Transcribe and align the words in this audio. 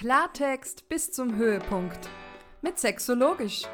Klartext 0.00 0.88
bis 0.88 1.12
zum 1.12 1.36
Höhepunkt 1.36 2.08
mit 2.62 2.78
Sexologisch, 2.78 3.64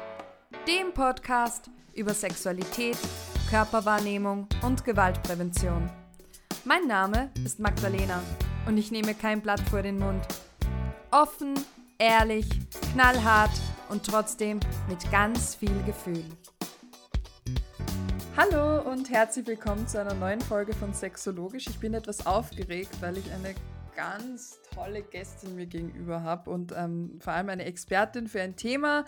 dem 0.67 0.93
Podcast 0.93 1.69
über 1.93 2.13
Sexualität, 2.13 2.97
Körperwahrnehmung 3.49 4.45
und 4.61 4.83
Gewaltprävention. 4.83 5.89
Mein 6.65 6.85
Name 6.85 7.31
ist 7.45 7.61
Magdalena 7.61 8.21
und 8.65 8.77
ich 8.77 8.91
nehme 8.91 9.13
kein 9.13 9.39
Blatt 9.39 9.61
vor 9.69 9.81
den 9.81 9.99
Mund. 9.99 10.21
Offen, 11.11 11.53
ehrlich, 11.97 12.45
knallhart 12.91 13.57
und 13.87 14.05
trotzdem 14.05 14.59
mit 14.89 15.09
ganz 15.09 15.55
viel 15.55 15.81
Gefühl. 15.85 16.25
Hallo 18.35 18.81
und 18.81 19.09
herzlich 19.09 19.47
willkommen 19.47 19.87
zu 19.87 19.97
einer 20.01 20.13
neuen 20.13 20.41
Folge 20.41 20.73
von 20.73 20.93
Sexologisch. 20.93 21.67
Ich 21.67 21.79
bin 21.79 21.93
etwas 21.93 22.25
aufgeregt, 22.25 22.97
weil 22.99 23.17
ich 23.17 23.31
eine 23.31 23.55
ganz 23.97 24.61
tolle 24.75 25.01
Gästin 25.01 25.55
mir 25.55 25.65
gegenüber 25.65 26.21
habe 26.21 26.51
und 26.51 26.71
ähm, 26.71 27.19
vor 27.19 27.33
allem 27.33 27.49
eine 27.49 27.65
Expertin 27.65 28.27
für 28.27 28.39
ein 28.39 28.55
Thema, 28.55 29.05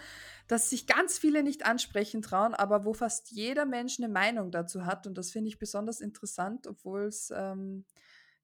das 0.47 0.71
sich 0.71 0.87
ganz 0.87 1.19
viele 1.19 1.43
nicht 1.43 1.63
ansprechen 1.63 2.23
trauen, 2.23 2.55
aber 2.55 2.85
wo 2.85 2.93
fast 2.93 3.29
jeder 3.29 3.65
Mensch 3.65 3.99
eine 3.99 4.09
Meinung 4.09 4.49
dazu 4.49 4.87
hat. 4.87 5.05
Und 5.05 5.15
das 5.15 5.29
finde 5.29 5.49
ich 5.49 5.59
besonders 5.59 6.01
interessant, 6.01 6.65
obwohl 6.65 7.03
es, 7.03 7.31
ähm, 7.35 7.85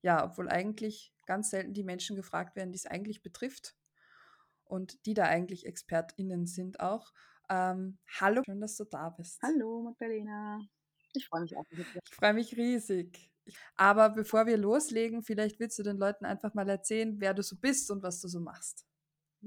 ja, 0.03 0.23
obwohl 0.23 0.47
eigentlich 0.47 1.15
ganz 1.25 1.49
selten 1.49 1.73
die 1.73 1.83
Menschen 1.83 2.15
gefragt 2.15 2.55
werden, 2.55 2.71
die 2.71 2.77
es 2.77 2.85
eigentlich 2.85 3.23
betrifft 3.23 3.75
und 4.65 5.03
die 5.07 5.15
da 5.15 5.23
eigentlich 5.23 5.65
ExpertInnen 5.65 6.45
sind 6.45 6.79
auch. 6.79 7.11
Ähm, 7.49 7.97
hallo, 8.19 8.43
schön, 8.45 8.61
dass 8.61 8.77
du 8.77 8.83
da 8.83 9.09
bist. 9.09 9.41
Hallo, 9.41 9.81
Magdalena. 9.81 10.59
Ich 11.13 11.27
freue 11.27 11.41
mich 11.41 11.57
auch. 11.57 11.65
Ich 11.71 12.15
freue 12.15 12.33
mich 12.35 12.55
riesig. 12.55 13.34
Aber 13.75 14.09
bevor 14.09 14.45
wir 14.45 14.57
loslegen, 14.57 15.23
vielleicht 15.23 15.59
willst 15.59 15.79
du 15.79 15.83
den 15.83 15.97
Leuten 15.97 16.25
einfach 16.25 16.53
mal 16.53 16.67
erzählen, 16.69 17.19
wer 17.19 17.33
du 17.33 17.43
so 17.43 17.55
bist 17.57 17.91
und 17.91 18.03
was 18.03 18.21
du 18.21 18.27
so 18.27 18.39
machst. 18.39 18.85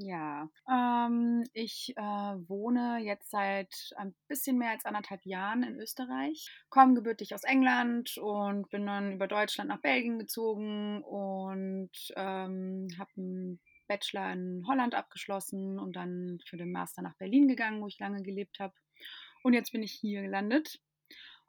Ja, 0.00 0.48
ähm, 0.70 1.44
ich 1.54 1.92
äh, 1.96 2.02
wohne 2.02 2.98
jetzt 3.02 3.30
seit 3.30 3.92
ein 3.96 4.14
bisschen 4.28 4.56
mehr 4.56 4.70
als 4.70 4.84
anderthalb 4.84 5.24
Jahren 5.26 5.64
in 5.64 5.80
Österreich, 5.80 6.48
komme 6.68 6.94
gebürtig 6.94 7.34
aus 7.34 7.42
England 7.42 8.16
und 8.16 8.70
bin 8.70 8.86
dann 8.86 9.14
über 9.14 9.26
Deutschland 9.26 9.68
nach 9.70 9.80
Belgien 9.80 10.20
gezogen 10.20 11.02
und 11.02 11.90
ähm, 12.14 12.86
habe 12.96 13.10
einen 13.16 13.60
Bachelor 13.88 14.32
in 14.34 14.64
Holland 14.68 14.94
abgeschlossen 14.94 15.80
und 15.80 15.96
dann 15.96 16.38
für 16.46 16.56
den 16.56 16.70
Master 16.70 17.02
nach 17.02 17.16
Berlin 17.16 17.48
gegangen, 17.48 17.82
wo 17.82 17.88
ich 17.88 17.98
lange 17.98 18.22
gelebt 18.22 18.60
habe. 18.60 18.74
Und 19.42 19.54
jetzt 19.54 19.72
bin 19.72 19.82
ich 19.82 19.92
hier 19.92 20.22
gelandet 20.22 20.80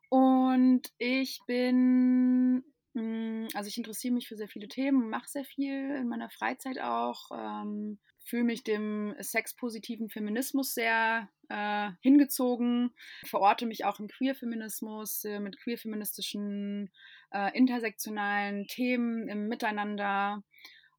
und 0.09 0.81
ich 0.97 1.39
bin, 1.45 2.63
hm, 2.95 3.47
also 3.53 3.67
ich 3.67 3.77
interessiere 3.77 4.13
mich 4.13 4.27
für 4.27 4.35
sehr 4.35 4.47
viele 4.47 4.67
Themen, 4.67 5.09
mache 5.09 5.27
sehr 5.27 5.45
viel 5.45 5.95
in 5.95 6.07
meiner 6.07 6.29
Freizeit 6.29 6.79
auch, 6.79 7.29
ähm, 7.31 7.99
fühle 8.25 8.43
mich 8.43 8.63
dem 8.63 9.15
sexpositiven 9.19 10.09
Feminismus 10.09 10.73
sehr 10.73 11.29
äh, 11.49 11.91
hingezogen, 12.01 12.91
verorte 13.25 13.65
mich 13.65 13.85
auch 13.85 13.99
im 13.99 14.07
Queerfeminismus 14.07 15.25
äh, 15.25 15.39
mit 15.39 15.59
queerfeministischen, 15.59 16.91
äh, 17.31 17.55
intersektionalen 17.57 18.67
Themen 18.67 19.27
im 19.27 19.47
Miteinander. 19.47 20.43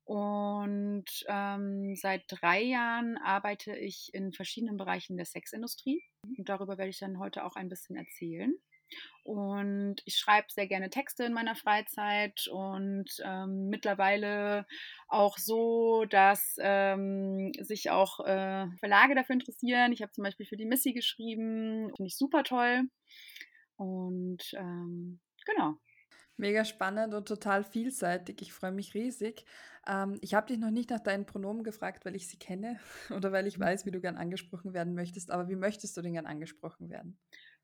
Und 0.05 1.05
ähm, 1.29 1.95
seit 1.95 2.25
drei 2.27 2.63
Jahren 2.63 3.17
arbeite 3.19 3.77
ich 3.77 4.11
in 4.13 4.33
verschiedenen 4.33 4.77
Bereichen 4.77 5.17
der 5.17 5.27
Sexindustrie. 5.27 6.03
Und 6.37 6.49
darüber 6.49 6.79
werde 6.79 6.91
ich 6.91 6.99
dann 6.99 7.21
heute 7.21 7.45
auch 7.45 7.55
ein 7.55 7.69
bisschen 7.69 7.95
erzählen. 7.95 8.53
Und 9.23 9.97
ich 10.05 10.17
schreibe 10.17 10.47
sehr 10.51 10.67
gerne 10.67 10.91
Texte 10.91 11.25
in 11.25 11.33
meiner 11.33 11.55
Freizeit 11.55 12.49
und 12.49 13.11
ähm, 13.25 13.69
mittlerweile 13.69 14.67
auch 15.09 15.39
so, 15.39 16.05
dass 16.07 16.57
ähm, 16.59 17.53
sich 17.61 17.91
auch 17.91 18.21
äh, 18.21 18.67
Verlage 18.79 19.15
dafür 19.15 19.35
interessieren. 19.35 19.93
Ich 19.93 20.03
habe 20.03 20.13
zum 20.13 20.25
Beispiel 20.25 20.47
für 20.47 20.57
die 20.57 20.67
Missy 20.67 20.93
geschrieben, 20.93 21.93
finde 21.97 22.09
ich 22.09 22.17
super 22.17 22.43
toll. 22.45 22.83
Und 23.77 24.53
ähm, 24.55 25.21
genau. 25.47 25.77
Mega 26.37 26.65
spannend 26.65 27.13
und 27.13 27.29
total 27.29 27.65
vielseitig. 27.65 28.41
Ich 28.41 28.53
freue 28.53 28.73
mich 28.73 28.95
riesig. 28.95 29.45
Ähm, 29.87 30.19
ich 30.23 30.35
habe 30.35 30.47
dich 30.47 30.59
noch 30.59 30.71
nicht 30.71 30.91
nach 30.91 31.01
deinen 31.01 31.27
Pronomen 31.27 31.65
gefragt, 31.65 32.05
weil 32.05 32.17
ich 32.17 32.29
sie 32.29 32.39
kenne 32.39 32.81
oder 33.15 33.33
weil 33.33 33.47
ich 33.47 33.59
mhm. 33.59 33.65
weiß, 33.65 33.87
wie 33.87 33.91
du 33.91 34.01
gern 34.01 34.17
angesprochen 34.17 34.73
werden 34.73 34.95
möchtest. 34.95 35.31
Aber 35.31 35.49
wie 35.49 35.57
möchtest 35.57 35.97
du 35.97 36.03
denn 36.03 36.15
gern 36.15 36.27
angesprochen 36.27 36.89
werden? 36.89 37.19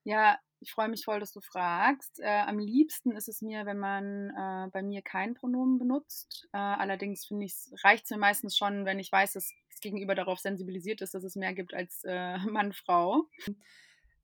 Ja, 0.04 0.38
ich 0.60 0.72
freue 0.72 0.88
mich 0.88 1.04
voll, 1.04 1.20
dass 1.20 1.32
du 1.32 1.40
fragst. 1.40 2.20
Äh, 2.20 2.26
am 2.26 2.58
liebsten 2.58 3.12
ist 3.12 3.28
es 3.28 3.42
mir, 3.42 3.66
wenn 3.66 3.78
man 3.78 4.30
äh, 4.30 4.70
bei 4.70 4.82
mir 4.82 5.02
kein 5.02 5.34
Pronomen 5.34 5.78
benutzt. 5.78 6.48
Äh, 6.52 6.58
allerdings 6.58 7.26
finde 7.26 7.46
ich, 7.46 7.54
reicht 7.84 8.04
es 8.04 8.10
mir 8.10 8.18
meistens 8.18 8.56
schon, 8.56 8.84
wenn 8.84 8.98
ich 8.98 9.12
weiß, 9.12 9.34
dass 9.34 9.52
das 9.70 9.80
Gegenüber 9.80 10.14
darauf 10.14 10.38
sensibilisiert 10.38 11.02
ist, 11.02 11.14
dass 11.14 11.24
es 11.24 11.36
mehr 11.36 11.54
gibt 11.54 11.74
als 11.74 12.02
äh, 12.04 12.38
Mann, 12.50 12.72
Frau. 12.72 13.28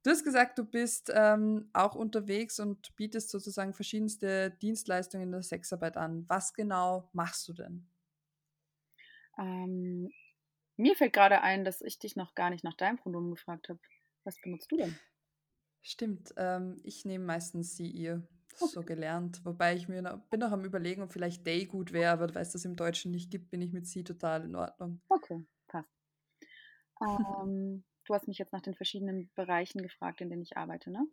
Du 0.03 0.11
hast 0.11 0.25
gesagt, 0.25 0.59
du 0.59 0.65
bist 0.65 1.13
ähm, 1.15 1.71
auch 1.73 1.95
unterwegs 1.95 2.59
und 2.59 2.97
bietest 2.97 3.31
sozusagen 3.31 3.73
verschiedenste 3.73 4.51
Dienstleistungen 4.51 5.27
in 5.27 5.33
der 5.33 5.43
Sexarbeit 5.43 5.97
an. 5.97 6.25
Was 6.29 6.55
genau 6.55 7.09
machst 7.13 7.47
du 7.47 7.53
denn? 7.53 7.87
Ähm, 9.39 10.11
mir 10.77 10.97
fällt 10.97 11.13
gerade 11.13 11.43
ein, 11.43 11.65
dass 11.65 11.83
ich 11.83 11.99
dich 11.99 12.17
noch 12.17 12.35
gar 12.35 12.51
nicht 12.51 12.65
nach 12.65 12.75
deinem 12.75 12.97
Pronomen 12.97 13.31
gefragt 13.31 13.69
habe. 13.69 13.79
Was 14.25 14.41
benutzt 14.41 14.73
du 14.73 14.77
denn? 14.77 14.99
Stimmt, 15.83 16.33
ähm, 16.37 16.81
ich 16.85 17.05
nehme 17.05 17.25
meistens 17.25 17.77
sie, 17.77 17.91
ihr. 17.91 18.23
So 18.55 18.83
gelernt. 18.83 19.45
Wobei 19.45 19.75
ich 19.75 19.89
mir 19.89 20.03
noch, 20.03 20.19
bin 20.29 20.41
noch 20.41 20.53
am 20.53 20.65
überlegen, 20.65 21.03
ob 21.03 21.13
vielleicht 21.13 21.47
Day 21.47 21.65
gut 21.65 21.93
wäre, 21.93 22.13
aber 22.13 22.35
weil 22.35 22.43
es 22.43 22.53
das 22.53 22.65
im 22.65 22.77
Deutschen 22.77 23.11
nicht 23.11 23.31
gibt, 23.31 23.51
bin 23.51 23.63
ich 23.63 23.73
mit 23.73 23.87
sie 23.87 24.05
total 24.05 24.45
in 24.45 24.55
Ordnung. 24.55 25.01
Okay, 25.09 25.45
passt. 25.69 25.89
Ähm, 27.01 27.83
du 28.05 28.15
hast 28.15 28.29
mich 28.29 28.39
jetzt 28.39 28.53
nach 28.53 28.61
den 28.61 28.75
verschiedenen 28.75 29.31
Bereichen 29.35 29.83
gefragt, 29.83 30.21
in 30.21 30.31
denen 30.31 30.43
ich 30.43 30.57
arbeite, 30.57 30.91
ne? 30.91 31.07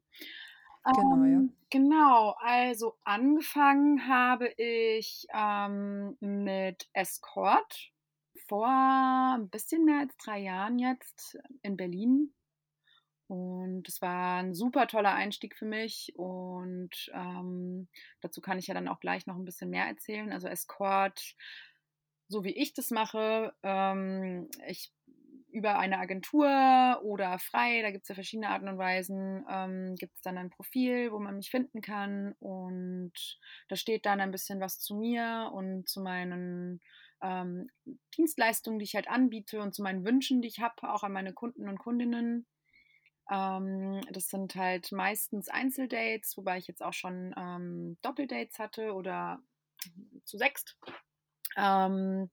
Genau, 0.83 1.23
ähm, 1.23 1.33
ja. 1.33 1.53
Genau, 1.69 2.35
also 2.39 2.97
angefangen 3.03 4.07
habe 4.07 4.47
ich 4.57 5.25
ähm, 5.33 6.17
mit 6.19 6.89
Escort 6.93 7.91
vor 8.47 8.67
ein 8.67 9.49
bisschen 9.49 9.85
mehr 9.85 9.99
als 9.99 10.15
drei 10.17 10.39
Jahren 10.39 10.79
jetzt 10.79 11.37
in 11.61 11.77
Berlin 11.77 12.33
und 13.29 13.87
es 13.87 14.01
war 14.01 14.39
ein 14.39 14.55
super 14.55 14.87
toller 14.87 15.13
Einstieg 15.13 15.55
für 15.55 15.65
mich 15.65 16.13
und 16.15 17.11
ähm, 17.13 17.87
dazu 18.21 18.41
kann 18.41 18.57
ich 18.57 18.67
ja 18.67 18.73
dann 18.73 18.87
auch 18.87 18.99
gleich 18.99 19.27
noch 19.27 19.35
ein 19.35 19.45
bisschen 19.45 19.69
mehr 19.69 19.85
erzählen. 19.85 20.31
Also 20.31 20.47
Escort, 20.47 21.35
so 22.27 22.43
wie 22.43 22.57
ich 22.57 22.73
das 22.73 22.89
mache, 22.89 23.53
ähm, 23.61 24.49
ich 24.67 24.91
über 25.51 25.77
eine 25.77 25.99
Agentur 25.99 26.99
oder 27.03 27.37
frei, 27.37 27.81
da 27.83 27.91
gibt 27.91 28.03
es 28.03 28.09
ja 28.09 28.15
verschiedene 28.15 28.49
Arten 28.49 28.67
und 28.67 28.79
Weisen, 28.79 29.45
ähm, 29.47 29.95
gibt 29.95 30.15
es 30.15 30.21
dann 30.21 30.37
ein 30.39 30.49
Profil, 30.49 31.11
wo 31.11 31.19
man 31.19 31.35
mich 31.35 31.51
finden 31.51 31.81
kann 31.81 32.33
und 32.39 33.13
da 33.67 33.75
steht 33.75 34.07
dann 34.07 34.21
ein 34.21 34.31
bisschen 34.31 34.59
was 34.59 34.79
zu 34.79 34.95
mir 34.95 35.51
und 35.53 35.87
zu 35.87 36.01
meinen 36.01 36.81
ähm, 37.21 37.69
Dienstleistungen, 38.17 38.79
die 38.79 38.85
ich 38.85 38.95
halt 38.95 39.07
anbiete 39.07 39.61
und 39.61 39.75
zu 39.75 39.83
meinen 39.83 40.03
Wünschen, 40.03 40.41
die 40.41 40.47
ich 40.47 40.61
habe, 40.61 40.91
auch 40.91 41.03
an 41.03 41.13
meine 41.13 41.33
Kunden 41.33 41.69
und 41.69 41.77
Kundinnen. 41.77 42.47
Ähm, 43.29 44.01
das 44.11 44.29
sind 44.29 44.55
halt 44.55 44.91
meistens 44.91 45.49
Einzeldates, 45.49 46.37
wobei 46.37 46.57
ich 46.57 46.67
jetzt 46.67 46.83
auch 46.83 46.93
schon 46.93 47.33
ähm, 47.37 47.97
Doppeldates 48.01 48.59
hatte 48.59 48.93
oder 48.93 49.39
zu 50.25 50.37
sechst. 50.37 50.77
Ähm, 51.57 52.29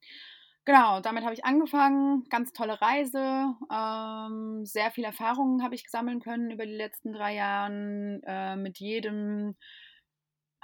genau, 0.64 1.00
damit 1.00 1.24
habe 1.24 1.34
ich 1.34 1.44
angefangen. 1.44 2.24
Ganz 2.30 2.52
tolle 2.52 2.80
Reise. 2.80 3.54
Ähm, 3.72 4.64
sehr 4.64 4.90
viel 4.90 5.04
Erfahrungen 5.04 5.62
habe 5.62 5.74
ich 5.74 5.88
sammeln 5.90 6.20
können 6.20 6.50
über 6.50 6.66
die 6.66 6.74
letzten 6.76 7.12
drei 7.12 7.34
Jahre. 7.34 8.20
Äh, 8.26 8.56
mit 8.56 8.78
jedem 8.78 9.56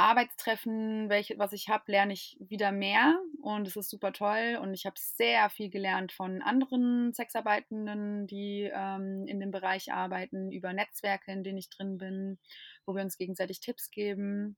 Arbeitstreffen, 0.03 1.09
welche, 1.09 1.39
was 1.39 1.53
ich 1.53 1.69
habe, 1.69 1.91
lerne 1.91 2.13
ich 2.13 2.37
wieder 2.41 2.73
mehr 2.73 3.19
und 3.41 3.67
es 3.69 3.77
ist 3.77 3.89
super 3.89 4.13
toll 4.13 4.59
und 4.61 4.75
ich 4.75 4.85
habe 4.85 4.97
sehr 4.99 5.49
viel 5.51 5.71
gelernt 5.71 6.13
von 6.13 6.43
anderen 6.43 7.13
Sexarbeitenden, 7.13 8.27
die 8.27 8.71
ähm, 8.73 9.27
in 9.27 9.41
dem 9.41 9.51
Bereich 9.51 9.93
arbeiten, 9.93 10.51
über 10.51 10.73
Netzwerke, 10.73 11.31
in 11.31 11.45
denen 11.45 11.59
ich 11.59 11.71
drin 11.71 11.99
bin, 11.99 12.39
wo 12.85 12.95
wir 12.95 13.03
uns 13.03 13.17
gegenseitig 13.17 13.61
Tipps 13.61 13.91
geben. 13.91 14.57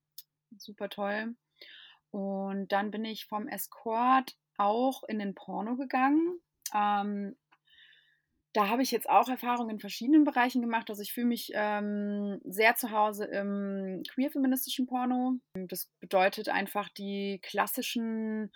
Super 0.57 0.89
toll. 0.89 1.35
Und 2.11 2.73
dann 2.73 2.91
bin 2.91 3.05
ich 3.05 3.27
vom 3.27 3.47
Escort 3.47 4.37
auch 4.57 5.03
in 5.05 5.19
den 5.19 5.35
Porno 5.35 5.77
gegangen. 5.77 6.41
Ähm, 6.75 7.37
da 8.55 8.69
habe 8.69 8.83
ich 8.83 8.93
jetzt 8.93 9.11
auch 9.11 9.29
Erfahrungen 9.29 9.71
in 9.71 9.81
verschiedenen 9.81 10.23
Bereichen 10.23 10.63
gemacht. 10.63 10.89
Also 10.89 11.03
ich 11.03 11.13
fühle 11.13 11.27
mich 11.27 11.51
ähm, 11.55 12.41
sehr 12.45 12.77
zu 12.77 12.93
Hause 12.93 13.25
im 13.25 14.03
queer-feministischen 14.09 14.87
Porno. 14.87 15.35
Das 15.55 15.91
bedeutet 15.99 16.49
einfach 16.49 16.89
die 16.89 17.41
klassischen 17.43 18.53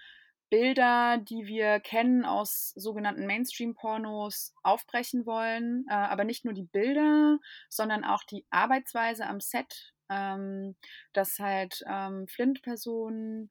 Bilder, 0.50 1.18
die 1.18 1.46
wir 1.46 1.80
kennen 1.80 2.24
aus 2.24 2.72
sogenannten 2.76 3.26
Mainstream-Pornos, 3.26 4.54
aufbrechen 4.62 5.26
wollen. 5.26 5.84
Äh, 5.88 5.94
aber 5.94 6.22
nicht 6.22 6.44
nur 6.44 6.54
die 6.54 6.62
Bilder, 6.62 7.38
sondern 7.68 8.04
auch 8.04 8.22
die 8.22 8.46
Arbeitsweise 8.50 9.26
am 9.26 9.40
Set. 9.40 9.92
Ähm, 10.10 10.76
dass 11.12 11.38
halt 11.38 11.82
ähm, 11.86 12.26
Flint-Personen 12.28 13.50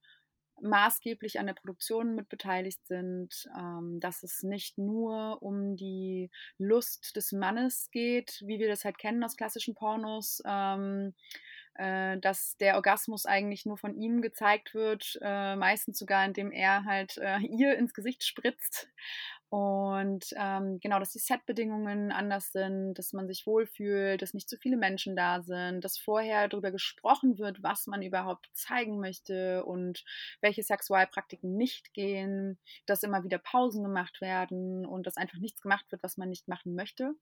maßgeblich 0.61 1.39
an 1.39 1.47
der 1.47 1.53
Produktion 1.53 2.15
mitbeteiligt 2.15 2.85
sind, 2.87 3.47
ähm, 3.57 3.99
dass 3.99 4.23
es 4.23 4.43
nicht 4.43 4.77
nur 4.77 5.41
um 5.41 5.75
die 5.75 6.29
Lust 6.57 7.15
des 7.15 7.31
Mannes 7.31 7.89
geht, 7.91 8.41
wie 8.45 8.59
wir 8.59 8.67
das 8.67 8.85
halt 8.85 8.97
kennen 8.97 9.23
aus 9.23 9.37
klassischen 9.37 9.75
Pornos, 9.75 10.41
ähm, 10.45 11.13
äh, 11.75 12.17
dass 12.17 12.57
der 12.57 12.75
Orgasmus 12.75 13.25
eigentlich 13.25 13.65
nur 13.65 13.77
von 13.77 13.95
ihm 13.95 14.21
gezeigt 14.21 14.73
wird, 14.73 15.19
äh, 15.21 15.55
meistens 15.55 15.99
sogar 15.99 16.25
indem 16.25 16.51
er 16.51 16.85
halt 16.85 17.17
äh, 17.17 17.37
ihr 17.47 17.77
ins 17.77 17.93
Gesicht 17.93 18.23
spritzt 18.23 18.89
und 19.49 20.25
ähm, 20.35 20.79
genau, 20.81 20.99
dass 20.99 21.11
die 21.11 21.19
Setbedingungen 21.19 22.11
anders 22.11 22.51
sind, 22.51 22.95
dass 22.95 23.13
man 23.13 23.27
sich 23.29 23.47
wohlfühlt, 23.47 24.21
dass 24.21 24.33
nicht 24.33 24.49
zu 24.49 24.57
viele 24.57 24.75
Menschen 24.75 25.15
da 25.15 25.41
sind, 25.41 25.85
dass 25.85 25.97
vorher 25.97 26.49
darüber 26.49 26.71
gesprochen 26.71 27.37
wird, 27.37 27.63
was 27.63 27.87
man 27.87 28.01
überhaupt 28.01 28.49
zeigen 28.53 28.99
möchte 28.99 29.63
und 29.63 30.03
welche 30.41 30.63
Sexualpraktiken 30.63 31.55
nicht 31.55 31.93
gehen, 31.93 32.59
dass 32.87 33.03
immer 33.03 33.23
wieder 33.23 33.37
Pausen 33.37 33.83
gemacht 33.83 34.19
werden 34.19 34.85
und 34.85 35.07
dass 35.07 35.15
einfach 35.15 35.37
nichts 35.37 35.61
gemacht 35.61 35.85
wird, 35.91 36.03
was 36.03 36.17
man 36.17 36.27
nicht 36.27 36.49
machen 36.49 36.75
möchte. 36.75 37.13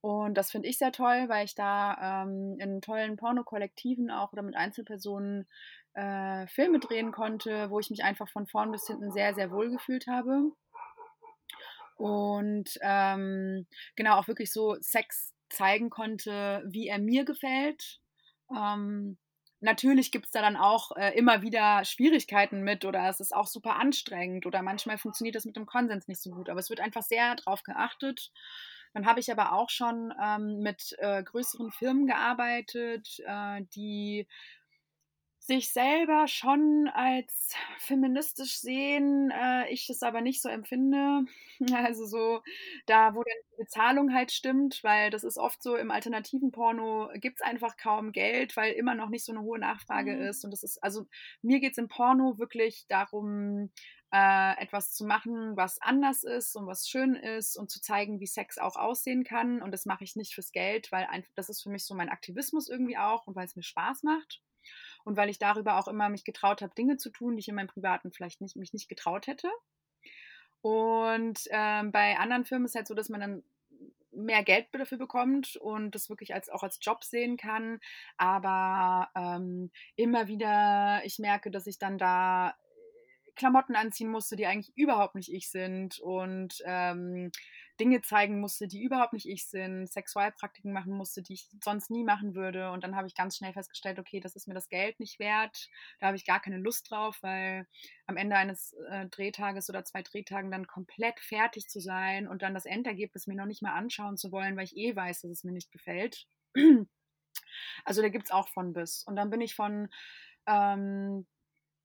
Und 0.00 0.34
das 0.38 0.50
finde 0.50 0.68
ich 0.68 0.78
sehr 0.78 0.90
toll, 0.90 1.28
weil 1.28 1.44
ich 1.44 1.54
da 1.54 2.24
ähm, 2.24 2.56
in 2.60 2.80
tollen 2.80 3.16
Porno-Kollektiven 3.16 4.10
auch 4.10 4.32
oder 4.32 4.42
mit 4.42 4.56
Einzelpersonen 4.56 5.46
äh, 5.92 6.46
Filme 6.46 6.80
drehen 6.80 7.12
konnte, 7.12 7.68
wo 7.70 7.78
ich 7.78 7.90
mich 7.90 8.02
einfach 8.04 8.28
von 8.30 8.46
vorn 8.46 8.72
bis 8.72 8.86
hinten 8.86 9.12
sehr, 9.12 9.34
sehr 9.34 9.50
wohl 9.50 9.70
gefühlt 9.70 10.06
habe 10.06 10.52
und 12.02 12.80
ähm, 12.80 13.64
genau 13.94 14.16
auch 14.16 14.26
wirklich 14.26 14.52
so 14.52 14.76
Sex 14.80 15.32
zeigen 15.50 15.88
konnte, 15.88 16.64
wie 16.66 16.88
er 16.88 16.98
mir 16.98 17.24
gefällt. 17.24 18.00
Ähm, 18.50 19.18
natürlich 19.60 20.10
gibt 20.10 20.26
es 20.26 20.32
da 20.32 20.40
dann 20.40 20.56
auch 20.56 20.90
äh, 20.96 21.16
immer 21.16 21.42
wieder 21.42 21.84
Schwierigkeiten 21.84 22.62
mit 22.62 22.84
oder 22.84 23.08
es 23.08 23.20
ist 23.20 23.32
auch 23.32 23.46
super 23.46 23.76
anstrengend 23.76 24.46
oder 24.46 24.62
manchmal 24.62 24.98
funktioniert 24.98 25.36
das 25.36 25.44
mit 25.44 25.54
dem 25.54 25.64
Konsens 25.64 26.08
nicht 26.08 26.20
so 26.20 26.30
gut, 26.30 26.48
aber 26.48 26.58
es 26.58 26.70
wird 26.70 26.80
einfach 26.80 27.02
sehr 27.02 27.36
drauf 27.36 27.62
geachtet. 27.62 28.32
Dann 28.94 29.06
habe 29.06 29.20
ich 29.20 29.30
aber 29.30 29.52
auch 29.52 29.70
schon 29.70 30.12
ähm, 30.20 30.58
mit 30.58 30.96
äh, 30.98 31.22
größeren 31.22 31.70
Firmen 31.70 32.08
gearbeitet, 32.08 33.20
äh, 33.24 33.62
die 33.76 34.26
sich 35.44 35.72
selber 35.72 36.28
schon 36.28 36.88
als 36.94 37.54
feministisch 37.78 38.58
sehen, 38.58 39.32
äh, 39.32 39.68
ich 39.70 39.88
das 39.88 40.02
aber 40.04 40.20
nicht 40.20 40.40
so 40.40 40.48
empfinde. 40.48 41.24
Also 41.72 42.06
so, 42.06 42.42
da 42.86 43.14
wo 43.14 43.22
die 43.22 43.56
Bezahlung 43.56 44.12
halt 44.12 44.32
stimmt, 44.32 44.82
weil 44.82 45.10
das 45.10 45.22
ist 45.22 45.38
oft 45.38 45.62
so 45.62 45.76
im 45.76 45.92
alternativen 45.92 46.50
Porno 46.50 47.08
gibt 47.14 47.40
es 47.40 47.46
einfach 47.46 47.76
kaum 47.76 48.10
Geld, 48.10 48.56
weil 48.56 48.72
immer 48.72 48.96
noch 48.96 49.10
nicht 49.10 49.24
so 49.24 49.30
eine 49.30 49.42
hohe 49.42 49.60
Nachfrage 49.60 50.16
mhm. 50.16 50.22
ist. 50.22 50.44
Und 50.44 50.50
das 50.50 50.64
ist, 50.64 50.82
also 50.82 51.06
mir 51.40 51.60
geht 51.60 51.72
es 51.72 51.78
im 51.78 51.86
Porno 51.86 52.36
wirklich 52.38 52.86
darum, 52.88 53.70
äh, 54.12 54.60
etwas 54.60 54.92
zu 54.92 55.04
machen, 55.04 55.56
was 55.56 55.80
anders 55.80 56.24
ist 56.24 56.56
und 56.56 56.66
was 56.66 56.88
schön 56.88 57.14
ist 57.14 57.56
und 57.56 57.70
zu 57.70 57.80
zeigen, 57.80 58.18
wie 58.18 58.26
Sex 58.26 58.58
auch 58.58 58.74
aussehen 58.74 59.22
kann. 59.22 59.62
Und 59.62 59.70
das 59.70 59.86
mache 59.86 60.02
ich 60.02 60.16
nicht 60.16 60.34
fürs 60.34 60.50
Geld, 60.50 60.90
weil 60.90 61.04
einfach, 61.04 61.30
das 61.36 61.48
ist 61.48 61.62
für 61.62 61.70
mich 61.70 61.84
so 61.84 61.94
mein 61.94 62.08
Aktivismus 62.08 62.68
irgendwie 62.68 62.98
auch 62.98 63.26
und 63.28 63.36
weil 63.36 63.46
es 63.46 63.54
mir 63.54 63.62
Spaß 63.62 64.02
macht 64.02 64.42
und 65.04 65.16
weil 65.16 65.30
ich 65.30 65.38
darüber 65.38 65.78
auch 65.78 65.88
immer 65.88 66.08
mich 66.08 66.24
getraut 66.24 66.62
habe, 66.62 66.74
Dinge 66.74 66.96
zu 66.96 67.10
tun, 67.10 67.36
die 67.36 67.40
ich 67.40 67.48
in 67.48 67.54
meinem 67.54 67.68
Privaten 67.68 68.12
vielleicht 68.12 68.40
nicht, 68.40 68.56
mich 68.56 68.72
nicht 68.72 68.88
getraut 68.88 69.26
hätte. 69.26 69.48
Und 70.60 71.40
ähm, 71.50 71.90
bei 71.90 72.16
anderen 72.18 72.44
Firmen 72.44 72.66
ist 72.66 72.74
halt 72.74 72.86
so, 72.86 72.94
dass 72.94 73.08
man 73.08 73.20
dann 73.20 73.42
mehr 74.12 74.42
Geld 74.44 74.66
dafür 74.72 74.98
bekommt 74.98 75.56
und 75.56 75.94
das 75.94 76.08
wirklich 76.08 76.34
als 76.34 76.48
auch 76.50 76.62
als 76.62 76.78
Job 76.80 77.02
sehen 77.02 77.36
kann. 77.36 77.80
Aber 78.16 79.08
ähm, 79.16 79.70
immer 79.96 80.28
wieder, 80.28 81.02
ich 81.04 81.18
merke, 81.18 81.50
dass 81.50 81.66
ich 81.66 81.78
dann 81.78 81.98
da 81.98 82.54
Klamotten 83.34 83.76
anziehen 83.76 84.10
musste, 84.10 84.36
die 84.36 84.46
eigentlich 84.46 84.76
überhaupt 84.76 85.14
nicht 85.14 85.32
ich 85.32 85.50
sind 85.50 85.98
und 86.00 86.62
ähm, 86.64 87.30
Dinge 87.80 88.02
zeigen 88.02 88.40
musste, 88.40 88.68
die 88.68 88.82
überhaupt 88.82 89.12
nicht 89.12 89.28
ich 89.28 89.48
sind, 89.48 89.90
Sexualpraktiken 89.90 90.72
machen 90.72 90.92
musste, 90.92 91.22
die 91.22 91.34
ich 91.34 91.48
sonst 91.64 91.90
nie 91.90 92.04
machen 92.04 92.34
würde. 92.34 92.70
Und 92.70 92.84
dann 92.84 92.94
habe 92.94 93.06
ich 93.06 93.14
ganz 93.14 93.36
schnell 93.36 93.52
festgestellt, 93.52 93.98
okay, 93.98 94.20
das 94.20 94.36
ist 94.36 94.46
mir 94.46 94.54
das 94.54 94.68
Geld 94.68 95.00
nicht 95.00 95.18
wert. 95.18 95.68
Da 95.98 96.06
habe 96.06 96.16
ich 96.16 96.26
gar 96.26 96.40
keine 96.40 96.58
Lust 96.58 96.90
drauf, 96.90 97.18
weil 97.22 97.66
am 98.06 98.16
Ende 98.16 98.36
eines 98.36 98.74
äh, 98.90 99.06
Drehtages 99.06 99.68
oder 99.70 99.84
zwei 99.84 100.02
Drehtagen 100.02 100.50
dann 100.50 100.66
komplett 100.66 101.18
fertig 101.20 101.68
zu 101.68 101.80
sein 101.80 102.28
und 102.28 102.42
dann 102.42 102.54
das 102.54 102.66
Endergebnis 102.66 103.26
mir 103.26 103.36
noch 103.36 103.46
nicht 103.46 103.62
mal 103.62 103.74
anschauen 103.74 104.16
zu 104.16 104.30
wollen, 104.30 104.56
weil 104.56 104.64
ich 104.64 104.76
eh 104.76 104.94
weiß, 104.94 105.22
dass 105.22 105.30
es 105.30 105.44
mir 105.44 105.52
nicht 105.52 105.72
gefällt. 105.72 106.26
Also 107.84 108.02
da 108.02 108.08
gibt 108.08 108.26
es 108.26 108.30
auch 108.30 108.48
von 108.48 108.72
bis. 108.72 109.02
Und 109.04 109.16
dann 109.16 109.30
bin 109.30 109.40
ich 109.40 109.54
von 109.54 109.88
ähm, 110.46 111.26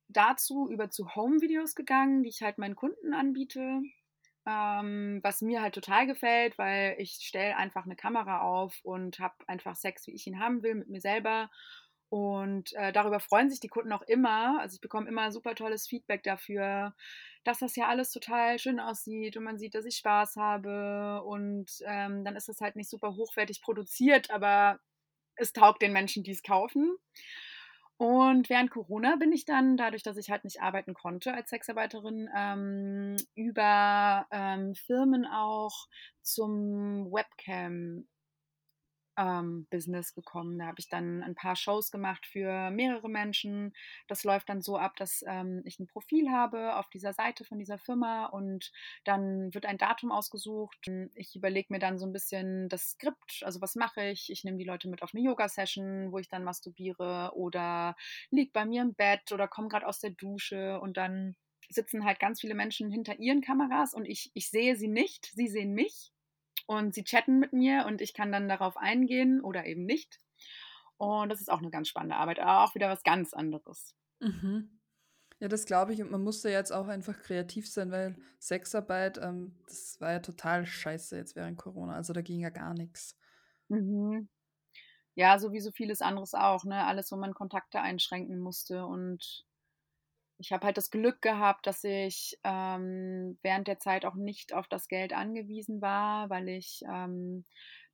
dazu 0.10 0.70
über 0.70 0.90
zu 0.90 1.16
Home-Videos 1.16 1.76
gegangen, 1.76 2.24
die 2.24 2.30
ich 2.30 2.42
halt 2.42 2.58
meinen 2.58 2.76
Kunden 2.76 3.14
anbiete. 3.14 3.82
Ähm, 4.46 5.20
was 5.24 5.42
mir 5.42 5.62
halt 5.62 5.76
total 5.76 6.08
gefällt, 6.08 6.58
weil 6.58 6.96
ich 7.00 7.18
stelle 7.22 7.58
einfach 7.58 7.84
eine 7.84 7.98
Kamera 7.98 8.42
auf 8.42 8.80
und 8.84 9.20
habe 9.20 9.36
einfach 9.48 9.76
Sex, 9.76 10.08
wie 10.08 10.16
ich 10.16 10.26
ihn 10.26 10.40
haben 10.40 10.64
will, 10.64 10.76
mit 10.76 10.88
mir 10.88 11.02
selber. 11.02 11.50
Und 12.10 12.72
äh, 12.74 12.94
darüber 12.94 13.20
freuen 13.20 13.50
sich 13.50 13.60
die 13.60 13.68
Kunden 13.68 13.92
auch 13.92 14.04
immer. 14.04 14.60
Also 14.62 14.76
ich 14.76 14.82
bekomme 14.82 15.10
immer 15.10 15.32
super 15.32 15.56
tolles 15.56 15.88
Feedback 15.88 16.24
dafür, 16.24 16.96
dass 17.44 17.60
das 17.60 17.76
ja 17.76 17.88
alles 17.88 18.12
total 18.12 18.60
schön 18.60 18.80
aussieht 18.80 19.36
und 19.36 19.44
man 19.44 19.58
sieht, 19.58 19.76
dass 19.76 19.86
ich 19.86 19.98
Spaß 19.98 20.38
habe. 20.38 21.22
Und 21.24 21.70
ähm, 21.86 22.24
dann 22.24 22.38
ist 22.38 22.48
das 22.48 22.62
halt 22.62 22.78
nicht 22.78 22.90
super 22.90 23.16
hochwertig 23.16 23.62
produziert, 23.62 24.32
aber 24.32 24.80
es 25.36 25.52
taugt 25.52 25.82
den 25.82 25.94
Menschen, 25.94 26.24
die 26.24 26.32
es 26.32 26.44
kaufen. 26.44 26.96
Und 27.98 28.50
während 28.50 28.70
Corona 28.70 29.16
bin 29.16 29.32
ich 29.32 29.46
dann, 29.46 29.76
dadurch, 29.76 30.04
dass 30.04 30.18
ich 30.18 30.30
halt 30.30 30.44
nicht 30.44 30.62
arbeiten 30.62 30.94
konnte 30.94 31.34
als 31.34 31.50
Sexarbeiterin, 31.50 32.30
ähm, 32.36 33.16
über 33.34 34.28
ähm, 34.32 34.76
Firmen 34.76 35.26
auch 35.26 35.88
zum 36.22 37.12
Webcam 37.12 38.08
ähm, 39.18 39.68
Business 39.70 40.14
gekommen. 40.14 40.60
Da 40.60 40.68
habe 40.68 40.80
ich 40.80 40.90
dann 40.90 41.24
ein 41.24 41.36
paar 41.36 41.56
Shows 41.56 41.92
gemacht 41.92 42.26
für 42.26 42.70
mehrere 42.72 43.10
Menschen. 43.10 43.74
Das 44.08 44.24
läuft 44.24 44.50
dann 44.50 44.62
so 44.62 44.78
ab, 44.78 44.96
dass 44.98 45.24
ähm, 45.28 45.62
ich 45.66 45.80
ein 45.80 45.88
Profil 45.88 46.30
habe 46.32 46.76
auf 46.76 46.90
dieser 46.90 47.14
Seite 47.14 47.44
von 47.44 47.58
dieser 47.60 47.78
Firma 47.78 48.28
und 48.28 48.72
dann 49.04 49.54
wird 49.54 49.66
ein 49.66 49.78
Datum 49.78 50.12
ausgesucht. 50.12 50.78
Ich 51.16 51.36
überlege 51.36 51.74
mir 51.74 51.80
dann 51.80 51.98
so 51.98 52.06
ein 52.06 52.14
bisschen 52.14 52.70
das 52.70 52.92
Skript, 52.92 53.42
also 53.44 53.62
was 53.62 53.76
mache 53.76 54.10
ich? 54.10 54.32
Ich 54.32 54.44
nehme 54.44 54.58
die 54.58 54.66
Leute 54.66 54.88
mit 54.88 55.02
auf 55.02 55.14
eine 55.14 55.24
Yoga-Session, 55.24 56.12
wo 56.12 56.20
ich 56.20 56.30
dann 56.30 56.44
masturbiere 56.44 57.32
oder 57.36 57.96
liege 58.30 58.52
bei 58.54 58.66
mir 58.66 58.84
im 58.84 58.94
Bett 58.94 59.32
oder 59.32 59.48
komme 59.48 59.68
gerade 59.68 59.88
aus 59.88 60.00
der 60.00 60.12
Dusche 60.12 60.80
und 60.80 60.98
dann 60.98 61.36
sitzen 61.70 62.06
halt 62.06 62.20
ganz 62.20 62.40
viele 62.40 62.56
Menschen 62.56 62.90
hinter 62.90 63.20
ihren 63.20 63.42
Kameras 63.42 63.94
und 63.94 64.06
ich, 64.06 64.32
ich 64.34 64.50
sehe 64.50 64.76
sie 64.78 64.88
nicht, 64.88 65.32
sie 65.34 65.48
sehen 65.48 65.74
mich 65.74 66.14
und 66.68 66.94
sie 66.94 67.04
chatten 67.04 67.40
mit 67.40 67.54
mir 67.54 67.86
und 67.88 68.02
ich 68.02 68.14
kann 68.14 68.32
dann 68.32 68.48
darauf 68.48 68.78
eingehen 68.78 69.42
oder 69.42 69.66
eben 69.66 69.86
nicht. 69.86 70.20
Und 70.98 71.30
das 71.30 71.42
ist 71.42 71.50
auch 71.50 71.60
eine 71.60 71.72
ganz 71.72 71.88
spannende 71.88 72.18
Arbeit, 72.18 72.40
aber 72.40 72.64
auch 72.64 72.76
wieder 72.76 72.90
was 72.90 73.04
ganz 73.04 73.34
anderes. 73.34 73.96
Mhm. 74.20 74.80
Ja, 75.40 75.48
das 75.48 75.66
glaube 75.66 75.94
ich. 75.94 76.02
Und 76.02 76.12
man 76.12 76.24
musste 76.24 76.50
jetzt 76.50 76.72
auch 76.72 76.88
einfach 76.88 77.20
kreativ 77.20 77.70
sein, 77.70 77.92
weil 77.92 78.16
Sexarbeit, 78.40 79.20
ähm, 79.20 79.56
das 79.68 80.02
war 80.02 80.12
ja 80.12 80.20
total 80.20 80.66
scheiße 80.66 81.16
jetzt 81.16 81.36
während 81.36 81.58
Corona. 81.58 81.94
Also 81.94 82.14
da 82.14 82.22
ging 82.22 82.40
ja 82.40 82.50
gar 82.50 82.74
nichts. 82.74 83.16
Mhm. 83.70 84.30
Ja, 85.16 85.40
so 85.40 85.52
wie 85.52 85.62
so 85.62 85.72
vieles 85.72 86.02
anderes 86.02 86.34
auch, 86.34 86.64
ne? 86.64 86.86
Alles, 86.86 87.12
wo 87.12 87.16
man 87.16 87.34
Kontakte 87.34 87.82
einschränken 87.82 88.40
musste 88.40 88.86
und 88.86 89.47
ich 90.40 90.52
habe 90.52 90.66
halt 90.66 90.78
das 90.78 90.92
Glück 90.92 91.22
gehabt, 91.22 91.66
dass 91.68 91.84
ich 91.84 92.38
ähm, 92.44 93.40
während 93.42 93.68
der 93.68 93.80
Zeit 93.80 94.06
auch 94.06 94.16
nicht 94.16 94.54
auf 94.54 94.68
das 94.68 94.88
Geld 94.88 95.14
angewiesen 95.14 95.82
war, 95.82 96.30
weil 96.30 96.48
ich 96.50 96.82
ähm, 96.88 97.46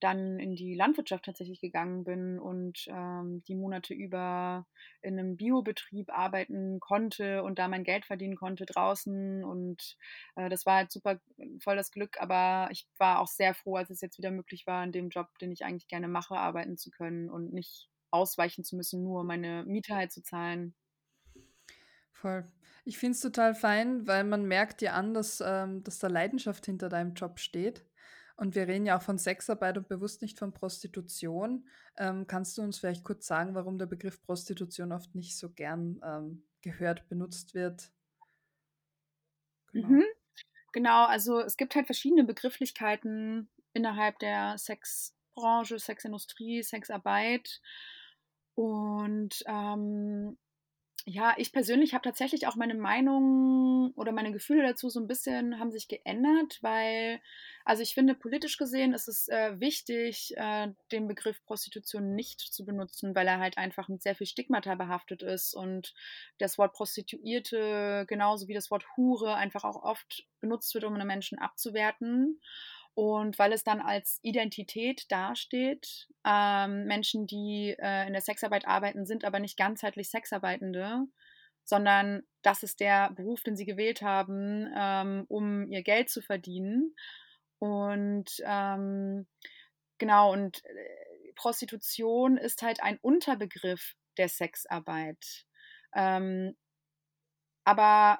dann 0.01 0.39
in 0.39 0.55
die 0.55 0.75
Landwirtschaft 0.75 1.23
tatsächlich 1.25 1.61
gegangen 1.61 2.03
bin 2.03 2.39
und 2.39 2.85
ähm, 2.87 3.41
die 3.47 3.55
Monate 3.55 3.93
über 3.93 4.65
in 5.01 5.17
einem 5.17 5.37
Biobetrieb 5.37 6.09
arbeiten 6.11 6.79
konnte 6.81 7.43
und 7.43 7.59
da 7.59 7.69
mein 7.69 7.85
Geld 7.85 8.05
verdienen 8.05 8.35
konnte 8.35 8.65
draußen. 8.65 9.43
Und 9.45 9.95
äh, 10.35 10.49
das 10.49 10.65
war 10.65 10.75
halt 10.75 10.91
super 10.91 11.19
voll 11.61 11.77
das 11.77 11.91
Glück, 11.91 12.19
aber 12.19 12.67
ich 12.71 12.87
war 12.97 13.19
auch 13.19 13.27
sehr 13.27 13.53
froh, 13.53 13.77
als 13.77 13.89
es 13.89 14.01
jetzt 14.01 14.17
wieder 14.17 14.31
möglich 14.31 14.67
war, 14.67 14.83
in 14.83 14.91
dem 14.91 15.09
Job, 15.09 15.29
den 15.39 15.51
ich 15.51 15.63
eigentlich 15.63 15.87
gerne 15.87 16.09
mache, 16.09 16.35
arbeiten 16.35 16.77
zu 16.77 16.91
können 16.91 17.29
und 17.29 17.53
nicht 17.53 17.89
ausweichen 18.11 18.63
zu 18.65 18.75
müssen, 18.75 19.03
nur 19.03 19.23
meine 19.23 19.63
Miete 19.65 19.95
halt 19.95 20.11
zu 20.11 20.21
zahlen. 20.21 20.75
Voll. 22.13 22.47
Ich 22.85 22.97
finde 22.97 23.13
es 23.13 23.21
total 23.21 23.55
fein, 23.55 24.07
weil 24.07 24.23
man 24.23 24.45
merkt 24.45 24.81
dir 24.81 24.93
an, 24.93 25.13
dass, 25.13 25.41
ähm, 25.45 25.83
dass 25.83 25.99
da 25.99 26.07
Leidenschaft 26.07 26.65
hinter 26.65 26.89
deinem 26.89 27.13
Job 27.13 27.39
steht. 27.39 27.85
Und 28.35 28.55
wir 28.55 28.67
reden 28.67 28.85
ja 28.85 28.97
auch 28.97 29.01
von 29.01 29.17
Sexarbeit 29.17 29.77
und 29.77 29.87
bewusst 29.87 30.21
nicht 30.21 30.39
von 30.39 30.53
Prostitution. 30.53 31.67
Ähm, 31.97 32.25
kannst 32.27 32.57
du 32.57 32.61
uns 32.61 32.79
vielleicht 32.79 33.03
kurz 33.03 33.27
sagen, 33.27 33.53
warum 33.55 33.77
der 33.77 33.85
Begriff 33.85 34.21
Prostitution 34.23 34.91
oft 34.91 35.13
nicht 35.15 35.37
so 35.37 35.51
gern 35.51 36.01
ähm, 36.03 36.43
gehört, 36.61 37.07
benutzt 37.09 37.53
wird? 37.53 37.91
Genau. 39.71 39.87
Mhm. 39.87 40.03
genau, 40.71 41.05
also 41.05 41.39
es 41.39 41.57
gibt 41.57 41.75
halt 41.75 41.87
verschiedene 41.87 42.23
Begrifflichkeiten 42.23 43.49
innerhalb 43.73 44.19
der 44.19 44.57
Sexbranche, 44.57 45.79
Sexindustrie, 45.79 46.63
Sexarbeit. 46.63 47.61
Und 48.55 49.43
ähm, 49.47 50.37
ja, 51.05 51.33
ich 51.37 51.51
persönlich 51.51 51.93
habe 51.93 52.03
tatsächlich 52.03 52.47
auch 52.47 52.55
meine 52.55 52.75
Meinung 52.75 53.91
oder 53.95 54.11
meine 54.13 54.31
Gefühle 54.31 54.63
dazu 54.63 54.89
so 54.89 54.99
ein 55.01 55.07
bisschen 55.07 55.59
haben 55.59 55.71
sich 55.71 55.87
geändert, 55.89 56.59
weil 56.61 57.19
also, 57.65 57.81
ich 57.83 57.93
finde, 57.93 58.13
politisch 58.15 58.57
gesehen 58.57 58.93
ist 58.93 59.07
es, 59.07 59.27
äh, 59.29 59.59
wichtig, 59.59 60.33
äh, 60.37 60.69
den 60.91 61.07
Begriff 61.07 61.41
Prostitution 61.45 62.13
nicht 62.15 62.41
zu 62.41 62.65
benutzen, 62.65 63.15
weil 63.15 63.27
er 63.27 63.39
halt 63.39 63.57
einfach 63.57 63.87
mit 63.89 64.01
sehr 64.03 64.15
viel 64.15 64.27
Stigmata 64.27 64.75
behaftet 64.75 65.23
ist 65.23 65.53
und 65.53 65.93
das 66.39 66.57
Wort 66.57 66.73
Prostituierte 66.73 68.05
genauso 68.07 68.47
wie 68.49 68.53
das 68.53 68.69
Wort 68.71 68.85
Hure 68.97 69.35
einfach 69.35 69.63
auch 69.63 69.81
oft 69.83 70.25
benutzt 70.41 70.73
wird, 70.73 70.83
um 70.85 70.93
'ne 70.97 71.05
Menschen 71.05 71.39
abzuwerten. 71.39 72.39
Und 72.95 73.39
weil 73.39 73.53
es 73.53 73.63
dann 73.63 73.81
als 73.81 74.19
Identität 74.21 75.11
dasteht, 75.11 76.07
ähm, 76.25 76.85
Menschen, 76.85 77.25
die 77.25 77.75
äh, 77.79 78.05
in 78.05 78.13
der 78.13 78.21
Sexarbeit 78.21 78.67
arbeiten, 78.67 79.05
sind 79.05 79.25
aber 79.25 79.39
nicht 79.39 79.57
ganzheitlich 79.57 80.09
Sexarbeitende, 80.09 81.07
sondern 81.63 82.23
das 82.43 82.61
ist 82.61 82.79
der 82.79 83.11
Beruf, 83.11 83.41
den 83.41 83.55
sie 83.55 83.65
gewählt 83.65 84.01
haben, 84.01 84.71
ähm, 84.77 85.25
um 85.27 85.71
ihr 85.71 85.81
Geld 85.81 86.09
zu 86.09 86.21
verdienen. 86.21 86.95
Und 87.57 88.29
ähm, 88.45 89.27
genau, 89.97 90.31
und 90.31 90.63
äh, 90.65 91.33
Prostitution 91.35 92.37
ist 92.37 92.61
halt 92.61 92.83
ein 92.83 92.99
Unterbegriff 93.01 93.95
der 94.17 94.29
Sexarbeit. 94.29 95.45
Ähm, 95.95 96.55
aber 97.63 98.19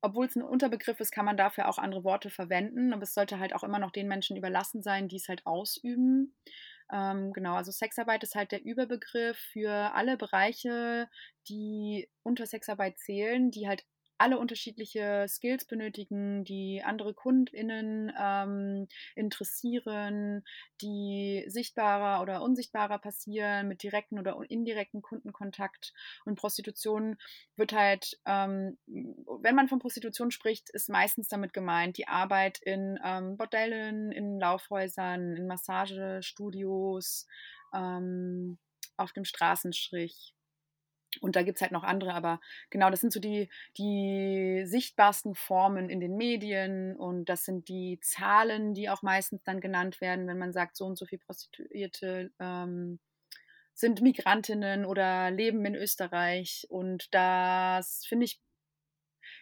obwohl 0.00 0.26
es 0.26 0.36
ein 0.36 0.42
Unterbegriff 0.42 1.00
ist, 1.00 1.10
kann 1.10 1.24
man 1.24 1.36
dafür 1.36 1.68
auch 1.68 1.78
andere 1.78 2.04
Worte 2.04 2.30
verwenden, 2.30 2.92
aber 2.92 3.02
es 3.02 3.14
sollte 3.14 3.38
halt 3.38 3.54
auch 3.54 3.64
immer 3.64 3.78
noch 3.78 3.90
den 3.90 4.08
Menschen 4.08 4.36
überlassen 4.36 4.82
sein, 4.82 5.08
die 5.08 5.16
es 5.16 5.28
halt 5.28 5.46
ausüben. 5.46 6.36
Ähm, 6.92 7.32
genau, 7.32 7.54
also 7.54 7.72
Sexarbeit 7.72 8.22
ist 8.22 8.34
halt 8.34 8.52
der 8.52 8.64
Überbegriff 8.64 9.38
für 9.38 9.94
alle 9.94 10.16
Bereiche, 10.16 11.08
die 11.48 12.08
unter 12.22 12.46
Sexarbeit 12.46 12.98
zählen, 12.98 13.50
die 13.50 13.66
halt 13.68 13.84
alle 14.18 14.38
unterschiedliche 14.38 15.26
Skills 15.28 15.64
benötigen, 15.64 16.44
die 16.44 16.82
andere 16.84 17.14
KundInnen 17.14 18.12
ähm, 18.18 18.88
interessieren, 19.14 20.44
die 20.80 21.44
sichtbarer 21.48 22.22
oder 22.22 22.42
unsichtbarer 22.42 22.98
passieren, 22.98 23.68
mit 23.68 23.82
direkten 23.82 24.18
oder 24.18 24.38
indirekten 24.48 25.02
Kundenkontakt. 25.02 25.92
Und 26.24 26.38
Prostitution 26.38 27.16
wird 27.56 27.72
halt, 27.72 28.18
ähm, 28.26 28.78
wenn 28.86 29.54
man 29.54 29.68
von 29.68 29.78
Prostitution 29.78 30.30
spricht, 30.30 30.70
ist 30.70 30.88
meistens 30.88 31.28
damit 31.28 31.52
gemeint 31.52 31.96
die 31.98 32.08
Arbeit 32.08 32.58
in 32.62 32.98
ähm, 33.04 33.36
Bordellen, 33.36 34.12
in 34.12 34.38
Laufhäusern, 34.38 35.36
in 35.36 35.46
Massagestudios, 35.46 37.26
ähm, 37.74 38.58
auf 38.96 39.12
dem 39.12 39.24
Straßenstrich 39.24 40.35
und 41.20 41.36
da 41.36 41.42
gibt 41.42 41.58
es 41.58 41.62
halt 41.62 41.72
noch 41.72 41.84
andere, 41.84 42.14
aber 42.14 42.40
genau, 42.70 42.90
das 42.90 43.00
sind 43.00 43.12
so 43.12 43.20
die, 43.20 43.48
die 43.78 44.62
sichtbarsten 44.64 45.34
Formen 45.34 45.88
in 45.90 46.00
den 46.00 46.16
Medien 46.16 46.96
und 46.96 47.28
das 47.28 47.44
sind 47.44 47.68
die 47.68 47.98
Zahlen, 48.00 48.74
die 48.74 48.88
auch 48.88 49.02
meistens 49.02 49.42
dann 49.44 49.60
genannt 49.60 50.00
werden, 50.00 50.26
wenn 50.26 50.38
man 50.38 50.52
sagt, 50.52 50.76
so 50.76 50.84
und 50.86 50.96
so 50.96 51.06
viele 51.06 51.20
Prostituierte 51.20 52.30
ähm, 52.38 52.98
sind 53.76 54.00
Migrantinnen 54.00 54.86
oder 54.86 55.30
leben 55.30 55.64
in 55.66 55.74
Österreich. 55.74 56.66
Und 56.70 57.14
das 57.14 58.06
finde 58.08 58.24
ich, 58.24 58.40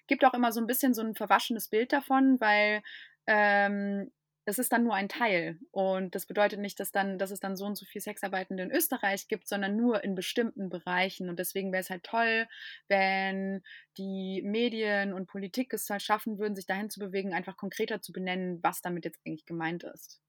gibt 0.08 0.24
auch 0.24 0.34
immer 0.34 0.52
so 0.52 0.60
ein 0.60 0.66
bisschen 0.66 0.92
so 0.92 1.02
ein 1.02 1.14
verwaschenes 1.14 1.68
Bild 1.68 1.92
davon, 1.92 2.40
weil 2.40 2.82
ähm, 3.26 4.10
das 4.44 4.58
ist 4.58 4.72
dann 4.72 4.84
nur 4.84 4.94
ein 4.94 5.08
Teil. 5.08 5.58
Und 5.70 6.14
das 6.14 6.26
bedeutet 6.26 6.60
nicht, 6.60 6.78
dass, 6.78 6.92
dann, 6.92 7.18
dass 7.18 7.30
es 7.30 7.40
dann 7.40 7.56
so 7.56 7.64
und 7.64 7.76
so 7.76 7.86
viel 7.86 8.00
Sexarbeitende 8.00 8.62
in 8.62 8.70
Österreich 8.70 9.28
gibt, 9.28 9.48
sondern 9.48 9.76
nur 9.76 10.04
in 10.04 10.14
bestimmten 10.14 10.68
Bereichen. 10.68 11.28
Und 11.28 11.38
deswegen 11.38 11.72
wäre 11.72 11.80
es 11.80 11.90
halt 11.90 12.04
toll, 12.04 12.46
wenn 12.88 13.62
die 13.96 14.42
Medien 14.44 15.12
und 15.12 15.26
Politik 15.26 15.72
es 15.72 15.88
halt 15.88 16.02
schaffen 16.02 16.38
würden, 16.38 16.54
sich 16.54 16.66
dahin 16.66 16.90
zu 16.90 17.00
bewegen, 17.00 17.32
einfach 17.32 17.56
konkreter 17.56 18.02
zu 18.02 18.12
benennen, 18.12 18.62
was 18.62 18.82
damit 18.82 19.04
jetzt 19.04 19.20
eigentlich 19.26 19.46
gemeint 19.46 19.84
ist. 19.84 20.20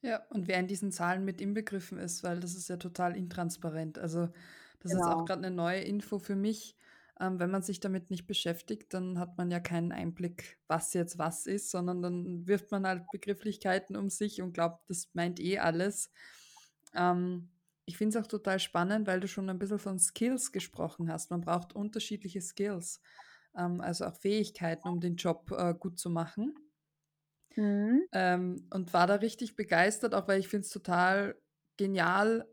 Ja, 0.00 0.24
und 0.30 0.46
wer 0.46 0.58
in 0.58 0.68
diesen 0.68 0.92
Zahlen 0.92 1.24
mit 1.24 1.40
inbegriffen 1.40 1.98
ist, 1.98 2.22
weil 2.22 2.40
das 2.40 2.54
ist 2.54 2.68
ja 2.68 2.76
total 2.76 3.16
intransparent. 3.16 3.98
Also 3.98 4.28
das 4.80 4.92
genau. 4.92 5.02
ist 5.02 5.14
auch 5.14 5.24
gerade 5.24 5.44
eine 5.46 5.54
neue 5.54 5.80
Info 5.80 6.18
für 6.18 6.36
mich 6.36 6.76
ähm, 7.20 7.40
wenn 7.40 7.50
man 7.50 7.62
sich 7.62 7.80
damit 7.80 8.10
nicht 8.10 8.26
beschäftigt, 8.26 8.94
dann 8.94 9.18
hat 9.18 9.36
man 9.38 9.50
ja 9.50 9.60
keinen 9.60 9.92
Einblick, 9.92 10.58
was 10.68 10.94
jetzt 10.94 11.18
was 11.18 11.46
ist, 11.46 11.70
sondern 11.70 12.02
dann 12.02 12.46
wirft 12.46 12.70
man 12.70 12.86
halt 12.86 13.04
Begrifflichkeiten 13.10 13.96
um 13.96 14.08
sich 14.08 14.40
und 14.40 14.52
glaubt, 14.52 14.88
das 14.88 15.08
meint 15.14 15.40
eh 15.40 15.58
alles. 15.58 16.10
Ähm, 16.94 17.50
ich 17.86 17.96
finde 17.96 18.18
es 18.18 18.24
auch 18.24 18.28
total 18.28 18.60
spannend, 18.60 19.06
weil 19.06 19.20
du 19.20 19.28
schon 19.28 19.48
ein 19.48 19.58
bisschen 19.58 19.78
von 19.78 19.98
Skills 19.98 20.52
gesprochen 20.52 21.10
hast. 21.10 21.30
Man 21.30 21.40
braucht 21.40 21.74
unterschiedliche 21.74 22.40
Skills, 22.40 23.00
ähm, 23.56 23.80
also 23.80 24.04
auch 24.04 24.14
Fähigkeiten, 24.14 24.88
um 24.88 25.00
den 25.00 25.16
Job 25.16 25.50
äh, 25.56 25.74
gut 25.74 25.98
zu 25.98 26.10
machen. 26.10 26.54
Mhm. 27.56 28.02
Ähm, 28.12 28.66
und 28.70 28.92
war 28.92 29.06
da 29.06 29.16
richtig 29.16 29.56
begeistert, 29.56 30.14
auch 30.14 30.28
weil 30.28 30.38
ich 30.38 30.48
finde 30.48 30.66
es 30.66 30.70
total 30.70 31.36
genial, 31.76 32.46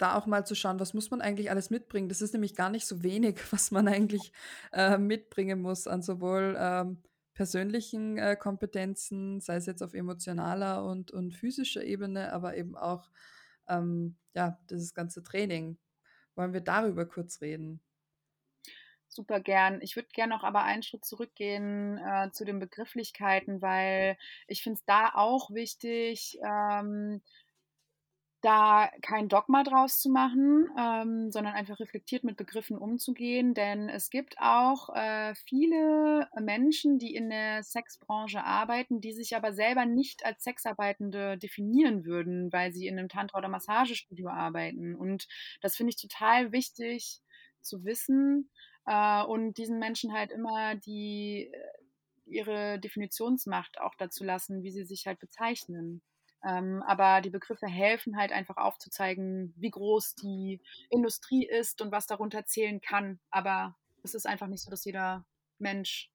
da 0.00 0.16
auch 0.16 0.26
mal 0.26 0.46
zu 0.46 0.54
schauen, 0.54 0.80
was 0.80 0.94
muss 0.94 1.10
man 1.10 1.20
eigentlich 1.20 1.50
alles 1.50 1.70
mitbringen. 1.70 2.08
Das 2.08 2.22
ist 2.22 2.32
nämlich 2.32 2.54
gar 2.54 2.70
nicht 2.70 2.86
so 2.86 3.02
wenig, 3.02 3.40
was 3.52 3.70
man 3.70 3.88
eigentlich 3.88 4.32
äh, 4.72 4.98
mitbringen 4.98 5.60
muss 5.60 5.86
an 5.86 6.02
sowohl 6.02 6.56
ähm, 6.58 7.02
persönlichen 7.34 8.18
äh, 8.18 8.36
Kompetenzen, 8.36 9.40
sei 9.40 9.56
es 9.56 9.66
jetzt 9.66 9.82
auf 9.82 9.94
emotionaler 9.94 10.84
und, 10.84 11.10
und 11.10 11.32
physischer 11.32 11.84
Ebene, 11.84 12.32
aber 12.32 12.56
eben 12.56 12.76
auch 12.76 13.10
ähm, 13.68 14.16
ja, 14.34 14.58
dieses 14.68 14.94
ganze 14.94 15.22
Training. 15.22 15.78
Wollen 16.34 16.52
wir 16.52 16.60
darüber 16.60 17.06
kurz 17.06 17.40
reden? 17.40 17.80
Super 19.08 19.40
gern. 19.40 19.80
Ich 19.82 19.96
würde 19.96 20.08
gerne 20.12 20.34
noch 20.34 20.44
aber 20.44 20.62
einen 20.62 20.84
Schritt 20.84 21.04
zurückgehen 21.04 21.98
äh, 21.98 22.30
zu 22.30 22.44
den 22.44 22.60
Begrifflichkeiten, 22.60 23.60
weil 23.60 24.16
ich 24.46 24.62
finde 24.62 24.78
es 24.78 24.84
da 24.84 25.12
auch 25.14 25.50
wichtig, 25.50 26.38
ähm, 26.44 27.20
da 28.40 28.90
kein 29.02 29.28
Dogma 29.28 29.62
draus 29.64 30.00
zu 30.00 30.10
machen, 30.10 30.68
ähm, 30.78 31.30
sondern 31.30 31.54
einfach 31.54 31.78
reflektiert 31.80 32.24
mit 32.24 32.36
Begriffen 32.36 32.78
umzugehen. 32.78 33.54
Denn 33.54 33.88
es 33.88 34.10
gibt 34.10 34.36
auch 34.38 34.88
äh, 34.94 35.34
viele 35.34 36.28
Menschen, 36.40 36.98
die 36.98 37.14
in 37.14 37.30
der 37.30 37.62
Sexbranche 37.62 38.44
arbeiten, 38.44 39.00
die 39.00 39.12
sich 39.12 39.36
aber 39.36 39.52
selber 39.52 39.86
nicht 39.86 40.24
als 40.24 40.42
Sexarbeitende 40.44 41.38
definieren 41.38 42.04
würden, 42.04 42.52
weil 42.52 42.72
sie 42.72 42.86
in 42.86 42.98
einem 42.98 43.08
Tantra- 43.08 43.38
oder 43.38 43.48
Massagestudio 43.48 44.28
arbeiten. 44.28 44.94
Und 44.94 45.28
das 45.60 45.76
finde 45.76 45.90
ich 45.90 46.00
total 46.00 46.52
wichtig 46.52 47.20
zu 47.60 47.84
wissen 47.84 48.50
äh, 48.86 49.22
und 49.22 49.58
diesen 49.58 49.78
Menschen 49.78 50.12
halt 50.12 50.30
immer 50.30 50.74
die 50.74 51.50
äh, 51.52 51.80
ihre 52.26 52.78
Definitionsmacht 52.78 53.80
auch 53.80 53.94
dazu 53.96 54.24
lassen, 54.24 54.62
wie 54.62 54.70
sie 54.70 54.84
sich 54.84 55.06
halt 55.06 55.18
bezeichnen. 55.18 56.00
Ähm, 56.44 56.82
aber 56.86 57.20
die 57.20 57.30
Begriffe 57.30 57.66
helfen 57.66 58.16
halt 58.16 58.32
einfach 58.32 58.56
aufzuzeigen, 58.56 59.52
wie 59.56 59.70
groß 59.70 60.14
die 60.14 60.60
Industrie 60.88 61.46
ist 61.46 61.82
und 61.82 61.92
was 61.92 62.06
darunter 62.06 62.46
zählen 62.46 62.80
kann. 62.80 63.20
Aber 63.30 63.76
es 64.02 64.14
ist 64.14 64.26
einfach 64.26 64.46
nicht 64.46 64.62
so, 64.62 64.70
dass 64.70 64.84
jeder 64.84 65.24
Mensch 65.58 66.10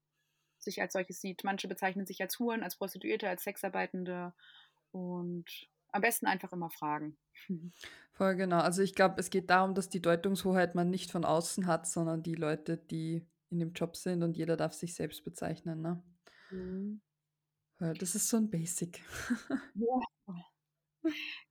sich 0.58 0.80
als 0.80 0.92
solches 0.92 1.20
sieht. 1.20 1.44
Manche 1.44 1.68
bezeichnen 1.68 2.06
sich 2.06 2.20
als 2.20 2.38
Huren, 2.38 2.62
als 2.62 2.76
Prostituierte, 2.76 3.28
als 3.28 3.44
Sexarbeitende 3.44 4.34
und 4.90 5.44
am 5.92 6.02
besten 6.02 6.26
einfach 6.26 6.52
immer 6.52 6.70
fragen. 6.70 7.16
Voll 8.12 8.34
genau. 8.34 8.58
Also 8.58 8.82
ich 8.82 8.94
glaube, 8.94 9.20
es 9.20 9.30
geht 9.30 9.50
darum, 9.50 9.74
dass 9.74 9.88
die 9.88 10.02
Deutungshoheit 10.02 10.74
man 10.74 10.90
nicht 10.90 11.10
von 11.10 11.24
außen 11.24 11.66
hat, 11.66 11.86
sondern 11.86 12.22
die 12.22 12.34
Leute, 12.34 12.76
die 12.76 13.26
in 13.50 13.60
dem 13.60 13.72
Job 13.72 13.96
sind 13.96 14.22
und 14.22 14.36
jeder 14.36 14.56
darf 14.56 14.72
sich 14.72 14.94
selbst 14.94 15.24
bezeichnen. 15.24 15.80
Ne? 15.80 16.02
Mhm. 16.50 17.00
Das 17.78 18.14
ist 18.14 18.28
so 18.28 18.36
ein 18.38 18.50
Basic. 18.50 19.02
Ja. 19.74 20.00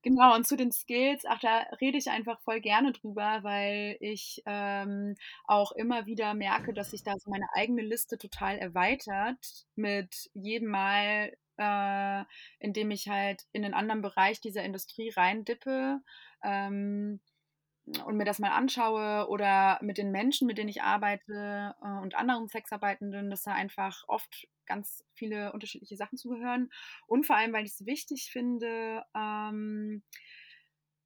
Genau, 0.02 0.34
und 0.34 0.46
zu 0.46 0.56
den 0.56 0.70
Skills, 0.72 1.24
ach, 1.26 1.40
da 1.40 1.60
rede 1.80 1.98
ich 1.98 2.08
einfach 2.10 2.40
voll 2.42 2.60
gerne 2.60 2.92
drüber, 2.92 3.40
weil 3.42 3.96
ich 4.00 4.42
ähm, 4.46 5.16
auch 5.44 5.72
immer 5.72 6.06
wieder 6.06 6.34
merke, 6.34 6.72
dass 6.72 6.90
sich 6.90 7.02
da 7.02 7.14
so 7.18 7.30
meine 7.30 7.46
eigene 7.54 7.82
Liste 7.82 8.18
total 8.18 8.58
erweitert 8.58 9.38
mit 9.74 10.30
jedem 10.34 10.68
Mal, 10.70 11.32
äh, 11.58 12.24
in 12.60 12.72
dem 12.72 12.90
ich 12.90 13.08
halt 13.08 13.42
in 13.52 13.64
einen 13.64 13.74
anderen 13.74 14.02
Bereich 14.02 14.40
dieser 14.40 14.62
Industrie 14.64 15.10
reindippe. 15.10 16.00
Ähm, 16.44 17.20
und 18.04 18.16
mir 18.16 18.24
das 18.24 18.38
mal 18.38 18.50
anschaue 18.50 19.28
oder 19.28 19.78
mit 19.80 19.98
den 19.98 20.10
Menschen, 20.10 20.46
mit 20.46 20.58
denen 20.58 20.68
ich 20.68 20.82
arbeite 20.82 21.74
äh, 21.80 22.02
und 22.02 22.16
anderen 22.16 22.48
Sexarbeitenden, 22.48 23.30
dass 23.30 23.42
da 23.42 23.52
einfach 23.52 24.04
oft 24.08 24.48
ganz 24.66 25.04
viele 25.14 25.52
unterschiedliche 25.52 25.96
Sachen 25.96 26.18
zugehören. 26.18 26.70
Und 27.06 27.26
vor 27.26 27.36
allem, 27.36 27.52
weil 27.52 27.64
ich 27.64 27.72
es 27.72 27.86
wichtig 27.86 28.30
finde, 28.32 29.04
ähm, 29.14 30.02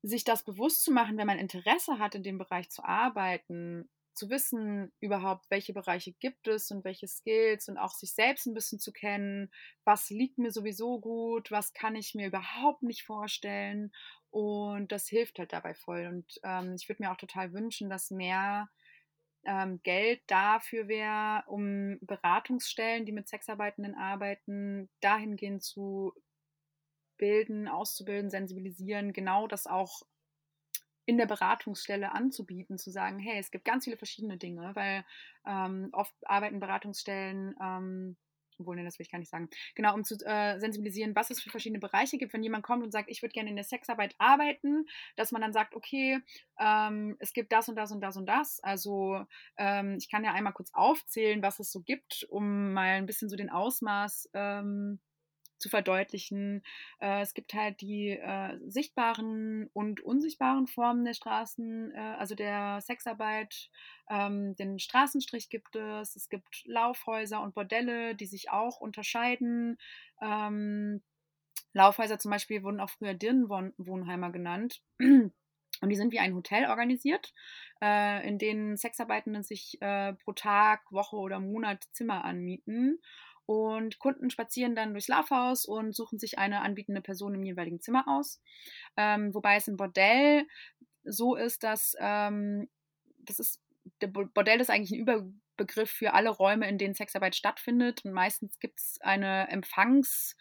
sich 0.02 0.24
das 0.24 0.44
bewusst 0.44 0.82
zu 0.82 0.92
machen, 0.92 1.18
wenn 1.18 1.26
man 1.26 1.38
Interesse 1.38 1.98
hat, 1.98 2.14
in 2.14 2.22
dem 2.22 2.38
Bereich 2.38 2.70
zu 2.70 2.82
arbeiten, 2.82 3.90
zu 4.20 4.28
wissen 4.28 4.92
überhaupt, 5.00 5.50
welche 5.50 5.72
Bereiche 5.72 6.12
gibt 6.12 6.46
es 6.46 6.70
und 6.70 6.84
welche 6.84 7.08
Skills 7.08 7.68
und 7.68 7.78
auch 7.78 7.94
sich 7.94 8.12
selbst 8.12 8.46
ein 8.46 8.52
bisschen 8.54 8.78
zu 8.78 8.92
kennen, 8.92 9.50
was 9.84 10.10
liegt 10.10 10.36
mir 10.36 10.50
sowieso 10.50 11.00
gut, 11.00 11.50
was 11.50 11.72
kann 11.72 11.96
ich 11.96 12.14
mir 12.14 12.26
überhaupt 12.26 12.82
nicht 12.82 13.04
vorstellen? 13.04 13.92
Und 14.30 14.92
das 14.92 15.08
hilft 15.08 15.38
halt 15.38 15.54
dabei 15.54 15.74
voll. 15.74 16.06
Und 16.06 16.38
ähm, 16.44 16.74
ich 16.76 16.86
würde 16.88 17.02
mir 17.02 17.10
auch 17.10 17.16
total 17.16 17.54
wünschen, 17.54 17.88
dass 17.88 18.10
mehr 18.10 18.68
ähm, 19.44 19.80
Geld 19.82 20.20
dafür 20.26 20.86
wäre, 20.86 21.42
um 21.46 21.98
Beratungsstellen, 22.02 23.06
die 23.06 23.12
mit 23.12 23.26
Sexarbeitenden 23.26 23.94
arbeiten, 23.94 24.90
dahingehend 25.00 25.62
zu 25.62 26.12
bilden, 27.16 27.68
auszubilden, 27.68 28.28
sensibilisieren, 28.28 29.14
genau 29.14 29.46
das 29.46 29.66
auch 29.66 30.02
in 31.10 31.18
der 31.18 31.26
Beratungsstelle 31.26 32.12
anzubieten, 32.12 32.78
zu 32.78 32.92
sagen, 32.92 33.18
hey, 33.18 33.36
es 33.40 33.50
gibt 33.50 33.64
ganz 33.64 33.82
viele 33.82 33.96
verschiedene 33.96 34.36
Dinge, 34.36 34.70
weil 34.76 35.04
ähm, 35.44 35.88
oft 35.90 36.14
arbeiten 36.22 36.60
Beratungsstellen 36.60 37.56
ähm, 37.60 38.16
obwohl, 38.60 38.76
nee, 38.76 38.84
das 38.84 38.98
will 38.98 39.04
ich 39.04 39.10
gar 39.10 39.18
nicht 39.18 39.30
sagen. 39.30 39.48
Genau, 39.74 39.94
um 39.94 40.04
zu 40.04 40.16
äh, 40.26 40.60
sensibilisieren, 40.60 41.16
was 41.16 41.30
es 41.30 41.40
für 41.40 41.48
verschiedene 41.48 41.80
Bereiche 41.80 42.18
gibt. 42.18 42.34
Wenn 42.34 42.42
jemand 42.42 42.62
kommt 42.62 42.84
und 42.84 42.92
sagt, 42.92 43.10
ich 43.10 43.22
würde 43.22 43.32
gerne 43.32 43.48
in 43.48 43.56
der 43.56 43.64
Sexarbeit 43.64 44.14
arbeiten, 44.18 44.84
dass 45.16 45.32
man 45.32 45.40
dann 45.40 45.54
sagt, 45.54 45.74
okay, 45.74 46.20
ähm, 46.58 47.16
es 47.20 47.32
gibt 47.32 47.52
das 47.52 47.70
und 47.70 47.76
das 47.76 47.90
und 47.90 48.02
das 48.02 48.18
und 48.18 48.26
das. 48.26 48.60
Also 48.62 49.24
ähm, 49.56 49.96
ich 49.98 50.10
kann 50.10 50.24
ja 50.24 50.34
einmal 50.34 50.52
kurz 50.52 50.70
aufzählen, 50.74 51.42
was 51.42 51.58
es 51.58 51.72
so 51.72 51.80
gibt, 51.80 52.26
um 52.28 52.74
mal 52.74 52.96
ein 52.96 53.06
bisschen 53.06 53.30
so 53.30 53.36
den 53.36 53.48
Ausmaß 53.48 54.28
ähm, 54.34 55.00
zu 55.60 55.68
verdeutlichen. 55.68 56.62
Äh, 57.00 57.20
es 57.20 57.34
gibt 57.34 57.54
halt 57.54 57.80
die 57.80 58.10
äh, 58.10 58.58
sichtbaren 58.66 59.68
und 59.72 60.00
unsichtbaren 60.00 60.66
Formen 60.66 61.04
der 61.04 61.14
Straßen, 61.14 61.92
äh, 61.94 61.98
also 62.18 62.34
der 62.34 62.80
Sexarbeit. 62.80 63.70
Ähm, 64.08 64.56
den 64.56 64.78
Straßenstrich 64.78 65.50
gibt 65.50 65.76
es. 65.76 66.16
Es 66.16 66.28
gibt 66.28 66.64
Laufhäuser 66.64 67.40
und 67.42 67.54
Bordelle, 67.54 68.14
die 68.14 68.26
sich 68.26 68.50
auch 68.50 68.80
unterscheiden. 68.80 69.78
Ähm, 70.20 71.02
Laufhäuser 71.72 72.18
zum 72.18 72.30
Beispiel 72.30 72.62
wurden 72.62 72.80
auch 72.80 72.90
früher 72.90 73.14
Dirnenwohnheimer 73.14 74.32
genannt. 74.32 74.82
Und 75.82 75.88
die 75.88 75.96
sind 75.96 76.12
wie 76.12 76.18
ein 76.18 76.34
Hotel 76.34 76.66
organisiert, 76.66 77.32
äh, 77.80 78.26
in 78.28 78.38
denen 78.38 78.76
Sexarbeitende 78.76 79.42
sich 79.42 79.80
äh, 79.80 80.12
pro 80.12 80.32
Tag, 80.32 80.82
Woche 80.90 81.16
oder 81.16 81.40
Monat 81.40 81.84
Zimmer 81.92 82.24
anmieten. 82.24 83.00
Und 83.46 83.98
Kunden 83.98 84.30
spazieren 84.30 84.74
dann 84.74 84.92
durchs 84.92 85.08
Laufhaus 85.08 85.64
und 85.66 85.94
suchen 85.94 86.18
sich 86.18 86.38
eine 86.38 86.60
anbietende 86.62 87.00
Person 87.00 87.34
im 87.34 87.42
jeweiligen 87.42 87.80
Zimmer 87.80 88.04
aus. 88.06 88.40
Ähm, 88.96 89.34
wobei 89.34 89.56
es 89.56 89.66
im 89.66 89.76
Bordell 89.76 90.46
so 91.04 91.34
ist, 91.34 91.64
dass 91.64 91.94
ähm, 91.98 92.68
das 93.18 93.38
ist, 93.38 93.60
der 94.00 94.08
Bordell 94.08 94.60
ist 94.60 94.70
eigentlich 94.70 94.92
ein 94.92 95.00
Überbegriff 95.00 95.90
für 95.90 96.14
alle 96.14 96.30
Räume, 96.30 96.68
in 96.68 96.78
denen 96.78 96.94
Sexarbeit 96.94 97.34
stattfindet. 97.34 98.04
Und 98.04 98.12
meistens 98.12 98.58
gibt 98.58 98.78
es 98.78 98.98
eine 99.00 99.48
Empfangsdame 99.48 100.34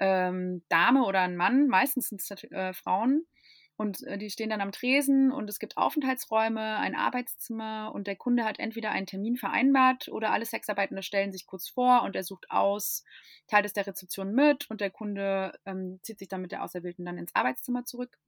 ähm, 0.00 0.62
oder 1.04 1.20
einen 1.20 1.36
Mann, 1.36 1.68
meistens 1.68 2.08
sind 2.08 2.20
es 2.20 2.30
äh, 2.50 2.72
Frauen, 2.72 3.26
und 3.76 4.02
äh, 4.04 4.18
die 4.18 4.30
stehen 4.30 4.50
dann 4.50 4.60
am 4.60 4.72
Tresen 4.72 5.30
und 5.30 5.50
es 5.50 5.58
gibt 5.58 5.76
Aufenthaltsräume, 5.76 6.76
ein 6.78 6.94
Arbeitszimmer 6.94 7.92
und 7.94 8.06
der 8.06 8.16
Kunde 8.16 8.44
hat 8.44 8.58
entweder 8.58 8.90
einen 8.90 9.06
Termin 9.06 9.36
vereinbart 9.36 10.08
oder 10.08 10.32
alle 10.32 10.46
Sexarbeitende 10.46 11.02
stellen 11.02 11.32
sich 11.32 11.46
kurz 11.46 11.68
vor 11.68 12.02
und 12.02 12.16
er 12.16 12.24
sucht 12.24 12.50
aus, 12.50 13.04
teilt 13.48 13.66
es 13.66 13.74
der 13.74 13.86
Rezeption 13.86 14.32
mit 14.32 14.70
und 14.70 14.80
der 14.80 14.90
Kunde 14.90 15.58
ähm, 15.66 16.00
zieht 16.02 16.18
sich 16.18 16.28
dann 16.28 16.40
mit 16.42 16.52
der 16.52 16.64
Auserwählten 16.64 17.04
dann 17.04 17.18
ins 17.18 17.34
Arbeitszimmer 17.34 17.84
zurück. 17.84 18.18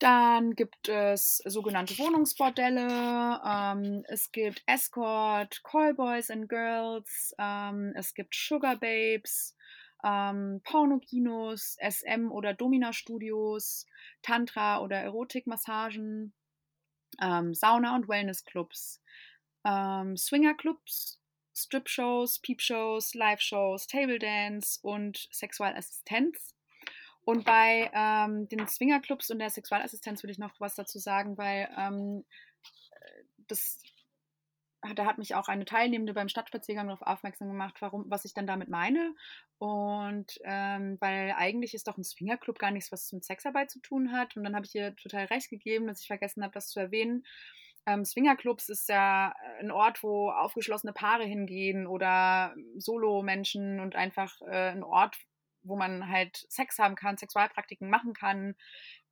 Dann 0.00 0.54
gibt 0.54 0.88
es 0.88 1.38
sogenannte 1.44 1.98
Wohnungsbordelle, 1.98 3.40
ähm, 3.44 4.04
es 4.08 4.30
gibt 4.30 4.62
Escort, 4.66 5.62
Callboys 5.64 6.30
and 6.30 6.48
Girls, 6.48 7.34
ähm, 7.38 7.92
es 7.96 8.14
gibt 8.14 8.32
Sugar 8.34 8.76
Babes, 8.76 9.56
ähm, 10.04 10.60
Pornokinos, 10.64 11.76
SM- 11.80 12.30
oder 12.30 12.54
Domina-Studios, 12.54 13.86
Tantra- 14.22 14.80
oder 14.80 14.98
Erotikmassagen, 14.98 16.32
ähm, 17.20 17.54
Sauna- 17.54 17.94
und 17.94 18.08
Wellnessclubs, 18.08 19.02
ähm, 19.64 20.16
Swingerclubs, 20.16 21.20
Strip-Shows, 21.54 22.40
Peep-Shows, 22.40 23.14
Live-Shows, 23.14 23.86
Table 23.88 24.18
Dance 24.18 24.78
und 24.82 25.28
Sexualassistenz. 25.32 26.54
Und 27.22 27.44
bei 27.44 27.90
ähm, 27.92 28.48
den 28.48 28.66
Swingerclubs 28.66 29.30
und 29.30 29.40
der 29.40 29.50
Sexualassistenz 29.50 30.22
will 30.22 30.30
ich 30.30 30.38
noch 30.38 30.58
was 30.60 30.76
dazu 30.76 30.98
sagen, 30.98 31.36
weil 31.36 31.68
ähm, 31.76 32.24
das 33.48 33.82
da 34.94 35.04
hat 35.04 35.18
mich 35.18 35.34
auch 35.34 35.48
eine 35.48 35.64
Teilnehmende 35.64 36.14
beim 36.14 36.28
Stadtspaziergang 36.28 36.88
darauf 36.88 37.02
aufmerksam 37.02 37.48
gemacht, 37.48 37.76
warum, 37.80 38.04
was 38.08 38.24
ich 38.24 38.34
dann 38.34 38.46
damit 38.46 38.68
meine. 38.68 39.14
Und 39.58 40.38
ähm, 40.44 40.96
weil 41.00 41.34
eigentlich 41.36 41.74
ist 41.74 41.88
doch 41.88 41.96
ein 41.96 42.04
Swingerclub 42.04 42.58
gar 42.58 42.70
nichts, 42.70 42.92
was 42.92 43.12
mit 43.12 43.24
Sexarbeit 43.24 43.70
zu 43.70 43.80
tun 43.80 44.12
hat. 44.12 44.36
Und 44.36 44.44
dann 44.44 44.54
habe 44.54 44.66
ich 44.66 44.74
ihr 44.74 44.94
total 44.96 45.26
recht 45.26 45.50
gegeben, 45.50 45.86
dass 45.86 46.00
ich 46.00 46.06
vergessen 46.06 46.42
habe, 46.42 46.52
das 46.52 46.68
zu 46.68 46.80
erwähnen. 46.80 47.24
Ähm, 47.86 48.04
Swingerclubs 48.04 48.68
ist 48.68 48.88
ja 48.88 49.34
ein 49.60 49.70
Ort, 49.70 50.02
wo 50.02 50.30
aufgeschlossene 50.30 50.92
Paare 50.92 51.24
hingehen 51.24 51.86
oder 51.86 52.54
Solo-Menschen 52.76 53.80
und 53.80 53.96
einfach 53.96 54.40
äh, 54.42 54.72
ein 54.72 54.82
Ort, 54.82 55.16
wo 55.62 55.76
man 55.76 56.08
halt 56.10 56.44
Sex 56.48 56.78
haben 56.78 56.96
kann, 56.96 57.16
Sexualpraktiken 57.16 57.88
machen 57.88 58.12
kann, 58.12 58.56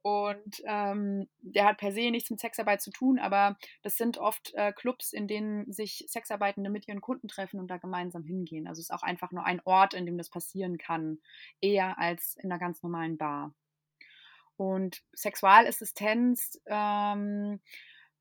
und 0.07 0.63
ähm, 0.67 1.29
der 1.41 1.65
hat 1.65 1.79
per 1.79 1.91
se 1.91 2.13
nichts 2.13 2.31
mit 2.31 2.39
Sexarbeit 2.39 2.81
zu 2.81 2.93
tun, 2.93 3.19
aber 3.19 3.59
das 3.83 3.97
sind 3.97 4.19
oft 4.19 4.55
äh, 4.55 4.73
Clubs, 4.73 5.13
in 5.13 5.27
denen 5.27 5.73
sich 5.73 6.05
Sexarbeitende 6.07 6.71
mit 6.71 6.87
ihren 6.87 7.01
Kunden 7.01 7.27
treffen 7.27 7.59
und 7.59 7.67
da 7.67 7.79
gemeinsam 7.79 8.23
hingehen. 8.23 8.69
Also 8.69 8.79
es 8.79 8.91
ist 8.91 8.95
auch 8.95 9.03
einfach 9.03 9.33
nur 9.33 9.45
ein 9.45 9.61
Ort, 9.65 9.95
in 9.95 10.07
dem 10.07 10.17
das 10.17 10.31
passieren 10.31 10.79
kann, 10.79 11.19
eher 11.61 11.99
als 11.99 12.37
in 12.37 12.53
einer 12.53 12.61
ganz 12.61 12.85
normalen 12.85 13.19
Bar. 13.19 13.53
Und 14.57 15.03
Sexualassistenz 15.13 16.63
ähm, 16.67 17.59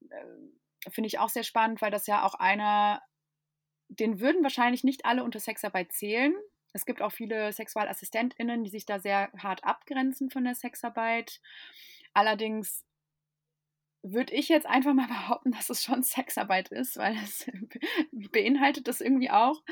äh, 0.10 0.90
finde 0.90 1.06
ich 1.06 1.20
auch 1.20 1.30
sehr 1.30 1.44
spannend, 1.44 1.84
weil 1.84 1.92
das 1.92 2.08
ja 2.08 2.26
auch 2.26 2.34
einer, 2.34 3.04
den 3.90 4.20
würden 4.20 4.42
wahrscheinlich 4.42 4.84
nicht 4.84 5.06
alle 5.06 5.24
unter 5.24 5.40
Sexarbeit 5.40 5.92
zählen, 5.92 6.34
es 6.76 6.86
gibt 6.86 7.02
auch 7.02 7.14
viele 7.14 7.54
SexualassistentInnen, 7.54 8.66
die 8.66 8.70
sich 8.70 8.86
da 8.86 9.00
sehr 9.00 9.32
hart 9.38 9.64
abgrenzen 9.64 10.30
von 10.30 10.44
der 10.44 10.56
Sexarbeit. 10.56 11.40
Allerdings 12.14 12.84
würde 14.04 14.34
ich 14.34 14.50
jetzt 14.50 14.68
einfach 14.68 14.94
mal 14.94 15.08
behaupten, 15.08 15.52
dass 15.54 15.70
es 15.70 15.84
schon 15.84 16.04
Sexarbeit 16.04 16.68
ist, 16.68 16.98
weil 16.98 17.16
es 17.16 17.50
beinhaltet 18.12 18.90
das 18.90 19.00
irgendwie 19.00 19.32
auch. 19.32 19.64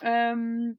Ähm, 0.00 0.78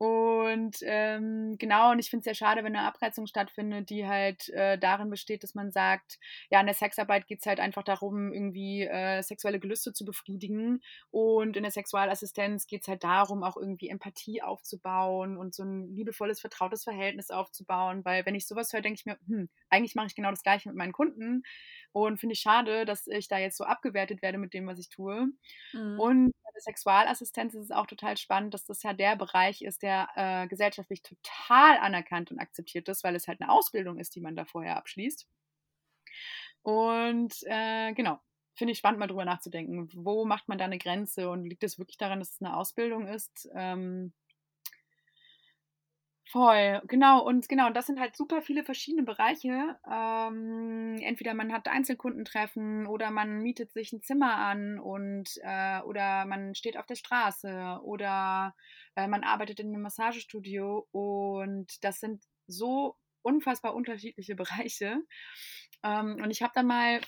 und 0.00 0.78
ähm, 0.80 1.56
genau, 1.58 1.90
und 1.90 1.98
ich 1.98 2.08
finde 2.08 2.20
es 2.20 2.24
sehr 2.24 2.34
schade, 2.34 2.64
wenn 2.64 2.74
eine 2.74 2.86
Abgrenzung 2.86 3.26
stattfindet, 3.26 3.90
die 3.90 4.06
halt 4.06 4.48
äh, 4.48 4.78
darin 4.78 5.10
besteht, 5.10 5.42
dass 5.42 5.54
man 5.54 5.70
sagt, 5.70 6.18
ja, 6.48 6.58
in 6.58 6.64
der 6.64 6.74
Sexarbeit 6.74 7.26
geht 7.26 7.40
es 7.40 7.46
halt 7.46 7.60
einfach 7.60 7.82
darum, 7.82 8.32
irgendwie 8.32 8.84
äh, 8.84 9.20
sexuelle 9.20 9.60
Gelüste 9.60 9.92
zu 9.92 10.06
befriedigen. 10.06 10.80
Und 11.10 11.54
in 11.58 11.64
der 11.64 11.70
Sexualassistenz 11.70 12.66
geht 12.66 12.80
es 12.80 12.88
halt 12.88 13.04
darum, 13.04 13.42
auch 13.42 13.58
irgendwie 13.58 13.90
Empathie 13.90 14.40
aufzubauen 14.40 15.36
und 15.36 15.54
so 15.54 15.64
ein 15.64 15.94
liebevolles, 15.94 16.40
vertrautes 16.40 16.84
Verhältnis 16.84 17.30
aufzubauen. 17.30 18.02
Weil 18.02 18.24
wenn 18.24 18.34
ich 18.34 18.46
sowas 18.46 18.72
höre, 18.72 18.80
denke 18.80 19.00
ich 19.00 19.04
mir, 19.04 19.18
hm, 19.26 19.50
eigentlich 19.68 19.96
mache 19.96 20.06
ich 20.06 20.14
genau 20.14 20.30
das 20.30 20.42
gleiche 20.42 20.70
mit 20.70 20.78
meinen 20.78 20.92
Kunden. 20.92 21.42
Und 21.92 22.18
finde 22.18 22.32
ich 22.32 22.40
schade, 22.40 22.86
dass 22.86 23.06
ich 23.06 23.28
da 23.28 23.36
jetzt 23.36 23.58
so 23.58 23.64
abgewertet 23.64 24.22
werde 24.22 24.38
mit 24.38 24.54
dem, 24.54 24.66
was 24.66 24.78
ich 24.78 24.88
tue. 24.88 25.28
Mhm. 25.74 26.00
Und 26.00 26.34
Sexualassistenz 26.60 27.54
ist 27.54 27.64
es 27.64 27.70
auch 27.70 27.86
total 27.86 28.16
spannend, 28.16 28.54
dass 28.54 28.64
das 28.64 28.82
ja 28.82 28.92
der 28.92 29.16
Bereich 29.16 29.62
ist, 29.62 29.82
der 29.82 30.08
äh, 30.14 30.46
gesellschaftlich 30.48 31.02
total 31.02 31.78
anerkannt 31.78 32.30
und 32.30 32.38
akzeptiert 32.38 32.88
ist, 32.88 33.04
weil 33.04 33.16
es 33.16 33.28
halt 33.28 33.40
eine 33.40 33.50
Ausbildung 33.50 33.98
ist, 33.98 34.14
die 34.14 34.20
man 34.20 34.36
da 34.36 34.44
vorher 34.44 34.76
abschließt. 34.76 35.26
Und 36.62 37.34
äh, 37.44 37.92
genau, 37.94 38.20
finde 38.54 38.72
ich 38.72 38.78
spannend, 38.78 39.00
mal 39.00 39.06
drüber 39.06 39.24
nachzudenken. 39.24 39.88
Wo 39.94 40.24
macht 40.24 40.48
man 40.48 40.58
da 40.58 40.66
eine 40.66 40.78
Grenze 40.78 41.30
und 41.30 41.44
liegt 41.44 41.64
es 41.64 41.78
wirklich 41.78 41.96
daran, 41.96 42.18
dass 42.18 42.32
es 42.32 42.42
eine 42.42 42.56
Ausbildung 42.56 43.06
ist? 43.06 43.48
Ähm, 43.54 44.12
Voll, 46.32 46.80
genau. 46.86 47.24
Und 47.26 47.48
genau, 47.48 47.70
das 47.70 47.86
sind 47.86 47.98
halt 47.98 48.14
super 48.16 48.40
viele 48.40 48.62
verschiedene 48.62 49.02
Bereiche. 49.02 49.76
Ähm, 49.90 50.96
entweder 51.00 51.34
man 51.34 51.52
hat 51.52 51.66
Einzelkundentreffen 51.66 52.86
oder 52.86 53.10
man 53.10 53.40
mietet 53.42 53.72
sich 53.72 53.92
ein 53.92 54.02
Zimmer 54.02 54.36
an 54.36 54.78
und 54.78 55.28
äh, 55.42 55.80
oder 55.80 56.26
man 56.26 56.54
steht 56.54 56.76
auf 56.76 56.86
der 56.86 56.94
Straße 56.94 57.80
oder 57.82 58.54
äh, 58.94 59.08
man 59.08 59.24
arbeitet 59.24 59.58
in 59.58 59.68
einem 59.68 59.82
Massagestudio 59.82 60.86
und 60.92 61.82
das 61.82 61.98
sind 61.98 62.22
so 62.46 62.96
unfassbar 63.22 63.74
unterschiedliche 63.74 64.34
Bereiche. 64.36 65.00
Ähm, 65.82 66.16
und 66.22 66.30
ich 66.30 66.42
habe 66.42 66.52
dann 66.54 66.66
mal 66.66 67.00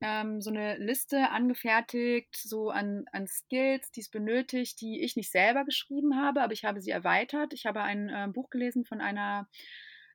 ähm, 0.00 0.40
so 0.40 0.50
eine 0.50 0.76
Liste 0.78 1.30
angefertigt, 1.30 2.36
so 2.36 2.70
an, 2.70 3.04
an 3.12 3.26
Skills, 3.26 3.90
die 3.90 4.00
es 4.00 4.08
benötigt, 4.08 4.80
die 4.80 5.02
ich 5.02 5.16
nicht 5.16 5.30
selber 5.30 5.64
geschrieben 5.64 6.16
habe, 6.16 6.42
aber 6.42 6.52
ich 6.52 6.64
habe 6.64 6.80
sie 6.80 6.90
erweitert. 6.90 7.52
Ich 7.52 7.66
habe 7.66 7.82
ein 7.82 8.08
äh, 8.08 8.28
Buch 8.32 8.50
gelesen 8.50 8.84
von 8.84 9.00
einer 9.00 9.48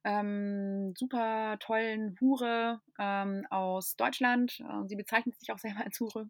ähm, 0.05 0.93
super 0.95 1.57
tollen 1.59 2.15
Hure 2.21 2.79
ähm, 2.99 3.45
aus 3.49 3.95
Deutschland. 3.95 4.59
Äh, 4.59 4.87
sie 4.87 4.95
bezeichnet 4.95 5.37
sich 5.39 5.51
auch 5.51 5.57
selber 5.57 5.83
als 5.83 5.99
Hure. 5.99 6.29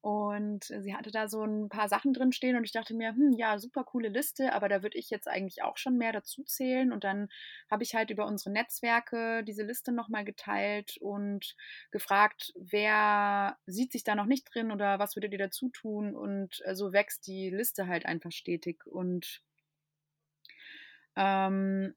Und 0.00 0.64
sie 0.64 0.94
hatte 0.94 1.10
da 1.10 1.28
so 1.28 1.44
ein 1.44 1.68
paar 1.68 1.88
Sachen 1.88 2.14
drin 2.14 2.32
stehen 2.32 2.56
und 2.56 2.64
ich 2.64 2.72
dachte 2.72 2.94
mir, 2.94 3.10
hm, 3.10 3.32
ja, 3.36 3.58
super 3.58 3.84
coole 3.84 4.08
Liste, 4.08 4.54
aber 4.54 4.68
da 4.68 4.82
würde 4.82 4.96
ich 4.96 5.10
jetzt 5.10 5.28
eigentlich 5.28 5.62
auch 5.62 5.76
schon 5.76 5.98
mehr 5.98 6.12
dazu 6.12 6.44
zählen. 6.44 6.92
Und 6.92 7.04
dann 7.04 7.28
habe 7.70 7.82
ich 7.82 7.94
halt 7.94 8.10
über 8.10 8.26
unsere 8.26 8.50
Netzwerke 8.50 9.42
diese 9.44 9.64
Liste 9.64 9.92
nochmal 9.92 10.24
geteilt 10.24 10.96
und 11.00 11.56
gefragt, 11.90 12.52
wer 12.56 13.58
sieht 13.66 13.92
sich 13.92 14.04
da 14.04 14.14
noch 14.14 14.26
nicht 14.26 14.54
drin 14.54 14.70
oder 14.70 15.00
was 15.00 15.16
würdet 15.16 15.32
ihr 15.32 15.38
dazu 15.38 15.68
tun? 15.70 16.14
Und 16.14 16.62
äh, 16.64 16.74
so 16.76 16.92
wächst 16.92 17.26
die 17.26 17.50
Liste 17.50 17.88
halt 17.88 18.06
einfach 18.06 18.32
stetig. 18.32 18.86
Und 18.86 19.42
ähm, 21.16 21.94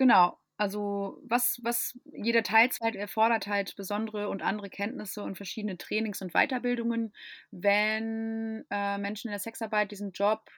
genau, 0.00 0.38
also 0.56 1.20
was, 1.22 1.60
was 1.62 1.98
jeder 2.12 2.42
Teilzeit 2.42 2.96
erfordert 2.96 3.46
halt 3.46 3.76
besondere 3.76 4.28
und 4.28 4.42
andere 4.42 4.70
Kenntnisse 4.70 5.22
und 5.22 5.36
verschiedene 5.36 5.76
Trainings 5.76 6.22
und 6.22 6.32
Weiterbildungen, 6.32 7.12
wenn 7.50 8.64
äh, 8.70 8.98
Menschen 8.98 9.28
in 9.28 9.32
der 9.32 9.40
Sexarbeit 9.40 9.90
diesen 9.90 10.12
Job 10.12 10.50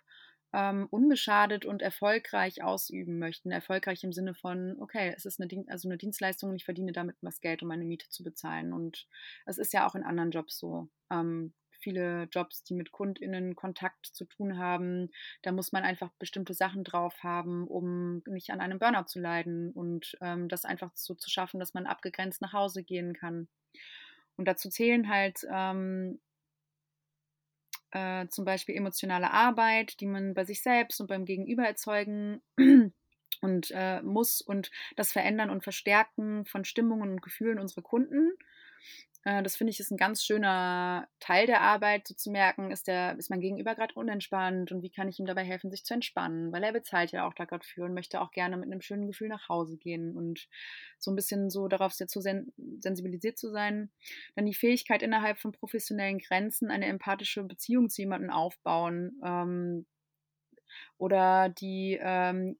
ähm, 0.52 0.86
unbeschadet 0.90 1.64
und 1.64 1.82
erfolgreich 1.82 2.62
ausüben 2.62 3.18
möchten. 3.18 3.50
Erfolgreich 3.50 4.04
im 4.04 4.12
Sinne 4.12 4.34
von, 4.34 4.76
okay, 4.80 5.12
es 5.16 5.24
ist 5.26 5.40
eine, 5.40 5.48
Dien 5.48 5.68
also 5.68 5.88
eine 5.88 5.98
Dienstleistung 5.98 6.50
und 6.50 6.56
ich 6.56 6.64
verdiene 6.64 6.92
damit 6.92 7.16
was 7.20 7.40
Geld, 7.40 7.62
um 7.62 7.68
meine 7.68 7.84
Miete 7.84 8.08
zu 8.10 8.22
bezahlen. 8.22 8.72
Und 8.72 9.08
es 9.44 9.58
ist 9.58 9.72
ja 9.72 9.86
auch 9.88 9.96
in 9.96 10.04
anderen 10.04 10.30
Jobs 10.30 10.56
so. 10.56 10.88
Ähm, 11.10 11.52
viele 11.82 12.28
Jobs, 12.30 12.62
die 12.64 12.74
mit 12.74 12.92
KundInnen 12.92 13.56
Kontakt 13.56 14.06
zu 14.06 14.24
tun 14.24 14.58
haben. 14.58 15.10
Da 15.42 15.52
muss 15.52 15.72
man 15.72 15.84
einfach 15.84 16.10
bestimmte 16.18 16.54
Sachen 16.54 16.84
drauf 16.84 17.22
haben, 17.22 17.66
um 17.66 18.22
nicht 18.26 18.50
an 18.50 18.60
einem 18.60 18.78
Burnout 18.78 19.06
zu 19.06 19.20
leiden 19.20 19.72
und 19.72 20.16
ähm, 20.20 20.48
das 20.48 20.64
einfach 20.64 20.90
so 20.94 21.14
zu 21.14 21.30
schaffen, 21.30 21.60
dass 21.60 21.74
man 21.74 21.86
abgegrenzt 21.86 22.40
nach 22.40 22.52
Hause 22.52 22.82
gehen 22.82 23.14
kann. 23.14 23.48
Und 24.36 24.46
dazu 24.46 24.70
zählen 24.70 25.08
halt 25.08 25.46
ähm, 25.50 26.20
äh, 27.90 28.26
zum 28.28 28.44
Beispiel 28.44 28.74
emotionale 28.74 29.30
Arbeit, 29.30 30.00
die 30.00 30.06
man 30.06 30.34
bei 30.34 30.44
sich 30.44 30.62
selbst 30.62 31.00
und 31.00 31.08
beim 31.08 31.24
Gegenüber 31.24 31.64
erzeugen 31.64 32.42
und 33.40 33.70
äh, 33.74 34.00
muss 34.02 34.40
und 34.40 34.70
das 34.96 35.12
Verändern 35.12 35.50
und 35.50 35.62
Verstärken 35.62 36.44
von 36.46 36.64
Stimmungen 36.64 37.10
und 37.10 37.22
Gefühlen 37.22 37.58
unserer 37.58 37.82
Kunden. 37.82 38.32
Äh, 39.24 39.42
das 39.42 39.56
finde 39.56 39.70
ich 39.70 39.80
ist 39.80 39.90
ein 39.90 39.96
ganz 39.96 40.24
schöner 40.24 41.08
Teil 41.20 41.46
der 41.46 41.60
Arbeit, 41.60 42.08
so 42.08 42.14
zu 42.14 42.30
merken, 42.30 42.70
ist, 42.70 42.86
der, 42.88 43.16
ist 43.18 43.30
mein 43.30 43.40
Gegenüber 43.40 43.74
gerade 43.74 43.94
unentspannt 43.94 44.72
und 44.72 44.82
wie 44.82 44.90
kann 44.90 45.08
ich 45.08 45.18
ihm 45.18 45.26
dabei 45.26 45.44
helfen, 45.44 45.70
sich 45.70 45.84
zu 45.84 45.94
entspannen, 45.94 46.52
weil 46.52 46.62
er 46.64 46.72
bezahlt 46.72 47.12
ja 47.12 47.26
auch 47.26 47.34
da 47.34 47.44
gerade 47.44 47.64
für 47.64 47.84
und 47.84 47.94
möchte 47.94 48.20
auch 48.20 48.30
gerne 48.32 48.56
mit 48.56 48.66
einem 48.66 48.80
schönen 48.80 49.06
Gefühl 49.06 49.28
nach 49.28 49.48
Hause 49.48 49.76
gehen 49.76 50.16
und 50.16 50.48
so 50.98 51.10
ein 51.10 51.16
bisschen 51.16 51.50
so 51.50 51.68
darauf 51.68 51.92
sehr 51.92 52.08
zu 52.08 52.20
sen 52.20 52.52
sensibilisiert 52.80 53.38
zu 53.38 53.50
sein. 53.50 53.90
Dann 54.34 54.46
die 54.46 54.54
Fähigkeit, 54.54 55.02
innerhalb 55.02 55.38
von 55.38 55.52
professionellen 55.52 56.18
Grenzen 56.18 56.70
eine 56.70 56.86
empathische 56.86 57.44
Beziehung 57.44 57.88
zu 57.90 58.02
jemandem 58.02 58.30
aufbauen 58.30 59.20
ähm, 59.24 59.86
oder 60.98 61.48
die 61.48 61.98
ähm, 62.00 62.56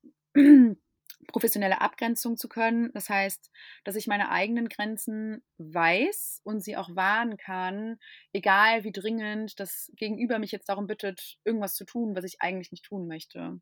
professionelle 1.28 1.80
Abgrenzung 1.80 2.36
zu 2.36 2.48
können. 2.48 2.90
Das 2.94 3.08
heißt, 3.08 3.50
dass 3.84 3.96
ich 3.96 4.06
meine 4.06 4.30
eigenen 4.30 4.68
Grenzen 4.68 5.42
weiß 5.58 6.40
und 6.44 6.62
sie 6.62 6.76
auch 6.76 6.94
wahren 6.94 7.36
kann, 7.36 7.98
egal 8.32 8.84
wie 8.84 8.92
dringend 8.92 9.58
das 9.60 9.90
Gegenüber 9.96 10.38
mich 10.38 10.52
jetzt 10.52 10.68
darum 10.68 10.86
bittet, 10.86 11.38
irgendwas 11.44 11.74
zu 11.74 11.84
tun, 11.84 12.16
was 12.16 12.24
ich 12.24 12.40
eigentlich 12.40 12.72
nicht 12.72 12.84
tun 12.84 13.06
möchte. 13.06 13.60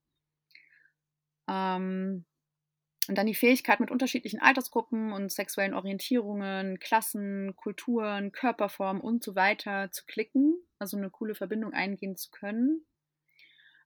Ähm, 1.49 2.25
und 3.09 3.19
dann 3.19 3.27
die 3.27 3.35
Fähigkeit, 3.35 3.81
mit 3.81 3.91
unterschiedlichen 3.91 4.41
Altersgruppen 4.41 5.13
und 5.13 5.33
sexuellen 5.33 5.75
Orientierungen, 5.75 6.79
Klassen, 6.79 7.57
Kulturen, 7.57 8.31
Körperformen 8.31 9.03
und 9.03 9.25
so 9.25 9.35
weiter 9.35 9.91
zu 9.91 10.05
klicken, 10.07 10.55
also 10.79 10.97
eine 10.97 11.11
coole 11.11 11.35
Verbindung 11.35 11.73
eingehen 11.73 12.17
zu 12.17 12.31
können. 12.31 12.87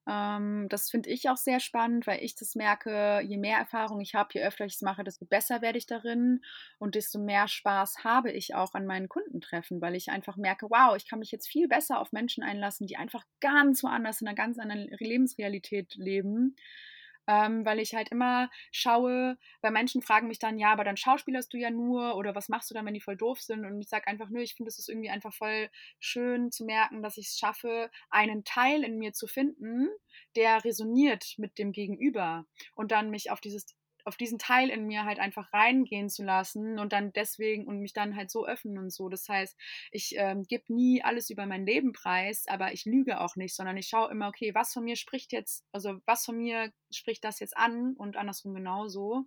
Ähm, 0.06 0.66
das 0.68 0.90
finde 0.90 1.10
ich 1.10 1.28
auch 1.30 1.36
sehr 1.36 1.60
spannend, 1.60 2.06
weil 2.06 2.22
ich 2.22 2.34
das 2.34 2.54
merke, 2.54 3.20
je 3.22 3.38
mehr 3.38 3.58
Erfahrung 3.58 4.00
ich 4.00 4.14
habe, 4.14 4.30
je 4.34 4.42
öfter 4.42 4.64
ich 4.66 4.74
es 4.74 4.82
mache, 4.82 5.04
desto 5.04 5.24
besser 5.24 5.62
werde 5.62 5.78
ich 5.78 5.86
darin 5.86 6.42
und 6.78 6.94
desto 6.94 7.18
mehr 7.18 7.48
Spaß 7.48 8.04
habe 8.04 8.30
ich 8.30 8.54
auch 8.54 8.74
an 8.74 8.86
meinen 8.86 9.08
Kundentreffen, 9.08 9.80
weil 9.80 9.94
ich 9.94 10.10
einfach 10.10 10.36
merke, 10.36 10.66
wow, 10.70 10.94
ich 10.96 11.08
kann 11.08 11.20
mich 11.20 11.30
jetzt 11.30 11.48
viel 11.48 11.68
besser 11.68 12.00
auf 12.00 12.12
Menschen 12.12 12.44
einlassen, 12.44 12.86
die 12.86 12.96
einfach 12.96 13.24
ganz 13.40 13.82
woanders 13.82 14.20
in 14.20 14.28
einer 14.28 14.36
ganz 14.36 14.58
anderen 14.58 14.88
Lebensrealität 14.98 15.94
leben 15.94 16.56
ähm, 17.26 17.64
weil 17.64 17.78
ich 17.78 17.94
halt 17.94 18.10
immer 18.10 18.50
schaue, 18.72 19.38
weil 19.62 19.72
Menschen 19.72 20.02
fragen 20.02 20.28
mich 20.28 20.38
dann, 20.38 20.58
ja, 20.58 20.72
aber 20.72 20.84
dann 20.84 20.96
schauspielerst 20.96 21.52
du 21.52 21.56
ja 21.58 21.70
nur 21.70 22.16
oder 22.16 22.34
was 22.34 22.48
machst 22.48 22.70
du 22.70 22.74
dann, 22.74 22.86
wenn 22.86 22.94
die 22.94 23.00
voll 23.00 23.16
doof 23.16 23.40
sind? 23.40 23.64
Und 23.64 23.80
ich 23.80 23.88
sage 23.88 24.06
einfach, 24.06 24.28
nö, 24.30 24.40
ich 24.40 24.54
finde 24.54 24.68
es 24.68 24.78
ist 24.78 24.88
irgendwie 24.88 25.10
einfach 25.10 25.34
voll 25.34 25.70
schön 26.00 26.50
zu 26.50 26.64
merken, 26.64 27.02
dass 27.02 27.16
ich 27.16 27.28
es 27.28 27.38
schaffe, 27.38 27.90
einen 28.10 28.44
Teil 28.44 28.84
in 28.84 28.98
mir 28.98 29.12
zu 29.12 29.26
finden, 29.26 29.88
der 30.36 30.64
resoniert 30.64 31.34
mit 31.38 31.58
dem 31.58 31.72
Gegenüber 31.72 32.46
und 32.74 32.92
dann 32.92 33.10
mich 33.10 33.30
auf 33.30 33.40
dieses 33.40 33.66
auf 34.04 34.16
diesen 34.16 34.38
Teil 34.38 34.70
in 34.70 34.86
mir 34.86 35.04
halt 35.04 35.18
einfach 35.18 35.52
reingehen 35.52 36.08
zu 36.08 36.24
lassen 36.24 36.78
und 36.78 36.92
dann 36.92 37.12
deswegen 37.12 37.66
und 37.66 37.80
mich 37.80 37.92
dann 37.92 38.16
halt 38.16 38.30
so 38.30 38.46
öffnen 38.46 38.78
und 38.78 38.92
so. 38.92 39.08
Das 39.08 39.28
heißt, 39.28 39.56
ich 39.90 40.14
ähm, 40.16 40.44
gebe 40.44 40.72
nie 40.72 41.02
alles 41.02 41.30
über 41.30 41.46
mein 41.46 41.66
Leben 41.66 41.92
preis, 41.92 42.44
aber 42.48 42.72
ich 42.72 42.84
lüge 42.84 43.20
auch 43.20 43.36
nicht, 43.36 43.54
sondern 43.54 43.76
ich 43.76 43.88
schaue 43.88 44.10
immer, 44.10 44.28
okay, 44.28 44.54
was 44.54 44.72
von 44.72 44.84
mir 44.84 44.96
spricht 44.96 45.32
jetzt, 45.32 45.64
also 45.72 45.98
was 46.06 46.24
von 46.24 46.36
mir 46.36 46.72
spricht 46.90 47.24
das 47.24 47.40
jetzt 47.40 47.56
an 47.56 47.94
und 47.96 48.16
andersrum 48.16 48.54
genauso. 48.54 49.26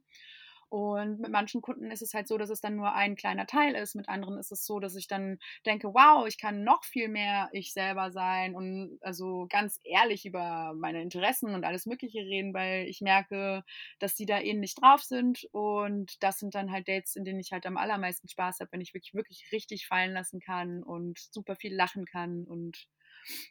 Und 0.70 1.20
mit 1.20 1.32
manchen 1.32 1.62
Kunden 1.62 1.92
ist 1.92 2.02
es 2.02 2.14
halt 2.14 2.28
so, 2.28 2.38
dass 2.38 2.50
es 2.50 2.60
dann 2.62 2.76
nur 2.76 2.94
ein 2.94 3.16
kleiner 3.16 3.46
Teil 3.48 3.76
ist. 3.76 3.96
Mit 3.96 4.10
anderen 4.10 4.38
ist 4.38 4.52
es 4.52 4.66
so, 4.66 4.80
dass 4.80 4.96
ich 4.96 5.08
dann 5.08 5.40
denke, 5.66 5.94
wow, 5.94 6.28
ich 6.28 6.38
kann 6.38 6.64
noch 6.64 6.84
viel 6.84 7.08
mehr 7.08 7.50
ich 7.54 7.72
selber 7.74 8.12
sein 8.12 8.56
und 8.56 8.98
also 9.02 9.48
ganz 9.50 9.80
ehrlich 9.84 10.26
über 10.26 10.74
meine 10.76 11.02
Interessen 11.02 11.54
und 11.56 11.64
alles 11.64 11.86
Mögliche 11.86 12.20
reden, 12.20 12.54
weil 12.54 12.86
ich 12.88 13.02
merke, 13.02 13.64
dass 14.00 14.16
die 14.16 14.26
da 14.26 14.40
ähnlich 14.40 14.76
drauf 14.76 15.04
sind. 15.04 15.48
Und 15.52 16.22
das 16.24 16.40
sind 16.40 16.56
dann 16.56 16.72
halt 16.72 16.88
Dates, 16.88 17.16
in 17.16 17.24
denen 17.26 17.40
ich 17.40 17.52
halt 17.52 17.66
am 17.66 17.78
allermeisten 17.78 18.28
Spaß 18.28 18.60
habe, 18.60 18.72
wenn 18.74 18.82
ich 18.82 18.94
wirklich, 18.94 19.14
wirklich 19.14 19.46
richtig 19.52 19.88
fallen 19.88 20.14
lassen 20.14 20.40
kann 20.40 20.84
und 20.84 21.18
super 21.20 21.56
viel 21.56 21.74
lachen 21.76 22.06
kann 22.06 22.44
und 22.46 22.88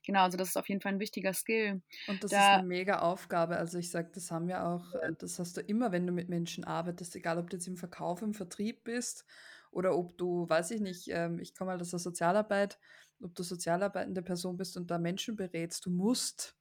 Genau, 0.05 0.23
also 0.23 0.37
das 0.37 0.49
ist 0.49 0.57
auf 0.57 0.69
jeden 0.69 0.81
Fall 0.81 0.93
ein 0.93 1.01
wichtiger 1.01 1.33
Skill. 1.33 1.83
Und 2.07 2.25
das 2.25 2.31
da, 2.31 2.39
ist 2.39 2.59
eine 2.59 2.67
mega 2.67 3.01
Aufgabe. 3.01 3.57
Also 3.57 3.79
ich 3.79 3.91
sage, 3.91 4.11
das 4.15 4.31
haben 4.31 4.49
wir 4.49 4.65
auch, 4.65 4.95
äh, 4.95 5.13
das 5.19 5.39
hast 5.39 5.57
du 5.57 5.61
immer, 5.61 5.93
wenn 5.93 6.07
du 6.07 6.13
mit 6.13 6.29
Menschen 6.29 6.65
arbeitest, 6.65 7.17
egal 7.17 7.39
ob 7.39 7.51
du 7.51 7.57
jetzt 7.57 7.67
im 7.67 7.77
Verkauf, 7.77 8.23
im 8.23 8.35
Vertrieb 8.35 8.85
bist 8.85 9.25
oder 9.71 9.97
ob 9.97 10.17
du, 10.19 10.49
weiß 10.49 10.71
ich 10.73 10.81
nicht, 10.81 11.09
ähm, 11.09 11.39
ich 11.39 11.55
komme 11.55 11.73
mal 11.73 11.81
aus 11.81 11.91
der 11.91 11.99
Sozialarbeit, 11.99 12.79
ob 13.23 13.35
du 13.35 13.43
sozialarbeitende 13.43 14.23
Person 14.23 14.57
bist 14.57 14.77
und 14.77 14.91
da 14.91 14.99
Menschen 14.99 15.37
berätst, 15.37 15.87
du 15.87 15.91
musst 15.91 16.57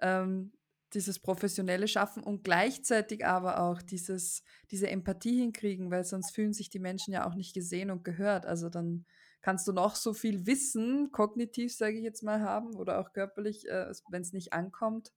ähm, 0.00 0.52
dieses 0.94 1.18
Professionelle 1.18 1.88
schaffen 1.88 2.22
und 2.22 2.44
gleichzeitig 2.44 3.26
aber 3.26 3.60
auch 3.60 3.82
dieses, 3.82 4.44
diese 4.70 4.88
Empathie 4.88 5.40
hinkriegen, 5.40 5.90
weil 5.90 6.04
sonst 6.04 6.34
fühlen 6.34 6.52
sich 6.52 6.70
die 6.70 6.78
Menschen 6.78 7.12
ja 7.12 7.26
auch 7.26 7.34
nicht 7.34 7.54
gesehen 7.54 7.90
und 7.90 8.04
gehört. 8.04 8.46
Also 8.46 8.70
dann 8.70 9.04
kannst 9.44 9.68
du 9.68 9.74
noch 9.74 9.94
so 9.94 10.14
viel 10.14 10.46
Wissen, 10.46 11.12
kognitiv 11.12 11.76
sage 11.76 11.98
ich 11.98 12.02
jetzt 12.02 12.22
mal, 12.22 12.40
haben 12.40 12.74
oder 12.76 12.98
auch 12.98 13.12
körperlich, 13.12 13.68
äh, 13.68 13.92
wenn 14.08 14.22
es 14.22 14.32
nicht 14.32 14.54
ankommt. 14.54 15.12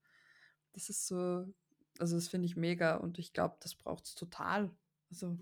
Das 0.74 0.90
ist 0.90 1.08
so, 1.08 1.46
also 1.98 2.18
das 2.18 2.28
finde 2.28 2.46
ich 2.46 2.58
mega 2.58 2.98
und 2.98 3.20
ich 3.20 3.32
glaube, 3.32 3.56
das 3.62 3.74
braucht 3.74 4.04
es 4.04 4.16
total. 4.16 4.70
Also. 5.10 5.38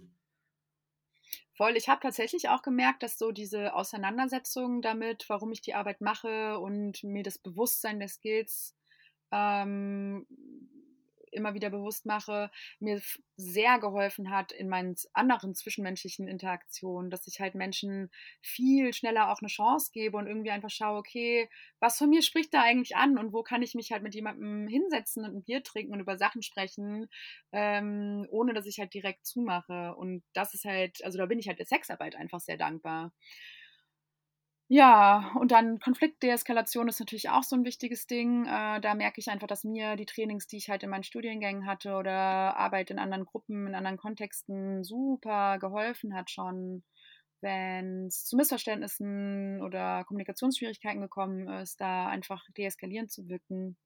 Voll, 1.55 1.75
ich 1.77 1.89
habe 1.89 1.99
tatsächlich 1.99 2.49
auch 2.49 2.61
gemerkt, 2.61 3.01
dass 3.01 3.17
so 3.17 3.31
diese 3.31 3.73
Auseinandersetzung 3.73 4.83
damit, 4.83 5.25
warum 5.29 5.51
ich 5.51 5.61
die 5.61 5.73
Arbeit 5.73 6.01
mache 6.01 6.59
und 6.59 7.03
mir 7.03 7.23
das 7.23 7.39
Bewusstsein 7.39 7.97
der 7.97 8.09
Skills 8.09 8.75
ähm, 9.31 10.27
immer 11.35 11.53
wieder 11.53 11.69
bewusst 11.69 12.05
mache, 12.05 12.49
mir 12.79 13.01
sehr 13.37 13.79
geholfen 13.79 14.29
hat 14.31 14.51
in 14.51 14.69
meinen 14.69 14.95
anderen 15.13 15.55
zwischenmenschlichen 15.55 16.27
Interaktionen, 16.27 17.11
dass 17.11 17.27
ich 17.27 17.39
halt 17.39 17.53
Menschen 17.55 18.09
viel 18.41 18.93
schneller 18.93 19.31
auch 19.31 19.41
eine 19.41 19.49
Chance 19.49 19.91
gebe 19.93 20.17
und 20.17 20.27
irgendwie 20.27 20.51
einfach 20.51 20.69
schaue, 20.69 20.97
okay, 20.97 21.49
was 21.79 21.97
von 21.97 22.09
mir 22.09 22.21
spricht 22.21 22.53
da 22.53 22.61
eigentlich 22.61 22.95
an 22.95 23.17
und 23.17 23.33
wo 23.33 23.43
kann 23.43 23.61
ich 23.61 23.75
mich 23.75 23.91
halt 23.91 24.03
mit 24.03 24.15
jemandem 24.15 24.67
hinsetzen 24.67 25.25
und 25.25 25.35
ein 25.35 25.43
Bier 25.43 25.63
trinken 25.63 25.93
und 25.93 25.99
über 25.99 26.17
Sachen 26.17 26.41
sprechen, 26.41 27.07
ähm, 27.51 28.25
ohne 28.29 28.53
dass 28.53 28.65
ich 28.65 28.79
halt 28.79 28.93
direkt 28.93 29.25
zumache. 29.25 29.95
Und 29.95 30.23
das 30.33 30.53
ist 30.53 30.65
halt, 30.65 31.03
also 31.03 31.17
da 31.17 31.25
bin 31.25 31.39
ich 31.39 31.47
halt 31.47 31.59
der 31.59 31.65
Sexarbeit 31.65 32.15
einfach 32.15 32.39
sehr 32.39 32.57
dankbar. 32.57 33.11
Ja, 34.67 35.31
und 35.39 35.51
dann 35.51 35.79
Konfliktdeeskalation 35.79 36.87
ist 36.87 36.99
natürlich 36.99 37.29
auch 37.29 37.43
so 37.43 37.55
ein 37.55 37.65
wichtiges 37.65 38.07
Ding. 38.07 38.45
Äh, 38.47 38.81
da 38.81 38.95
merke 38.95 39.19
ich 39.19 39.27
einfach, 39.29 39.45
dass 39.47 39.63
mir 39.63 39.95
die 39.95 40.07
Trainings, 40.07 40.47
die 40.47 40.57
ich 40.57 40.69
halt 40.69 40.81
in 40.81 40.89
meinen 40.89 41.03
Studiengängen 41.03 41.67
hatte 41.67 41.93
oder 41.95 42.11
Arbeit 42.57 42.89
in 42.89 42.97
anderen 42.97 43.25
Gruppen, 43.25 43.67
in 43.67 43.75
anderen 43.75 43.97
Kontexten 43.97 44.83
super 44.83 45.59
geholfen 45.59 46.15
hat 46.15 46.31
schon, 46.31 46.83
wenn 47.41 48.07
es 48.07 48.25
zu 48.25 48.35
Missverständnissen 48.37 49.61
oder 49.61 50.03
Kommunikationsschwierigkeiten 50.05 51.01
gekommen 51.01 51.47
ist, 51.47 51.79
da 51.79 52.07
einfach 52.07 52.43
deeskalierend 52.57 53.11
zu 53.11 53.29
wirken. 53.29 53.77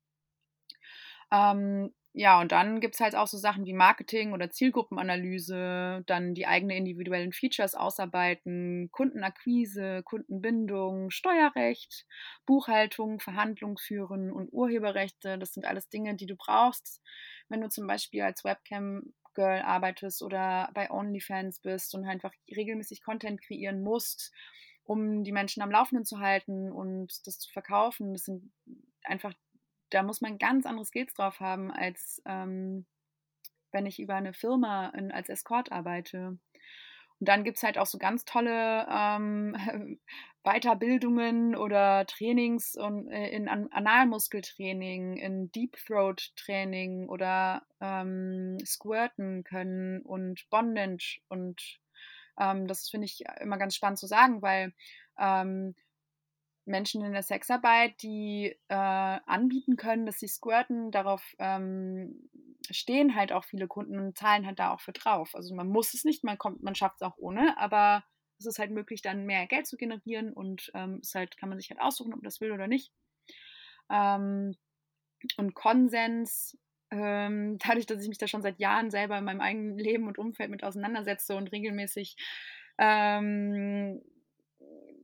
Ähm, 1.31 1.93
ja, 2.13 2.41
und 2.41 2.51
dann 2.51 2.79
gibt 2.79 2.95
es 2.95 3.01
halt 3.01 3.15
auch 3.15 3.27
so 3.27 3.37
Sachen 3.37 3.65
wie 3.65 3.73
Marketing 3.73 4.33
oder 4.33 4.49
Zielgruppenanalyse, 4.49 6.03
dann 6.07 6.33
die 6.33 6.47
eigenen 6.47 6.77
individuellen 6.77 7.31
Features 7.33 7.75
ausarbeiten, 7.75 8.89
Kundenakquise, 8.91 10.01
Kundenbindung, 10.03 11.11
Steuerrecht, 11.11 12.05
Buchhaltung, 12.47 13.19
Verhandlungen 13.19 13.77
führen 13.77 14.31
und 14.31 14.49
Urheberrechte. 14.51 15.37
Das 15.37 15.53
sind 15.53 15.65
alles 15.65 15.87
Dinge, 15.89 16.15
die 16.15 16.25
du 16.25 16.35
brauchst, 16.35 17.01
wenn 17.47 17.61
du 17.61 17.69
zum 17.69 17.85
Beispiel 17.85 18.23
als 18.23 18.43
Webcam-Girl 18.43 19.61
arbeitest 19.61 20.23
oder 20.23 20.69
bei 20.73 20.89
OnlyFans 20.89 21.59
bist 21.61 21.93
und 21.93 22.05
einfach 22.05 22.33
regelmäßig 22.49 23.03
Content 23.03 23.39
kreieren 23.41 23.83
musst, 23.83 24.33
um 24.83 25.23
die 25.23 25.31
Menschen 25.31 25.61
am 25.61 25.69
Laufenden 25.71 26.05
zu 26.05 26.19
halten 26.19 26.71
und 26.71 27.25
das 27.27 27.37
zu 27.37 27.51
verkaufen. 27.51 28.13
Das 28.13 28.23
sind 28.23 28.51
einfach 29.03 29.33
da 29.89 30.03
muss 30.03 30.21
man 30.21 30.37
ganz 30.37 30.65
andere 30.65 30.85
Skills 30.85 31.13
drauf 31.13 31.39
haben, 31.39 31.71
als 31.71 32.21
ähm, 32.25 32.85
wenn 33.71 33.85
ich 33.85 33.99
über 33.99 34.15
eine 34.15 34.33
Firma 34.33 34.87
in, 34.89 35.11
als 35.11 35.29
Escort 35.29 35.71
arbeite. 35.71 36.37
Und 37.19 37.27
dann 37.27 37.43
gibt 37.43 37.57
es 37.57 37.63
halt 37.63 37.77
auch 37.77 37.85
so 37.85 37.97
ganz 37.97 38.25
tolle 38.25 38.87
ähm, 38.89 39.55
Weiterbildungen 40.43 41.55
oder 41.55 42.05
Trainings 42.05 42.75
und, 42.75 43.09
äh, 43.09 43.29
in 43.29 43.49
An 43.49 43.67
Analmuskeltraining, 43.71 45.17
in 45.17 45.51
Deep 45.51 45.75
Throat 45.85 46.31
Training 46.37 47.09
oder 47.09 47.63
ähm, 47.81 48.57
Squirten 48.65 49.43
können 49.43 50.01
und 50.01 50.49
Bondage. 50.49 51.19
Und 51.27 51.79
ähm, 52.39 52.67
das 52.67 52.89
finde 52.89 53.05
ich 53.05 53.23
immer 53.41 53.57
ganz 53.57 53.75
spannend 53.75 53.99
zu 53.99 54.07
sagen, 54.07 54.41
weil 54.41 54.73
ähm, 55.19 55.75
Menschen 56.69 57.03
in 57.03 57.11
der 57.11 57.23
Sexarbeit, 57.23 58.01
die 58.01 58.55
äh, 58.69 58.75
anbieten 58.75 59.75
können, 59.75 60.05
dass 60.05 60.19
sie 60.19 60.27
squirten, 60.27 60.91
darauf 60.91 61.23
ähm, 61.39 62.29
stehen 62.71 63.15
halt 63.15 63.31
auch 63.31 63.43
viele 63.43 63.67
Kunden 63.67 63.99
und 63.99 64.17
zahlen 64.17 64.45
halt 64.45 64.59
da 64.59 64.71
auch 64.71 64.79
für 64.79 64.93
drauf. 64.93 65.35
Also 65.35 65.53
man 65.55 65.67
muss 65.67 65.93
es 65.93 66.05
nicht, 66.05 66.23
man 66.23 66.37
kommt, 66.37 66.63
man 66.63 66.75
schafft 66.75 66.97
es 66.97 67.01
auch 67.01 67.17
ohne, 67.17 67.57
aber 67.57 68.03
es 68.39 68.45
ist 68.45 68.59
halt 68.59 68.71
möglich, 68.71 69.01
dann 69.01 69.25
mehr 69.25 69.47
Geld 69.47 69.67
zu 69.67 69.75
generieren 69.75 70.31
und 70.31 70.71
ähm, 70.73 70.99
es 71.01 71.13
halt, 71.13 71.37
kann 71.37 71.49
man 71.49 71.59
sich 71.59 71.69
halt 71.69 71.81
aussuchen, 71.81 72.13
ob 72.13 72.19
man 72.19 72.25
das 72.25 72.39
will 72.39 72.51
oder 72.51 72.67
nicht. 72.67 72.93
Ähm, 73.89 74.55
und 75.37 75.53
Konsens, 75.55 76.57
ähm, 76.91 77.57
dadurch, 77.65 77.85
dass 77.85 78.01
ich 78.01 78.09
mich 78.09 78.17
da 78.17 78.27
schon 78.27 78.41
seit 78.41 78.59
Jahren 78.59 78.91
selber 78.91 79.17
in 79.17 79.25
meinem 79.25 79.41
eigenen 79.41 79.77
Leben 79.77 80.07
und 80.07 80.17
Umfeld 80.17 80.49
mit 80.49 80.63
auseinandersetze 80.63 81.35
und 81.35 81.51
regelmäßig 81.51 82.15
ähm, 82.77 84.01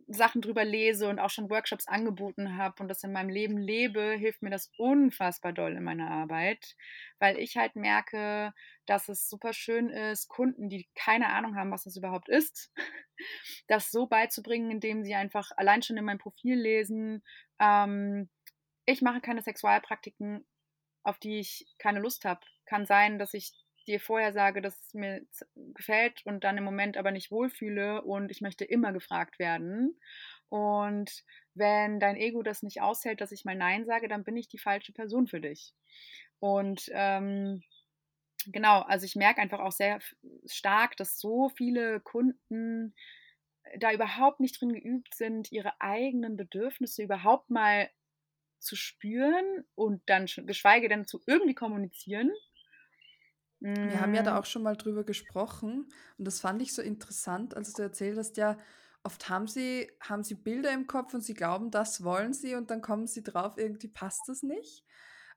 Sachen 0.07 0.41
drüber 0.41 0.63
lese 0.63 1.09
und 1.09 1.19
auch 1.19 1.29
schon 1.29 1.49
Workshops 1.49 1.87
angeboten 1.87 2.57
habe 2.57 2.81
und 2.81 2.89
das 2.89 3.03
in 3.03 3.11
meinem 3.11 3.29
Leben 3.29 3.57
lebe, 3.57 4.13
hilft 4.13 4.41
mir 4.43 4.51
das 4.51 4.71
unfassbar 4.77 5.51
doll 5.51 5.75
in 5.75 5.83
meiner 5.83 6.11
Arbeit, 6.11 6.75
weil 7.19 7.39
ich 7.39 7.57
halt 7.57 7.75
merke, 7.75 8.53
dass 8.85 9.09
es 9.09 9.27
super 9.27 9.53
schön 9.53 9.89
ist, 9.89 10.27
Kunden, 10.27 10.69
die 10.69 10.87
keine 10.95 11.29
Ahnung 11.29 11.55
haben, 11.55 11.71
was 11.71 11.85
das 11.85 11.97
überhaupt 11.97 12.29
ist, 12.29 12.71
das 13.67 13.89
so 13.89 14.05
beizubringen, 14.05 14.69
indem 14.69 15.03
sie 15.03 15.15
einfach 15.15 15.51
allein 15.57 15.81
schon 15.81 15.97
in 15.97 16.05
meinem 16.05 16.19
Profil 16.19 16.55
lesen, 16.55 17.23
ähm, 17.59 18.29
ich 18.85 19.01
mache 19.01 19.21
keine 19.21 19.41
Sexualpraktiken, 19.41 20.45
auf 21.03 21.17
die 21.19 21.39
ich 21.39 21.67
keine 21.79 21.99
Lust 21.99 22.25
habe. 22.25 22.41
Kann 22.65 22.85
sein, 22.85 23.17
dass 23.17 23.33
ich 23.33 23.53
dir 23.85 23.99
vorher 23.99 24.33
sage, 24.33 24.61
dass 24.61 24.79
es 24.81 24.93
mir 24.93 25.21
gefällt 25.73 26.25
und 26.25 26.43
dann 26.43 26.57
im 26.57 26.63
Moment 26.63 26.97
aber 26.97 27.11
nicht 27.11 27.31
wohlfühle 27.31 28.01
und 28.03 28.31
ich 28.31 28.41
möchte 28.41 28.65
immer 28.65 28.93
gefragt 28.93 29.39
werden. 29.39 29.99
Und 30.49 31.23
wenn 31.53 31.99
dein 31.99 32.17
Ego 32.17 32.43
das 32.43 32.63
nicht 32.63 32.81
aushält, 32.81 33.21
dass 33.21 33.31
ich 33.31 33.45
mal 33.45 33.55
Nein 33.55 33.85
sage, 33.85 34.07
dann 34.07 34.23
bin 34.23 34.37
ich 34.37 34.47
die 34.47 34.59
falsche 34.59 34.93
Person 34.93 35.27
für 35.27 35.41
dich. 35.41 35.73
Und 36.39 36.89
ähm, 36.93 37.63
genau, 38.47 38.81
also 38.81 39.05
ich 39.05 39.15
merke 39.15 39.41
einfach 39.41 39.59
auch 39.59 39.71
sehr 39.71 39.99
stark, 40.45 40.97
dass 40.97 41.19
so 41.19 41.49
viele 41.49 41.99
Kunden 41.99 42.93
da 43.79 43.91
überhaupt 43.91 44.39
nicht 44.39 44.59
drin 44.59 44.73
geübt 44.73 45.15
sind, 45.15 45.51
ihre 45.51 45.79
eigenen 45.81 46.37
Bedürfnisse 46.37 47.03
überhaupt 47.03 47.49
mal 47.49 47.89
zu 48.59 48.75
spüren 48.75 49.65
und 49.75 50.01
dann 50.07 50.25
geschweige 50.25 50.89
denn 50.89 51.05
zu 51.05 51.21
irgendwie 51.27 51.55
kommunizieren. 51.55 52.31
Wir 53.59 54.01
haben 54.01 54.13
ja 54.13 54.21
da 54.21 54.33
mhm. 54.33 54.37
auch 54.37 54.45
schon 54.45 54.63
mal 54.63 54.75
drüber 54.75 55.03
gesprochen 55.03 55.87
und 56.17 56.25
das 56.25 56.39
fand 56.39 56.61
ich 56.61 56.73
so 56.73 56.81
interessant, 56.81 57.55
als 57.55 57.73
du 57.73 57.81
erzählt 57.81 58.17
hast, 58.17 58.37
ja, 58.37 58.57
oft 59.03 59.29
haben 59.29 59.47
sie, 59.47 59.89
haben 60.01 60.23
sie 60.23 60.35
Bilder 60.35 60.71
im 60.71 60.87
Kopf 60.87 61.13
und 61.13 61.21
sie 61.21 61.33
glauben, 61.33 61.71
das 61.71 62.03
wollen 62.03 62.33
sie 62.33 62.55
und 62.55 62.69
dann 62.69 62.81
kommen 62.81 63.07
sie 63.07 63.23
drauf, 63.23 63.57
irgendwie 63.57 63.87
passt 63.87 64.21
das 64.27 64.43
nicht 64.43 64.83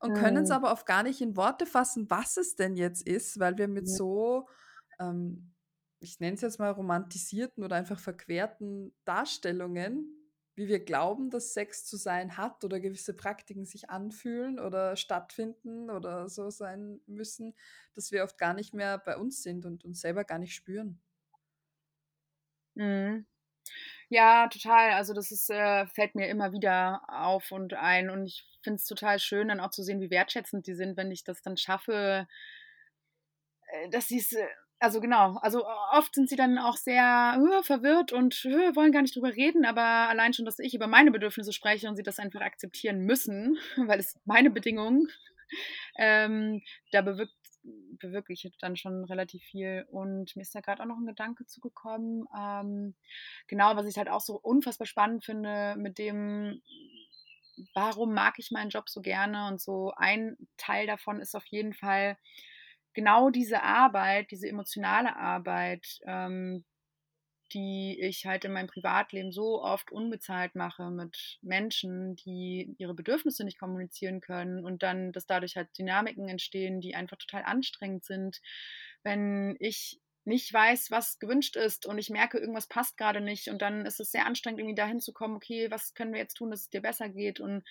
und 0.00 0.14
können 0.14 0.44
es 0.44 0.50
mhm. 0.50 0.56
aber 0.56 0.72
oft 0.72 0.86
gar 0.86 1.02
nicht 1.02 1.20
in 1.20 1.36
Worte 1.36 1.66
fassen, 1.66 2.08
was 2.08 2.36
es 2.36 2.54
denn 2.54 2.76
jetzt 2.76 3.06
ist, 3.06 3.38
weil 3.38 3.58
wir 3.58 3.68
mit 3.68 3.88
so, 3.88 4.48
ähm, 5.00 5.52
ich 6.00 6.20
nenne 6.20 6.34
es 6.34 6.40
jetzt 6.40 6.58
mal 6.58 6.70
romantisierten 6.70 7.64
oder 7.64 7.76
einfach 7.76 7.98
verquerten 7.98 8.94
Darstellungen 9.04 10.17
wie 10.58 10.68
wir 10.68 10.84
glauben, 10.84 11.30
dass 11.30 11.54
Sex 11.54 11.86
zu 11.86 11.96
sein 11.96 12.36
hat 12.36 12.64
oder 12.64 12.80
gewisse 12.80 13.14
Praktiken 13.14 13.64
sich 13.64 13.90
anfühlen 13.90 14.58
oder 14.58 14.96
stattfinden 14.96 15.88
oder 15.88 16.28
so 16.28 16.50
sein 16.50 17.00
müssen, 17.06 17.54
dass 17.94 18.10
wir 18.10 18.24
oft 18.24 18.36
gar 18.38 18.54
nicht 18.54 18.74
mehr 18.74 18.98
bei 18.98 19.16
uns 19.16 19.42
sind 19.42 19.64
und 19.64 19.84
uns 19.84 20.00
selber 20.00 20.24
gar 20.24 20.38
nicht 20.38 20.54
spüren. 20.54 21.00
Mhm. 22.74 23.26
Ja, 24.08 24.48
total. 24.48 24.92
Also 24.92 25.14
das 25.14 25.30
ist, 25.30 25.50
äh, 25.50 25.86
fällt 25.88 26.14
mir 26.14 26.28
immer 26.28 26.52
wieder 26.52 27.02
auf 27.08 27.52
und 27.52 27.74
ein. 27.74 28.10
Und 28.10 28.26
ich 28.26 28.44
finde 28.62 28.76
es 28.76 28.86
total 28.86 29.18
schön, 29.18 29.48
dann 29.48 29.60
auch 29.60 29.70
zu 29.70 29.82
sehen, 29.82 30.00
wie 30.00 30.10
wertschätzend 30.10 30.66
die 30.66 30.74
sind, 30.74 30.96
wenn 30.96 31.10
ich 31.10 31.24
das 31.24 31.42
dann 31.42 31.56
schaffe, 31.56 32.26
äh, 33.68 33.88
dass 33.90 34.08
sie 34.08 34.18
es 34.18 34.32
äh, 34.32 34.46
also 34.80 35.00
genau, 35.00 35.36
also 35.42 35.66
oft 35.92 36.14
sind 36.14 36.28
sie 36.28 36.36
dann 36.36 36.58
auch 36.58 36.76
sehr 36.76 37.36
uh, 37.38 37.62
verwirrt 37.62 38.12
und 38.12 38.44
uh, 38.44 38.76
wollen 38.76 38.92
gar 38.92 39.02
nicht 39.02 39.16
drüber 39.16 39.34
reden, 39.34 39.64
aber 39.64 39.82
allein 39.82 40.32
schon, 40.32 40.44
dass 40.44 40.58
ich 40.58 40.74
über 40.74 40.86
meine 40.86 41.10
Bedürfnisse 41.10 41.52
spreche 41.52 41.88
und 41.88 41.96
sie 41.96 42.02
das 42.02 42.18
einfach 42.18 42.40
akzeptieren 42.40 43.00
müssen, 43.00 43.58
weil 43.76 43.98
es 43.98 44.18
meine 44.24 44.50
Bedingungen, 44.50 45.08
ähm, 45.96 46.62
da 46.92 47.02
bewirkt, 47.02 47.34
bewirke 47.98 48.32
ich 48.32 48.48
dann 48.60 48.76
schon 48.76 49.04
relativ 49.04 49.42
viel. 49.42 49.86
Und 49.90 50.36
mir 50.36 50.42
ist 50.42 50.54
da 50.54 50.60
gerade 50.60 50.82
auch 50.82 50.86
noch 50.86 50.98
ein 50.98 51.06
Gedanke 51.06 51.46
zugekommen, 51.46 52.26
ähm, 52.36 52.94
genau, 53.46 53.74
was 53.76 53.86
ich 53.86 53.98
halt 53.98 54.08
auch 54.08 54.20
so 54.20 54.36
unfassbar 54.36 54.86
spannend 54.86 55.24
finde, 55.24 55.74
mit 55.76 55.98
dem, 55.98 56.62
warum 57.74 58.14
mag 58.14 58.38
ich 58.38 58.50
meinen 58.50 58.70
Job 58.70 58.88
so 58.88 59.00
gerne 59.00 59.48
und 59.48 59.60
so 59.60 59.92
ein 59.96 60.36
Teil 60.56 60.86
davon 60.86 61.20
ist 61.20 61.34
auf 61.34 61.46
jeden 61.46 61.74
Fall, 61.74 62.16
genau 62.98 63.30
diese 63.30 63.62
Arbeit, 63.62 64.32
diese 64.32 64.48
emotionale 64.48 65.14
Arbeit, 65.14 66.00
ähm, 66.04 66.64
die 67.52 67.96
ich 68.00 68.26
halt 68.26 68.44
in 68.44 68.52
meinem 68.52 68.66
Privatleben 68.66 69.30
so 69.30 69.62
oft 69.62 69.92
unbezahlt 69.92 70.56
mache 70.56 70.90
mit 70.90 71.38
Menschen, 71.40 72.16
die 72.16 72.74
ihre 72.76 72.94
Bedürfnisse 72.94 73.44
nicht 73.44 73.60
kommunizieren 73.60 74.20
können 74.20 74.64
und 74.64 74.82
dann, 74.82 75.12
dass 75.12 75.26
dadurch 75.26 75.54
halt 75.54 75.68
Dynamiken 75.78 76.28
entstehen, 76.28 76.80
die 76.80 76.96
einfach 76.96 77.18
total 77.18 77.44
anstrengend 77.44 78.04
sind. 78.04 78.40
Wenn 79.04 79.54
ich 79.60 80.00
nicht 80.24 80.52
weiß, 80.52 80.90
was 80.90 81.18
gewünscht 81.18 81.56
ist 81.56 81.86
und 81.86 81.98
ich 81.98 82.10
merke, 82.10 82.38
irgendwas 82.38 82.66
passt 82.66 82.96
gerade 82.96 83.20
nicht 83.20 83.48
und 83.48 83.62
dann 83.62 83.86
ist 83.86 84.00
es 84.00 84.10
sehr 84.10 84.26
anstrengend, 84.26 84.60
irgendwie 84.60 84.74
dahin 84.74 85.00
zu 85.00 85.12
kommen, 85.12 85.36
okay, 85.36 85.70
was 85.70 85.94
können 85.94 86.12
wir 86.12 86.20
jetzt 86.20 86.34
tun, 86.34 86.50
dass 86.50 86.62
es 86.62 86.70
dir 86.70 86.82
besser 86.82 87.08
geht 87.08 87.40
und 87.40 87.64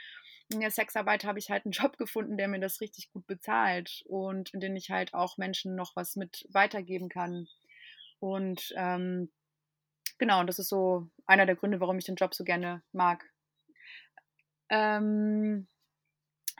in 0.49 0.61
der 0.61 0.71
Sexarbeit 0.71 1.25
habe 1.25 1.39
ich 1.39 1.49
halt 1.49 1.65
einen 1.65 1.71
Job 1.73 1.97
gefunden, 1.97 2.37
der 2.37 2.47
mir 2.47 2.59
das 2.59 2.81
richtig 2.81 3.11
gut 3.11 3.27
bezahlt 3.27 4.03
und 4.07 4.53
in 4.53 4.59
dem 4.59 4.75
ich 4.75 4.89
halt 4.89 5.13
auch 5.13 5.37
Menschen 5.37 5.75
noch 5.75 5.95
was 5.95 6.15
mit 6.15 6.47
weitergeben 6.49 7.09
kann. 7.09 7.47
Und 8.19 8.73
ähm, 8.75 9.29
genau, 10.17 10.43
das 10.43 10.59
ist 10.59 10.69
so 10.69 11.07
einer 11.25 11.45
der 11.45 11.55
Gründe, 11.55 11.79
warum 11.79 11.97
ich 11.97 12.05
den 12.05 12.15
Job 12.15 12.33
so 12.33 12.43
gerne 12.43 12.81
mag. 12.91 13.23
Ähm, 14.69 15.67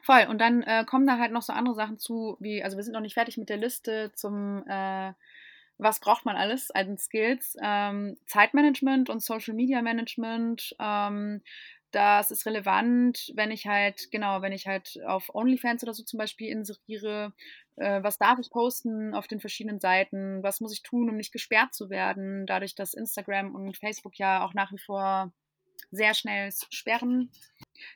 voll. 0.04 0.28
Und 0.30 0.40
dann 0.40 0.64
äh, 0.64 0.86
kommen 0.86 1.08
da 1.08 1.18
halt 1.18 1.32
noch 1.32 1.42
so 1.42 1.54
andere 1.54 1.76
Sachen 1.76 1.98
zu, 1.98 2.38
wie, 2.40 2.64
also 2.64 2.78
wir 2.78 2.84
sind 2.84 2.94
noch 2.94 3.02
nicht 3.02 3.16
fertig 3.16 3.38
mit 3.38 3.50
der 3.50 3.58
Liste 3.58 4.12
zum, 4.14 4.64
äh, 4.68 5.14
was 5.78 6.00
braucht 6.00 6.26
man 6.26 6.36
alles 6.36 6.72
an 6.72 6.98
Skills? 6.98 7.56
Ähm, 7.62 8.18
Zeitmanagement 8.26 9.10
und 9.10 9.22
Social 9.22 9.54
Media 9.54 9.82
Management, 9.82 10.76
ähm, 10.80 11.42
das 11.92 12.32
ist 12.32 12.46
relevant, 12.46 13.32
wenn 13.36 13.50
ich 13.50 13.66
halt, 13.66 14.12
genau, 14.12 14.42
wenn 14.42 14.52
ich 14.52 14.68
halt 14.68 15.00
auf 15.06 15.34
OnlyFans 15.34 15.84
oder 15.84 15.94
so 15.94 16.04
zum 16.04 16.18
Beispiel 16.18 16.50
inseriere, 16.50 17.34
äh, 17.78 18.04
was 18.04 18.18
darf 18.18 18.40
ich 18.40 18.50
posten 18.50 19.14
auf 19.16 19.28
den 19.28 19.40
verschiedenen 19.40 19.80
Seiten, 19.80 20.44
was 20.44 20.60
muss 20.60 20.74
ich 20.74 20.84
tun, 20.84 21.10
um 21.10 21.16
nicht 21.16 21.32
gesperrt 21.32 21.74
zu 21.74 21.90
werden, 21.90 22.46
dadurch, 22.46 22.76
dass 22.76 22.94
Instagram 22.94 23.56
und 23.56 23.78
Facebook 23.78 24.18
ja 24.18 24.46
auch 24.46 24.54
nach 24.54 24.72
wie 24.72 24.80
vor 24.80 25.32
sehr 25.92 26.14
schnell 26.14 26.52
sperren. 26.70 27.32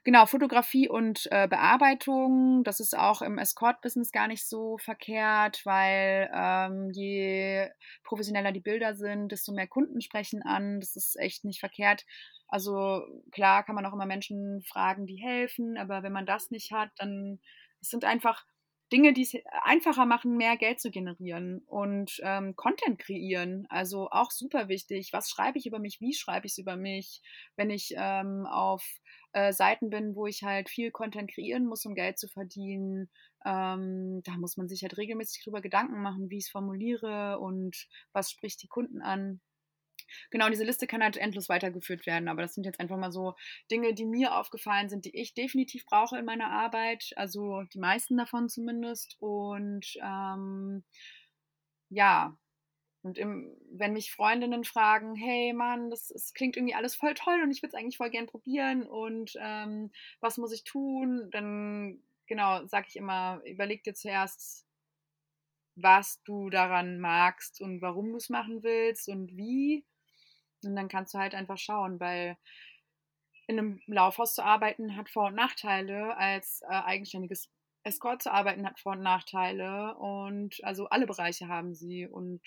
Genau, 0.03 0.25
Fotografie 0.25 0.87
und 0.87 1.27
äh, 1.31 1.47
Bearbeitung, 1.47 2.63
das 2.63 2.79
ist 2.79 2.97
auch 2.97 3.21
im 3.21 3.37
Escort-Business 3.37 4.11
gar 4.11 4.27
nicht 4.27 4.47
so 4.47 4.77
verkehrt, 4.77 5.65
weil 5.65 6.29
ähm, 6.33 6.91
je 6.93 7.67
professioneller 8.03 8.51
die 8.51 8.59
Bilder 8.59 8.95
sind, 8.95 9.31
desto 9.31 9.51
mehr 9.51 9.67
Kunden 9.67 10.01
sprechen 10.01 10.43
an. 10.43 10.79
Das 10.79 10.95
ist 10.95 11.17
echt 11.19 11.43
nicht 11.43 11.59
verkehrt. 11.59 12.05
Also 12.47 13.01
klar 13.31 13.63
kann 13.63 13.75
man 13.75 13.85
auch 13.85 13.93
immer 13.93 14.05
Menschen 14.05 14.61
fragen, 14.61 15.05
die 15.05 15.17
helfen, 15.17 15.77
aber 15.77 16.03
wenn 16.03 16.11
man 16.11 16.25
das 16.25 16.51
nicht 16.51 16.71
hat, 16.71 16.89
dann 16.97 17.39
es 17.81 17.89
sind 17.89 18.05
einfach 18.05 18.45
Dinge, 18.91 19.13
die 19.13 19.21
es 19.21 19.33
einfacher 19.63 20.05
machen, 20.05 20.37
mehr 20.37 20.57
Geld 20.57 20.79
zu 20.81 20.91
generieren 20.91 21.63
und 21.67 22.19
ähm, 22.23 22.55
Content 22.55 22.99
kreieren. 22.99 23.65
Also 23.69 24.09
auch 24.09 24.31
super 24.31 24.67
wichtig. 24.67 25.13
Was 25.13 25.29
schreibe 25.29 25.57
ich 25.57 25.65
über 25.65 25.79
mich? 25.79 26.01
Wie 26.01 26.13
schreibe 26.13 26.45
ich 26.47 26.53
es 26.53 26.57
über 26.57 26.75
mich? 26.75 27.21
Wenn 27.55 27.69
ich 27.69 27.93
ähm, 27.95 28.45
auf 28.45 28.83
äh, 29.33 29.53
Seiten 29.53 29.89
bin, 29.89 30.15
wo 30.15 30.27
ich 30.27 30.43
halt 30.43 30.69
viel 30.69 30.91
Content 30.91 31.31
kreieren 31.31 31.65
muss, 31.65 31.85
um 31.85 31.95
Geld 31.95 32.19
zu 32.19 32.27
verdienen, 32.27 33.09
ähm, 33.45 34.21
da 34.23 34.33
muss 34.37 34.57
man 34.57 34.67
sich 34.67 34.81
halt 34.81 34.97
regelmäßig 34.97 35.43
darüber 35.43 35.61
Gedanken 35.61 36.01
machen, 36.01 36.29
wie 36.29 36.37
ich 36.37 36.45
es 36.45 36.51
formuliere 36.51 37.39
und 37.39 37.87
was 38.13 38.29
spricht 38.31 38.61
die 38.61 38.67
Kunden 38.67 39.01
an. 39.01 39.41
Genau, 40.29 40.49
diese 40.49 40.63
Liste 40.63 40.87
kann 40.87 41.03
halt 41.03 41.17
endlos 41.17 41.49
weitergeführt 41.49 42.05
werden, 42.05 42.27
aber 42.27 42.41
das 42.41 42.53
sind 42.53 42.65
jetzt 42.65 42.79
einfach 42.79 42.97
mal 42.97 43.11
so 43.11 43.35
Dinge, 43.69 43.93
die 43.93 44.05
mir 44.05 44.35
aufgefallen 44.37 44.89
sind, 44.89 45.05
die 45.05 45.15
ich 45.15 45.33
definitiv 45.33 45.85
brauche 45.85 46.17
in 46.17 46.25
meiner 46.25 46.49
Arbeit, 46.51 47.11
also 47.15 47.63
die 47.73 47.79
meisten 47.79 48.17
davon 48.17 48.49
zumindest. 48.49 49.17
Und 49.19 49.97
ähm, 50.03 50.83
ja, 51.89 52.37
und 53.03 53.17
im, 53.17 53.55
wenn 53.71 53.93
mich 53.93 54.11
Freundinnen 54.11 54.63
fragen, 54.63 55.15
hey 55.15 55.53
Mann, 55.53 55.89
das, 55.89 56.09
das 56.09 56.33
klingt 56.33 56.55
irgendwie 56.57 56.75
alles 56.75 56.95
voll 56.95 57.13
toll 57.15 57.41
und 57.43 57.51
ich 57.51 57.63
würde 57.63 57.75
es 57.75 57.79
eigentlich 57.79 57.97
voll 57.97 58.11
gern 58.11 58.27
probieren 58.27 58.83
und 58.87 59.33
ähm, 59.39 59.91
was 60.19 60.37
muss 60.37 60.51
ich 60.53 60.63
tun, 60.63 61.29
dann 61.31 62.01
genau, 62.27 62.65
sage 62.67 62.87
ich 62.89 62.95
immer, 62.95 63.41
überleg 63.45 63.83
dir 63.83 63.93
zuerst, 63.95 64.65
was 65.75 66.21
du 66.23 66.49
daran 66.49 66.99
magst 66.99 67.59
und 67.61 67.81
warum 67.81 68.11
du 68.11 68.17
es 68.17 68.29
machen 68.29 68.63
willst 68.63 69.09
und 69.09 69.35
wie. 69.35 69.83
Und 70.65 70.75
dann 70.75 70.87
kannst 70.87 71.13
du 71.13 71.19
halt 71.19 71.35
einfach 71.35 71.57
schauen, 71.57 71.99
weil 71.99 72.37
in 73.47 73.59
einem 73.59 73.81
Laufhaus 73.87 74.35
zu 74.35 74.43
arbeiten 74.43 74.95
hat 74.95 75.09
Vor- 75.09 75.27
und 75.27 75.35
Nachteile, 75.35 76.15
als 76.17 76.61
äh, 76.63 76.73
eigenständiges 76.73 77.49
Escort 77.83 78.21
zu 78.21 78.31
arbeiten 78.31 78.65
hat 78.65 78.79
Vor- 78.79 78.93
und 78.93 79.01
Nachteile 79.01 79.95
und 79.97 80.63
also 80.63 80.87
alle 80.87 81.07
Bereiche 81.07 81.47
haben 81.47 81.73
sie 81.73 82.07
und 82.07 82.41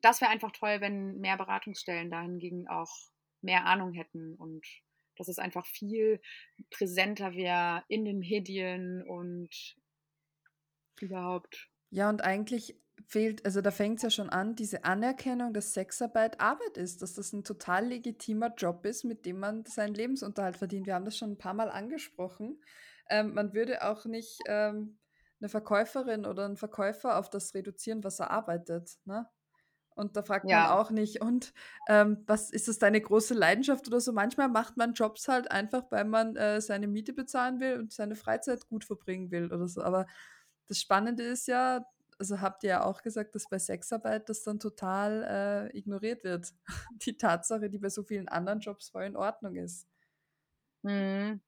das 0.00 0.20
wäre 0.20 0.30
einfach 0.30 0.52
toll, 0.52 0.80
wenn 0.80 1.18
mehr 1.18 1.36
Beratungsstellen 1.36 2.10
dahingegen 2.10 2.68
auch 2.68 2.90
mehr 3.42 3.66
Ahnung 3.66 3.92
hätten 3.92 4.34
und 4.36 4.64
dass 5.16 5.28
es 5.28 5.38
einfach 5.38 5.66
viel 5.66 6.20
präsenter 6.70 7.34
wäre 7.34 7.84
in 7.88 8.04
den 8.04 8.20
Medien 8.20 9.02
und 9.06 9.76
überhaupt. 11.00 11.68
Ja, 11.90 12.08
und 12.08 12.22
eigentlich 12.22 12.76
fehlt, 13.06 13.44
also 13.44 13.60
da 13.60 13.70
fängt 13.70 13.96
es 13.98 14.02
ja 14.02 14.10
schon 14.10 14.30
an, 14.30 14.54
diese 14.54 14.84
Anerkennung, 14.84 15.52
dass 15.52 15.74
Sexarbeit 15.74 16.40
Arbeit 16.40 16.76
ist, 16.76 17.02
dass 17.02 17.14
das 17.14 17.32
ein 17.32 17.44
total 17.44 17.86
legitimer 17.86 18.52
Job 18.54 18.84
ist, 18.86 19.04
mit 19.04 19.24
dem 19.26 19.38
man 19.38 19.64
seinen 19.64 19.94
Lebensunterhalt 19.94 20.56
verdient. 20.56 20.86
Wir 20.86 20.94
haben 20.94 21.04
das 21.04 21.16
schon 21.16 21.32
ein 21.32 21.38
paar 21.38 21.54
Mal 21.54 21.70
angesprochen. 21.70 22.60
Ähm, 23.08 23.34
man 23.34 23.54
würde 23.54 23.82
auch 23.82 24.04
nicht 24.04 24.38
ähm, 24.46 24.98
eine 25.40 25.48
Verkäuferin 25.48 26.26
oder 26.26 26.44
einen 26.44 26.56
Verkäufer 26.56 27.18
auf 27.18 27.30
das 27.30 27.54
reduzieren, 27.54 28.04
was 28.04 28.20
er 28.20 28.30
arbeitet. 28.30 28.98
Ne? 29.04 29.28
Und 29.94 30.16
da 30.16 30.22
fragt 30.22 30.48
ja. 30.48 30.62
man 30.62 30.70
auch 30.78 30.90
nicht, 30.90 31.20
und 31.20 31.52
ähm, 31.88 32.22
was 32.26 32.50
ist 32.50 32.68
das 32.68 32.78
deine 32.78 33.00
große 33.00 33.34
Leidenschaft 33.34 33.86
oder 33.88 34.00
so? 34.00 34.12
Manchmal 34.12 34.48
macht 34.48 34.76
man 34.76 34.94
Jobs 34.94 35.28
halt 35.28 35.50
einfach, 35.50 35.84
weil 35.90 36.04
man 36.04 36.36
äh, 36.36 36.60
seine 36.60 36.88
Miete 36.88 37.12
bezahlen 37.12 37.60
will 37.60 37.78
und 37.78 37.92
seine 37.92 38.16
Freizeit 38.16 38.66
gut 38.68 38.84
verbringen 38.84 39.30
will 39.30 39.52
oder 39.52 39.68
so. 39.68 39.82
Aber 39.82 40.06
das 40.68 40.78
Spannende 40.78 41.24
ist 41.24 41.46
ja, 41.46 41.84
also 42.22 42.40
habt 42.40 42.62
ihr 42.62 42.70
ja 42.70 42.84
auch 42.84 43.02
gesagt, 43.02 43.34
dass 43.34 43.48
bei 43.48 43.58
Sexarbeit 43.58 44.28
das 44.28 44.44
dann 44.44 44.60
total 44.60 45.70
äh, 45.74 45.76
ignoriert 45.76 46.22
wird. 46.22 46.52
Die 47.04 47.16
Tatsache, 47.16 47.68
die 47.68 47.78
bei 47.78 47.88
so 47.88 48.04
vielen 48.04 48.28
anderen 48.28 48.60
Jobs 48.60 48.90
voll 48.90 49.02
in 49.02 49.16
Ordnung 49.16 49.56
ist. 49.56 49.88
Hm. 50.84 51.40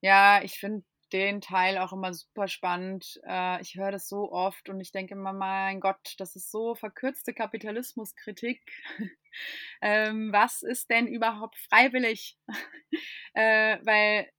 Ja, 0.00 0.40
ich 0.44 0.60
finde 0.60 0.84
den 1.12 1.40
Teil 1.40 1.78
auch 1.78 1.92
immer 1.92 2.14
super 2.14 2.46
spannend. 2.46 3.20
Äh, 3.26 3.60
ich 3.60 3.74
höre 3.74 3.90
das 3.90 4.08
so 4.08 4.30
oft 4.30 4.68
und 4.68 4.80
ich 4.80 4.92
denke 4.92 5.14
immer, 5.14 5.32
mein 5.32 5.80
Gott, 5.80 6.14
das 6.18 6.36
ist 6.36 6.52
so 6.52 6.76
verkürzte 6.76 7.34
Kapitalismuskritik. 7.34 8.62
ähm, 9.82 10.32
was 10.32 10.62
ist 10.62 10.90
denn 10.90 11.08
überhaupt 11.08 11.58
freiwillig? 11.58 12.38
äh, 13.34 13.78
weil 13.82 14.30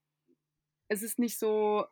es 0.88 1.02
ist 1.02 1.20
nicht 1.20 1.38
so, 1.38 1.86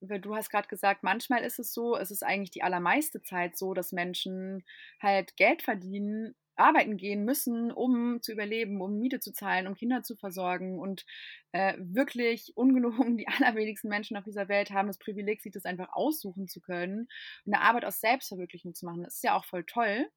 du 0.00 0.34
hast 0.34 0.50
gerade 0.50 0.68
gesagt, 0.68 1.02
manchmal 1.02 1.42
ist 1.42 1.58
es 1.58 1.72
so, 1.72 1.96
es 1.96 2.10
ist 2.10 2.22
eigentlich 2.22 2.50
die 2.50 2.62
allermeiste 2.62 3.22
Zeit 3.22 3.56
so, 3.56 3.74
dass 3.74 3.92
Menschen 3.92 4.64
halt 5.00 5.36
Geld 5.36 5.62
verdienen 5.62 6.34
arbeiten 6.60 6.96
gehen 6.96 7.24
müssen, 7.24 7.72
um 7.72 8.20
zu 8.22 8.32
überleben, 8.32 8.80
um 8.80 8.98
Miete 8.98 9.18
zu 9.18 9.32
zahlen, 9.32 9.66
um 9.66 9.74
Kinder 9.74 10.02
zu 10.02 10.14
versorgen. 10.14 10.78
Und 10.78 11.06
äh, 11.52 11.74
wirklich 11.78 12.52
ungelogen, 12.56 13.16
die 13.16 13.26
allerwenigsten 13.40 13.88
Menschen 13.88 14.16
auf 14.16 14.24
dieser 14.24 14.48
Welt 14.48 14.70
haben 14.70 14.88
das 14.88 14.98
Privileg, 14.98 15.42
sich 15.42 15.52
das 15.52 15.64
einfach 15.64 15.88
aussuchen 15.92 16.46
zu 16.46 16.60
können 16.60 17.08
eine 17.46 17.60
Arbeit 17.60 17.84
aus 17.84 18.00
Selbstverwirklichung 18.00 18.74
zu 18.74 18.86
machen. 18.86 19.02
Das 19.02 19.16
ist 19.16 19.24
ja 19.24 19.36
auch 19.36 19.44
voll 19.44 19.64
toll. 19.64 20.08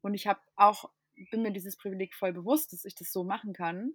Und 0.00 0.14
ich 0.14 0.26
habe 0.26 0.40
auch, 0.56 0.90
bin 1.30 1.42
mir 1.42 1.52
dieses 1.52 1.76
Privileg 1.76 2.14
voll 2.14 2.32
bewusst, 2.32 2.72
dass 2.72 2.84
ich 2.84 2.94
das 2.94 3.12
so 3.12 3.24
machen 3.24 3.52
kann. 3.52 3.92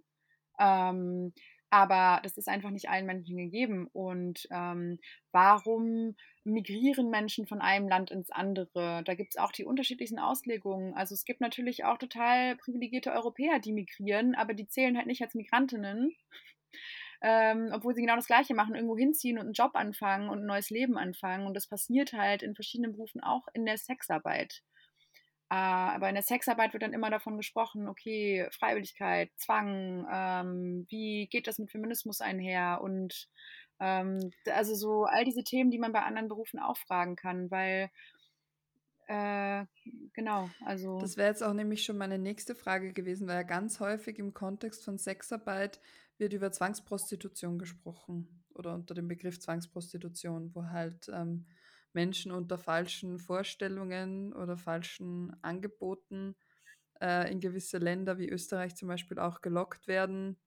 Ähm, 0.60 1.34
aber 1.69 2.19
das 2.23 2.38
ist 2.38 2.47
einfach 2.47 2.71
nicht 2.71 2.89
allen 2.89 3.05
Menschen 3.05 3.38
gegeben. 3.38 3.88
Und 3.93 4.47
ähm, 4.51 4.99
warum 5.32 6.15
migrieren 6.43 7.10
Menschen 7.10 7.47
von 7.47 7.62
einem 7.62 7.88
Land 7.88 8.12
ins 8.12 8.32
andere? 8.32 9.03
Da 9.05 9.13
gibt 9.13 9.32
es 9.32 9.38
auch 9.38 9.51
die 9.51 9.65
unterschiedlichsten 9.65 10.19
Auslegungen. 10.19 10.93
Also 10.95 11.13
es 11.13 11.25
gibt 11.25 11.41
natürlich 11.41 11.86
auch 11.86 11.97
total 11.97 12.55
privilegierte 12.58 13.12
Europäer, 13.12 13.60
die 13.60 13.73
migrieren, 13.73 14.36
aber 14.36 14.53
die 14.53 14.67
zählen 14.67 14.97
halt 14.97 15.08
nicht 15.08 15.21
als 15.21 15.36
Migrantinnen. 15.36 16.15
Ähm, 17.21 17.71
obwohl 17.73 17.93
sie 17.95 18.01
genau 18.01 18.15
das 18.15 18.27
Gleiche 18.27 18.53
machen, 18.53 18.75
irgendwo 18.75 18.97
hinziehen 18.97 19.38
und 19.38 19.45
einen 19.45 19.53
Job 19.53 19.71
anfangen 19.73 20.29
und 20.29 20.39
ein 20.39 20.45
neues 20.45 20.69
Leben 20.69 20.97
anfangen. 20.97 21.47
Und 21.47 21.53
das 21.53 21.67
passiert 21.67 22.13
halt 22.13 22.43
in 22.43 22.55
verschiedenen 22.55 22.93
Berufen 22.93 23.21
auch 23.21 23.45
in 23.53 23.65
der 23.65 23.77
Sexarbeit. 23.77 24.63
Äh, 25.52 25.56
aber 25.56 26.10
in 26.10 26.16
der 26.16 26.24
Sexarbeit 26.24 26.74
wird 26.74 26.84
dann 26.84 26.94
immer 26.94 27.10
davon 27.10 27.38
gesprochen, 27.38 27.88
okay, 27.88 28.48
Freiwilligkeit, 28.52 29.32
Zwang, 29.36 30.08
ähm, 30.12 30.86
wie 30.90 31.28
geht 31.28 31.48
das 31.48 31.58
mit 31.58 31.72
Feminismus 31.72 32.22
einher 32.22 32.82
und 32.84 33.28
ähm, 33.80 34.32
also 34.46 34.76
so 34.76 35.06
all 35.06 35.26
diese 35.26 35.44
Themen, 35.44 35.72
die 35.72 35.80
man 35.80 35.92
bei 35.92 36.02
anderen 36.04 36.28
Berufen 36.28 36.60
auch 36.60 36.78
fragen 36.78 37.16
kann, 37.16 37.50
weil 37.50 37.90
äh, 39.08 39.66
genau, 40.14 40.52
also. 40.64 41.00
Das 41.00 41.18
wäre 41.18 41.30
jetzt 41.30 41.42
auch 41.42 41.54
nämlich 41.54 41.84
schon 41.84 41.98
meine 41.98 42.20
nächste 42.20 42.54
Frage 42.54 42.94
gewesen, 42.94 43.28
weil 43.28 43.38
ja 43.38 43.44
ganz 43.44 43.80
häufig 43.80 44.20
im 44.20 44.36
Kontext 44.36 44.86
von 44.86 45.00
Sexarbeit 45.00 45.82
wird 46.20 46.34
über 46.34 46.52
Zwangsprostitution 46.52 47.58
gesprochen 47.58 48.44
oder 48.54 48.76
unter 48.76 48.94
dem 48.94 49.08
Begriff 49.08 49.40
Zwangsprostitution, 49.40 50.54
wo 50.54 50.66
halt 50.66 51.10
ähm, 51.12 51.48
Menschen 51.93 52.32
unter 52.32 52.58
falschen 52.58 53.19
Vorstellungen 53.19 54.34
oder 54.34 54.58
falschen 54.58 55.36
Angeboten 55.41 56.36
äh, 57.02 57.32
in 57.32 57.39
gewisse 57.39 57.78
Länder 57.78 58.17
wie 58.17 58.30
Österreich 58.30 58.75
zum 58.75 58.88
Beispiel 58.88 59.19
auch 59.19 59.41
gelockt 59.41 59.88
werden 59.88 60.38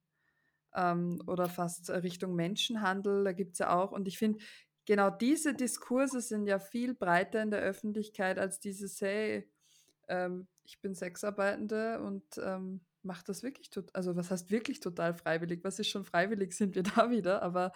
ähm, 0.74 1.20
oder 1.26 1.48
fast 1.48 1.90
Richtung 1.90 2.35
Menschenhandel. 2.35 3.24
Da 3.24 3.33
gibt 3.33 3.52
es 3.52 3.59
ja 3.59 3.74
auch. 3.74 3.92
Und 3.92 4.09
ich 4.09 4.18
finde, 4.18 4.38
genau 4.87 5.11
diese 5.11 5.55
Diskurse 5.55 6.20
sind 6.20 6.46
ja 6.46 6.59
viel 6.59 6.94
breiter 6.94 7.42
in 7.42 7.50
der 7.50 7.61
Öffentlichkeit 7.61 8.38
als 8.38 8.61
dieses, 8.61 9.00
hey, 9.00 9.48
ähm, 10.09 10.46
ich 10.64 10.81
bin 10.81 10.94
Sexarbeitende 10.94 12.00
und 12.00 12.24
ähm, 12.38 12.81
mache 13.02 13.24
das 13.26 13.42
wirklich, 13.42 13.70
also 13.92 14.14
was 14.16 14.31
heißt 14.31 14.50
wirklich 14.50 14.81
total 14.81 15.14
freiwillig? 15.14 15.64
Was 15.64 15.78
ist 15.78 15.88
schon 15.88 16.05
freiwillig, 16.05 16.52
sind 16.57 16.74
wir 16.74 16.83
da 16.83 17.11
wieder, 17.11 17.42
aber 17.42 17.72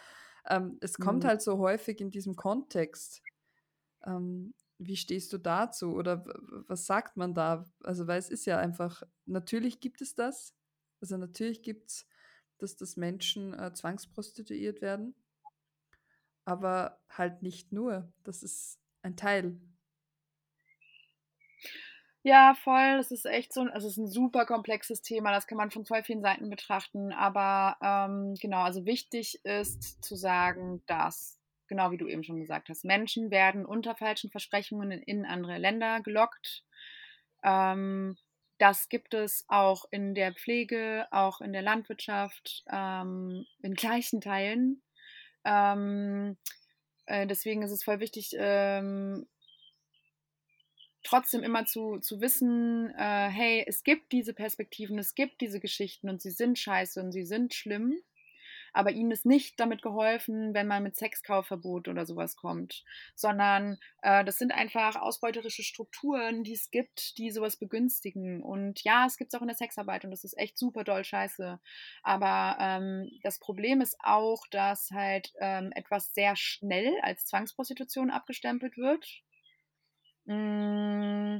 ähm, 0.49 0.79
es 0.81 0.99
kommt 0.99 1.25
mhm. 1.25 1.29
halt 1.29 1.43
so 1.43 1.59
häufig 1.59 2.01
in 2.01 2.11
diesem 2.11 2.37
Kontext 2.37 3.23
ähm, 4.07 4.55
wie 4.79 4.97
stehst 4.97 5.33
du 5.33 5.39
dazu 5.39 5.95
oder 5.95 6.25
was 6.69 6.87
sagt 6.87 7.17
man 7.17 7.35
da? 7.35 7.65
Also, 7.83 8.07
weil 8.07 8.19
es 8.19 8.29
ist 8.29 8.47
ja 8.47 8.59
einfach, 8.59 9.03
natürlich 9.25 9.81
gibt 9.81 10.01
es 10.01 10.15
das. 10.15 10.55
Also 11.01 11.17
natürlich 11.17 11.63
gibt 11.63 11.91
es, 11.91 12.07
dass 12.59 12.77
das 12.77 12.97
Menschen 12.97 13.55
äh, 13.55 13.73
zwangsprostituiert 13.73 14.81
werden, 14.81 15.15
aber 16.45 17.01
halt 17.09 17.43
nicht 17.43 17.73
nur. 17.73 18.13
Das 18.25 18.43
ist 18.43 18.81
ein 19.03 19.17
Teil. 19.17 19.61
Ja, 22.23 22.55
voll. 22.55 22.97
Das 22.97 23.13
ist 23.13 23.25
echt 23.25 23.53
so, 23.53 23.61
also 23.63 23.87
es 23.87 23.93
ist 23.93 23.99
ein 23.99 24.09
super 24.09 24.47
komplexes 24.47 25.01
Thema. 25.01 25.31
Das 25.31 25.47
kann 25.47 25.59
man 25.59 25.71
von 25.71 25.87
voll 25.87 26.03
vielen 26.03 26.23
Seiten 26.23 26.51
betrachten. 26.51 27.13
Aber 27.13 27.77
ähm, 27.81 28.35
genau, 28.41 28.63
also 28.63 28.85
wichtig 28.85 29.45
ist 29.45 30.03
zu 30.05 30.17
sagen, 30.17 30.83
dass 30.87 31.39
genau 31.69 31.91
wie 31.91 31.99
du 31.99 32.07
eben 32.09 32.25
schon 32.25 32.41
gesagt 32.41 32.69
hast, 32.69 32.85
Menschen 32.85 33.31
werden 33.31 33.65
unter 33.65 33.95
falschen 33.95 34.31
Versprechungen 34.31 34.91
in 34.91 35.25
andere 35.25 35.59
Länder 35.59 36.01
gelockt. 36.01 36.65
Ähm, 37.43 38.17
das 38.59 38.89
gibt 38.89 39.13
es 39.15 39.45
auch 39.49 39.85
in 39.91 40.15
der 40.15 40.33
Pflege, 40.33 41.07
auch 41.11 41.41
in 41.41 41.53
der 41.53 41.63
Landwirtschaft, 41.63 42.65
ähm, 42.73 43.47
in 43.63 43.75
gleichen 43.75 44.21
Teilen. 44.21 44.83
Ähm, 45.45 46.37
äh, 47.07 47.27
deswegen 47.27 47.63
ist 47.63 47.71
es 47.71 47.85
voll 47.85 48.01
wichtig, 48.01 48.35
ähm, 48.39 49.27
trotzdem 51.03 51.43
immer 51.43 51.67
zu, 51.67 51.99
zu 51.99 52.21
wissen, 52.21 52.93
äh, 52.97 53.29
hey, 53.29 53.65
es 53.67 53.85
gibt 53.85 54.13
diese 54.13 54.35
Perspektiven, 54.35 54.99
es 54.99 55.15
gibt 55.15 55.41
diese 55.41 55.61
Geschichten 55.61 56.09
und 56.09 56.21
sie 56.21 56.33
sind 56.33 56.59
scheiße 56.59 57.01
und 57.01 57.13
sie 57.13 57.25
sind 57.25 57.55
schlimm. 57.55 58.01
Aber 58.77 58.91
ihnen 58.91 59.11
ist 59.11 59.25
nicht 59.25 59.59
damit 59.59 59.81
geholfen, 59.81 60.53
wenn 60.53 60.67
man 60.67 60.83
mit 60.83 60.97
Sexkaufverbot 60.97 61.89
oder 61.89 62.05
sowas 62.05 62.37
kommt, 62.37 62.85
sondern 63.15 63.79
äh, 64.03 64.23
das 64.23 64.37
sind 64.37 64.53
einfach 64.53 64.97
ausbeuterische 64.97 65.63
Strukturen, 65.63 66.45
die 66.45 66.53
es 66.53 66.71
gibt, 66.71 67.17
die 67.17 67.31
sowas 67.31 67.57
begünstigen. 67.57 68.43
Und 68.43 68.85
ja, 68.85 69.07
es 69.07 69.17
gibt 69.17 69.33
es 69.33 69.39
auch 69.39 69.43
in 69.43 69.49
der 69.49 69.57
Sexarbeit 69.57 70.05
und 70.05 70.11
das 70.11 70.25
ist 70.25 70.37
echt 70.37 70.59
super 70.59 70.85
doll 70.85 71.05
scheiße. 71.05 71.59
Aber 72.03 72.59
ähm, 72.61 73.11
das 73.23 73.39
Problem 73.39 73.81
ist 73.81 73.97
auch, 74.01 74.47
dass 74.51 74.91
halt 74.91 75.33
ähm, 75.41 75.73
etwas 75.75 76.13
sehr 76.13 76.37
schnell 76.37 76.93
als 77.01 77.25
Zwangsprostitution 77.25 78.11
abgestempelt 78.11 78.77
wird. 78.77 79.07
Mm, 80.27 81.39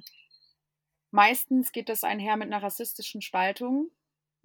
meistens 1.11 1.71
geht 1.73 1.91
das 1.91 2.03
einher 2.03 2.39
mit 2.39 2.47
einer 2.47 2.63
rassistischen 2.63 3.21
Spaltung. 3.21 3.91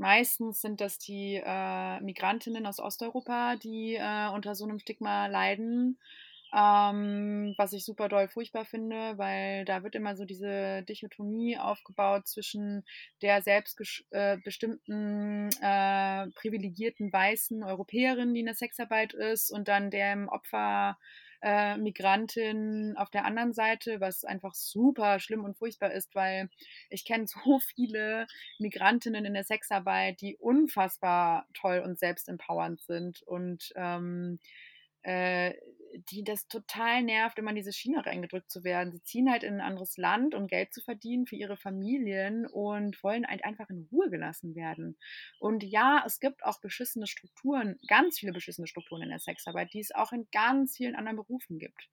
Meistens 0.02 0.62
sind 0.62 0.82
das 0.82 0.98
die 0.98 1.36
äh, 1.36 2.02
Migrantinnen 2.02 2.66
aus 2.66 2.80
Osteuropa, 2.80 3.56
die 3.58 3.94
äh, 3.94 4.30
unter 4.34 4.56
so 4.56 4.64
einem 4.64 4.80
Stigma 4.80 5.28
leiden. 5.28 6.00
Ähm, 6.52 7.54
was 7.56 7.72
ich 7.72 7.86
super 7.86 8.10
doll 8.10 8.28
furchtbar 8.28 8.66
finde, 8.66 9.20
weil 9.20 9.64
da 9.64 9.84
wird 9.84 9.94
immer 9.94 10.16
so 10.16 10.26
diese 10.26 10.82
Dichotomie 10.90 11.60
aufgebaut 11.60 12.28
zwischen 12.28 12.84
der 13.22 13.44
selbstbestimmten, 13.44 15.50
äh, 15.62 16.24
äh, 16.24 16.32
privilegierten 16.32 17.14
weißen 17.14 17.64
Europäerin, 17.64 18.34
die 18.34 18.40
in 18.40 18.48
der 18.48 18.56
Sexarbeit 18.56 19.14
ist, 19.14 19.52
und 19.52 19.68
dann 19.68 19.92
dem 19.92 20.30
Opfer 20.30 20.98
äh, 21.42 21.78
Migrantin 21.78 22.96
auf 22.98 23.10
der 23.10 23.26
anderen 23.26 23.54
Seite, 23.54 24.00
was 24.00 24.24
einfach 24.24 24.54
super 24.54 25.20
schlimm 25.20 25.44
und 25.44 25.58
furchtbar 25.58 25.92
ist, 25.92 26.14
weil 26.16 26.50
ich 26.90 27.06
kenne 27.06 27.28
so 27.28 27.60
viele 27.76 28.28
Migrantinnen 28.60 29.26
in 29.26 29.34
der 29.34 29.44
Sexarbeit, 29.44 30.22
die 30.22 30.38
unfassbar 30.38 31.48
toll 31.54 31.80
und 31.80 32.00
selbstempowernd 32.00 32.82
sind. 32.82 33.22
Und 33.24 33.74
ähm, 33.76 34.40
äh, 35.04 35.54
die 36.12 36.24
das 36.24 36.48
total 36.48 37.04
nervt, 37.04 37.38
immer 37.38 37.50
in 37.50 37.56
diese 37.56 37.74
Schiene 37.74 38.06
reingedrückt 38.06 38.50
zu 38.50 38.64
werden. 38.64 38.92
Sie 38.92 39.04
ziehen 39.04 39.30
halt 39.32 39.44
in 39.44 39.56
ein 39.56 39.62
anderes 39.62 39.98
Land, 39.98 40.36
um 40.36 40.48
Geld 40.48 40.74
zu 40.74 40.82
verdienen 40.82 41.26
für 41.26 41.36
ihre 41.36 41.58
Familien 41.58 42.46
und 42.46 43.02
wollen 43.04 43.28
halt 43.28 43.44
einfach 43.44 43.70
in 43.70 43.88
Ruhe 43.92 44.10
gelassen 44.10 44.56
werden. 44.56 44.98
Und 45.40 45.64
ja, 45.64 46.04
es 46.06 46.20
gibt 46.20 46.44
auch 46.44 46.60
beschissene 46.62 47.08
Strukturen, 47.08 47.80
ganz 47.88 48.20
viele 48.20 48.32
beschissene 48.34 48.68
Strukturen 48.68 49.04
in 49.04 49.10
der 49.10 49.20
Sexarbeit, 49.20 49.74
die 49.74 49.80
es 49.80 49.94
auch 49.94 50.12
in 50.12 50.28
ganz 50.32 50.78
vielen 50.78 50.96
anderen 50.96 51.18
Berufen 51.18 51.60
gibt. 51.60 51.90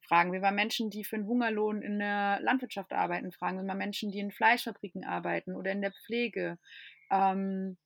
Fragen 0.00 0.32
wir 0.32 0.40
mal 0.40 0.50
Menschen, 0.50 0.90
die 0.90 1.04
für 1.04 1.16
einen 1.16 1.26
Hungerlohn 1.26 1.82
in 1.82 2.00
der 2.00 2.40
Landwirtschaft 2.40 2.92
arbeiten. 2.92 3.30
Fragen 3.30 3.58
wir 3.58 3.64
mal 3.64 3.76
Menschen, 3.76 4.10
die 4.10 4.18
in 4.18 4.32
Fleischfabriken 4.32 5.04
arbeiten 5.04 5.54
oder 5.54 5.70
in 5.70 5.82
der 5.82 5.92
Pflege. 5.92 6.58
Ähm, 7.12 7.78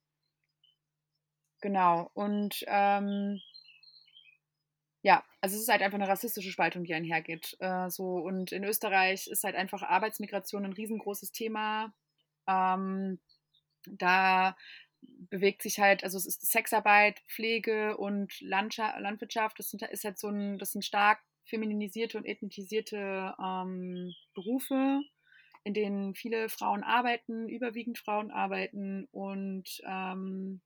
genau. 1.61 2.11
Und 2.15 2.65
ähm, 2.67 3.41
ja, 5.05 5.23
also 5.43 5.55
es 5.57 5.63
ist 5.63 5.69
halt 5.69 5.83
einfach 5.83 5.99
eine 5.99 6.09
rassistische 6.09 6.51
Spaltung, 6.51 6.85
die 6.85 6.95
einhergeht. 6.95 7.59
Äh, 7.61 7.91
so, 7.91 8.17
und 8.17 8.53
in 8.53 8.65
Österreich 8.65 9.27
ist 9.27 9.45
halt 9.45 9.55
einfach 9.55 9.83
Arbeitsmigration 9.83 10.65
ein 10.65 10.73
riesengroßes 10.73 11.31
Thema. 11.31 11.93
Ähm, 12.49 13.21
da 13.87 14.57
bewegt 15.03 15.61
sich 15.61 15.79
halt, 15.79 16.05
also 16.05 16.17
es 16.17 16.25
ist 16.25 16.51
Sexarbeit, 16.51 17.21
Pflege 17.29 17.99
und 17.99 18.41
Landwirtschaft, 18.41 19.59
das, 19.59 19.69
sind, 19.69 19.83
ist 19.83 20.05
halt 20.05 20.19
so 20.19 20.29
ein, 20.29 20.59
das 20.59 20.73
sind 20.73 20.87
stark 20.87 21.21
feminisierte 21.45 22.17
und 22.17 22.25
ethnisierte 22.25 23.35
ähm, 23.39 24.11
Berufe, 24.33 25.03
in 25.65 25.75
denen 25.75 26.15
viele 26.15 26.49
Frauen 26.49 26.83
arbeiten, 26.83 27.51
überwiegend 27.51 27.99
Frauen 27.99 28.31
arbeiten 28.31 29.07
und 29.13 29.83
ähm, 29.87 30.63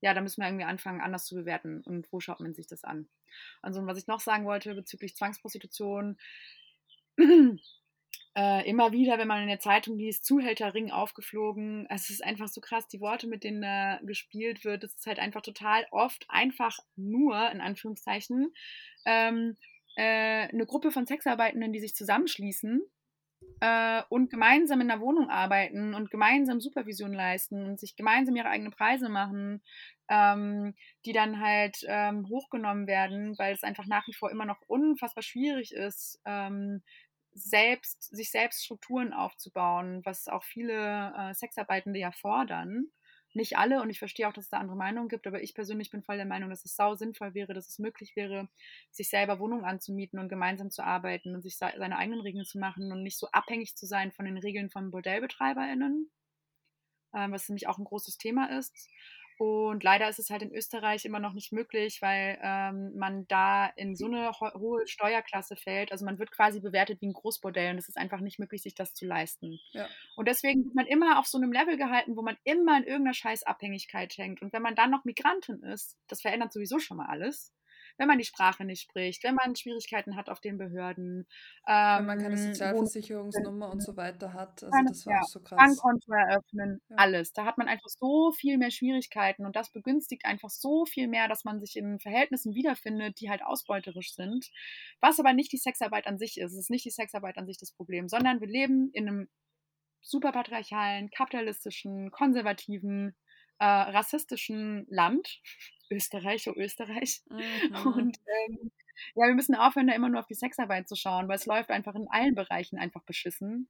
ja, 0.00 0.14
da 0.14 0.20
müssen 0.20 0.40
wir 0.40 0.48
irgendwie 0.48 0.64
anfangen, 0.64 1.00
anders 1.00 1.26
zu 1.26 1.34
bewerten. 1.34 1.82
Und 1.84 2.10
wo 2.12 2.20
schaut 2.20 2.40
man 2.40 2.54
sich 2.54 2.66
das 2.66 2.84
an? 2.84 3.08
Also, 3.62 3.84
was 3.86 3.98
ich 3.98 4.06
noch 4.06 4.20
sagen 4.20 4.44
wollte 4.44 4.74
bezüglich 4.74 5.16
Zwangsprostitution, 5.16 6.18
äh, 8.36 8.68
immer 8.68 8.92
wieder, 8.92 9.18
wenn 9.18 9.28
man 9.28 9.42
in 9.42 9.48
der 9.48 9.60
Zeitung 9.60 9.96
liest, 9.96 10.24
Zuhälterring 10.24 10.90
aufgeflogen. 10.90 11.86
Es 11.90 12.10
ist 12.10 12.24
einfach 12.24 12.48
so 12.48 12.60
krass, 12.60 12.86
die 12.86 13.00
Worte, 13.00 13.26
mit 13.26 13.44
denen 13.44 13.62
da 13.62 13.98
gespielt 14.02 14.64
wird. 14.64 14.84
Es 14.84 14.94
ist 14.94 15.06
halt 15.06 15.18
einfach 15.18 15.42
total 15.42 15.86
oft 15.90 16.24
einfach 16.28 16.78
nur, 16.96 17.50
in 17.50 17.60
Anführungszeichen, 17.60 18.54
ähm, 19.04 19.56
äh, 19.96 20.48
eine 20.48 20.66
Gruppe 20.66 20.92
von 20.92 21.06
Sexarbeitenden, 21.06 21.72
die 21.72 21.80
sich 21.80 21.94
zusammenschließen 21.94 22.82
äh, 23.60 24.02
und 24.08 24.30
gemeinsam 24.30 24.80
in 24.80 24.88
der 24.88 25.00
Wohnung 25.00 25.30
arbeiten 25.30 25.94
und 25.94 26.10
gemeinsam 26.10 26.60
Supervision 26.60 27.12
leisten 27.12 27.64
und 27.64 27.80
sich 27.80 27.96
gemeinsam 27.96 28.36
ihre 28.36 28.48
eigenen 28.48 28.72
Preise 28.72 29.08
machen, 29.08 29.62
ähm, 30.08 30.74
die 31.04 31.12
dann 31.12 31.40
halt 31.40 31.78
ähm, 31.86 32.28
hochgenommen 32.28 32.86
werden, 32.86 33.38
weil 33.38 33.54
es 33.54 33.62
einfach 33.62 33.86
nach 33.86 34.06
wie 34.06 34.14
vor 34.14 34.30
immer 34.30 34.44
noch 34.44 34.60
unfassbar 34.66 35.22
schwierig 35.22 35.72
ist, 35.72 36.20
ähm, 36.24 36.82
selbst, 37.32 38.02
sich 38.14 38.30
selbst 38.30 38.64
Strukturen 38.64 39.12
aufzubauen, 39.12 40.00
was 40.04 40.28
auch 40.28 40.44
viele 40.44 41.12
äh, 41.16 41.34
Sexarbeitende 41.34 41.98
ja 41.98 42.10
fordern 42.12 42.90
nicht 43.38 43.56
alle 43.56 43.80
und 43.80 43.88
ich 43.88 43.98
verstehe 43.98 44.28
auch, 44.28 44.34
dass 44.34 44.44
es 44.44 44.50
da 44.50 44.58
andere 44.58 44.76
Meinungen 44.76 45.08
gibt, 45.08 45.26
aber 45.26 45.42
ich 45.42 45.54
persönlich 45.54 45.90
bin 45.90 46.02
voll 46.02 46.16
der 46.16 46.26
Meinung, 46.26 46.50
dass 46.50 46.64
es 46.66 46.76
sau 46.76 46.94
sinnvoll 46.94 47.32
wäre, 47.32 47.54
dass 47.54 47.68
es 47.68 47.78
möglich 47.78 48.16
wäre, 48.16 48.48
sich 48.90 49.08
selber 49.08 49.38
Wohnungen 49.38 49.64
anzumieten 49.64 50.18
und 50.18 50.28
gemeinsam 50.28 50.70
zu 50.70 50.84
arbeiten 50.84 51.34
und 51.34 51.42
sich 51.42 51.56
seine 51.56 51.96
eigenen 51.96 52.20
Regeln 52.20 52.44
zu 52.44 52.58
machen 52.58 52.92
und 52.92 53.02
nicht 53.02 53.18
so 53.18 53.28
abhängig 53.30 53.76
zu 53.76 53.86
sein 53.86 54.12
von 54.12 54.26
den 54.26 54.36
Regeln 54.36 54.68
von 54.68 54.90
BordellbetreiberInnen, 54.90 56.10
ähm, 57.14 57.32
was 57.32 57.48
nämlich 57.48 57.68
auch 57.68 57.78
ein 57.78 57.84
großes 57.84 58.18
Thema 58.18 58.50
ist. 58.58 58.74
Und 59.38 59.84
leider 59.84 60.08
ist 60.08 60.18
es 60.18 60.30
halt 60.30 60.42
in 60.42 60.52
Österreich 60.52 61.04
immer 61.04 61.20
noch 61.20 61.32
nicht 61.32 61.52
möglich, 61.52 62.02
weil 62.02 62.38
ähm, 62.42 62.92
man 62.96 63.26
da 63.28 63.66
in 63.76 63.94
so 63.94 64.06
eine 64.06 64.32
ho 64.32 64.50
hohe 64.58 64.86
Steuerklasse 64.86 65.54
fällt. 65.54 65.92
Also 65.92 66.04
man 66.04 66.18
wird 66.18 66.32
quasi 66.32 66.60
bewertet 66.60 67.00
wie 67.00 67.06
ein 67.06 67.12
Großbordell 67.12 67.72
und 67.72 67.78
es 67.78 67.88
ist 67.88 67.96
einfach 67.96 68.20
nicht 68.20 68.40
möglich, 68.40 68.62
sich 68.62 68.74
das 68.74 68.94
zu 68.94 69.06
leisten. 69.06 69.60
Ja. 69.70 69.88
Und 70.16 70.26
deswegen 70.26 70.64
wird 70.64 70.74
man 70.74 70.86
immer 70.86 71.20
auf 71.20 71.26
so 71.26 71.38
einem 71.38 71.52
Level 71.52 71.76
gehalten, 71.76 72.16
wo 72.16 72.22
man 72.22 72.36
immer 72.42 72.78
in 72.78 72.84
irgendeiner 72.84 73.14
Scheißabhängigkeit 73.14 74.18
hängt. 74.18 74.42
Und 74.42 74.52
wenn 74.52 74.62
man 74.62 74.74
dann 74.74 74.90
noch 74.90 75.04
Migrantin 75.04 75.62
ist, 75.62 75.96
das 76.08 76.20
verändert 76.20 76.52
sowieso 76.52 76.80
schon 76.80 76.96
mal 76.96 77.06
alles 77.06 77.52
wenn 77.98 78.08
man 78.08 78.18
die 78.18 78.24
Sprache 78.24 78.64
nicht 78.64 78.82
spricht, 78.82 79.24
wenn 79.24 79.34
man 79.34 79.56
Schwierigkeiten 79.56 80.16
hat 80.16 80.30
auf 80.30 80.40
den 80.40 80.56
Behörden. 80.56 81.26
Ähm, 81.66 81.98
wenn 81.98 82.06
man 82.06 82.18
keine 82.18 82.36
ähm, 82.36 82.54
Sozialversicherungsnummer 82.54 83.70
und 83.70 83.82
so 83.82 83.96
weiter 83.96 84.32
hat. 84.32 84.62
Also 84.62 84.78
das 84.86 85.06
war 85.06 85.14
ja, 85.14 85.20
auch 85.20 85.28
so 85.28 85.40
krass. 85.40 85.58
Bankkonto 85.58 86.12
eröffnen, 86.12 86.80
ja. 86.88 86.96
alles. 86.96 87.32
Da 87.32 87.44
hat 87.44 87.58
man 87.58 87.68
einfach 87.68 87.88
so 87.88 88.32
viel 88.32 88.56
mehr 88.56 88.70
Schwierigkeiten 88.70 89.44
und 89.44 89.56
das 89.56 89.70
begünstigt 89.70 90.24
einfach 90.24 90.50
so 90.50 90.86
viel 90.86 91.08
mehr, 91.08 91.28
dass 91.28 91.44
man 91.44 91.60
sich 91.60 91.76
in 91.76 91.98
Verhältnissen 91.98 92.54
wiederfindet, 92.54 93.20
die 93.20 93.28
halt 93.28 93.42
ausbeuterisch 93.44 94.14
sind. 94.14 94.48
Was 95.00 95.18
aber 95.18 95.32
nicht 95.32 95.52
die 95.52 95.58
Sexarbeit 95.58 96.06
an 96.06 96.18
sich 96.18 96.38
ist. 96.38 96.52
Es 96.52 96.58
ist 96.58 96.70
nicht 96.70 96.84
die 96.84 96.90
Sexarbeit 96.90 97.36
an 97.36 97.46
sich 97.46 97.58
das 97.58 97.72
Problem, 97.72 98.08
sondern 98.08 98.40
wir 98.40 98.48
leben 98.48 98.90
in 98.92 99.08
einem 99.08 99.28
superpatriarchalen, 100.00 101.10
kapitalistischen, 101.10 102.10
konservativen, 102.10 103.16
äh, 103.58 103.64
rassistischen 103.64 104.86
Land 104.88 105.40
Österreich, 105.90 106.48
oh 106.48 106.54
Österreich. 106.56 107.22
Mhm. 107.30 107.92
Und 107.92 108.18
ähm, 108.48 108.70
ja, 109.14 109.26
wir 109.26 109.34
müssen 109.34 109.54
aufhören, 109.54 109.86
da 109.86 109.94
immer 109.94 110.08
nur 110.08 110.20
auf 110.20 110.26
die 110.26 110.34
Sexarbeit 110.34 110.88
zu 110.88 110.96
schauen, 110.96 111.28
weil 111.28 111.36
es 111.36 111.46
läuft 111.46 111.70
einfach 111.70 111.94
in 111.94 112.08
allen 112.08 112.34
Bereichen 112.34 112.78
einfach 112.78 113.02
beschissen. 113.02 113.68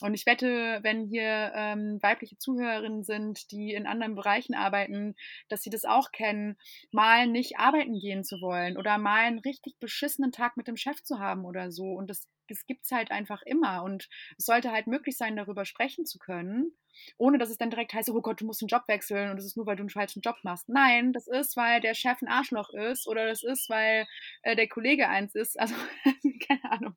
Und 0.00 0.14
ich 0.14 0.26
wette, 0.26 0.80
wenn 0.82 1.06
hier 1.06 1.52
ähm, 1.54 1.98
weibliche 2.02 2.36
Zuhörerinnen 2.36 3.04
sind, 3.04 3.52
die 3.52 3.72
in 3.72 3.86
anderen 3.86 4.16
Bereichen 4.16 4.54
arbeiten, 4.54 5.14
dass 5.48 5.62
sie 5.62 5.70
das 5.70 5.84
auch 5.84 6.10
kennen, 6.10 6.56
mal 6.90 7.28
nicht 7.28 7.58
arbeiten 7.58 7.98
gehen 7.98 8.24
zu 8.24 8.40
wollen 8.40 8.76
oder 8.76 8.98
mal 8.98 9.24
einen 9.24 9.38
richtig 9.38 9.78
beschissenen 9.78 10.32
Tag 10.32 10.56
mit 10.56 10.66
dem 10.66 10.76
Chef 10.76 11.02
zu 11.04 11.20
haben 11.20 11.44
oder 11.44 11.70
so. 11.70 11.84
Und 11.84 12.10
das, 12.10 12.28
das 12.48 12.66
gibt 12.66 12.84
es 12.84 12.90
halt 12.90 13.12
einfach 13.12 13.42
immer. 13.42 13.84
Und 13.84 14.08
es 14.36 14.46
sollte 14.46 14.72
halt 14.72 14.88
möglich 14.88 15.16
sein, 15.16 15.36
darüber 15.36 15.64
sprechen 15.64 16.06
zu 16.06 16.18
können, 16.18 16.72
ohne 17.16 17.38
dass 17.38 17.50
es 17.50 17.58
dann 17.58 17.70
direkt 17.70 17.94
heißt, 17.94 18.10
oh 18.10 18.20
Gott, 18.20 18.40
du 18.40 18.46
musst 18.46 18.62
einen 18.62 18.68
Job 18.68 18.82
wechseln 18.88 19.30
und 19.30 19.36
das 19.36 19.46
ist 19.46 19.56
nur, 19.56 19.66
weil 19.66 19.76
du 19.76 19.82
einen 19.82 19.90
falschen 19.90 20.22
Job 20.22 20.36
machst. 20.42 20.68
Nein, 20.68 21.12
das 21.12 21.28
ist, 21.28 21.56
weil 21.56 21.80
der 21.80 21.94
Chef 21.94 22.20
ein 22.20 22.28
Arschloch 22.28 22.70
ist 22.70 23.06
oder 23.06 23.28
das 23.28 23.44
ist, 23.44 23.70
weil 23.70 24.06
äh, 24.42 24.56
der 24.56 24.68
Kollege 24.68 25.08
eins 25.08 25.36
ist. 25.36 25.58
Also, 25.58 25.74
keine 26.48 26.64
Ahnung. 26.72 26.96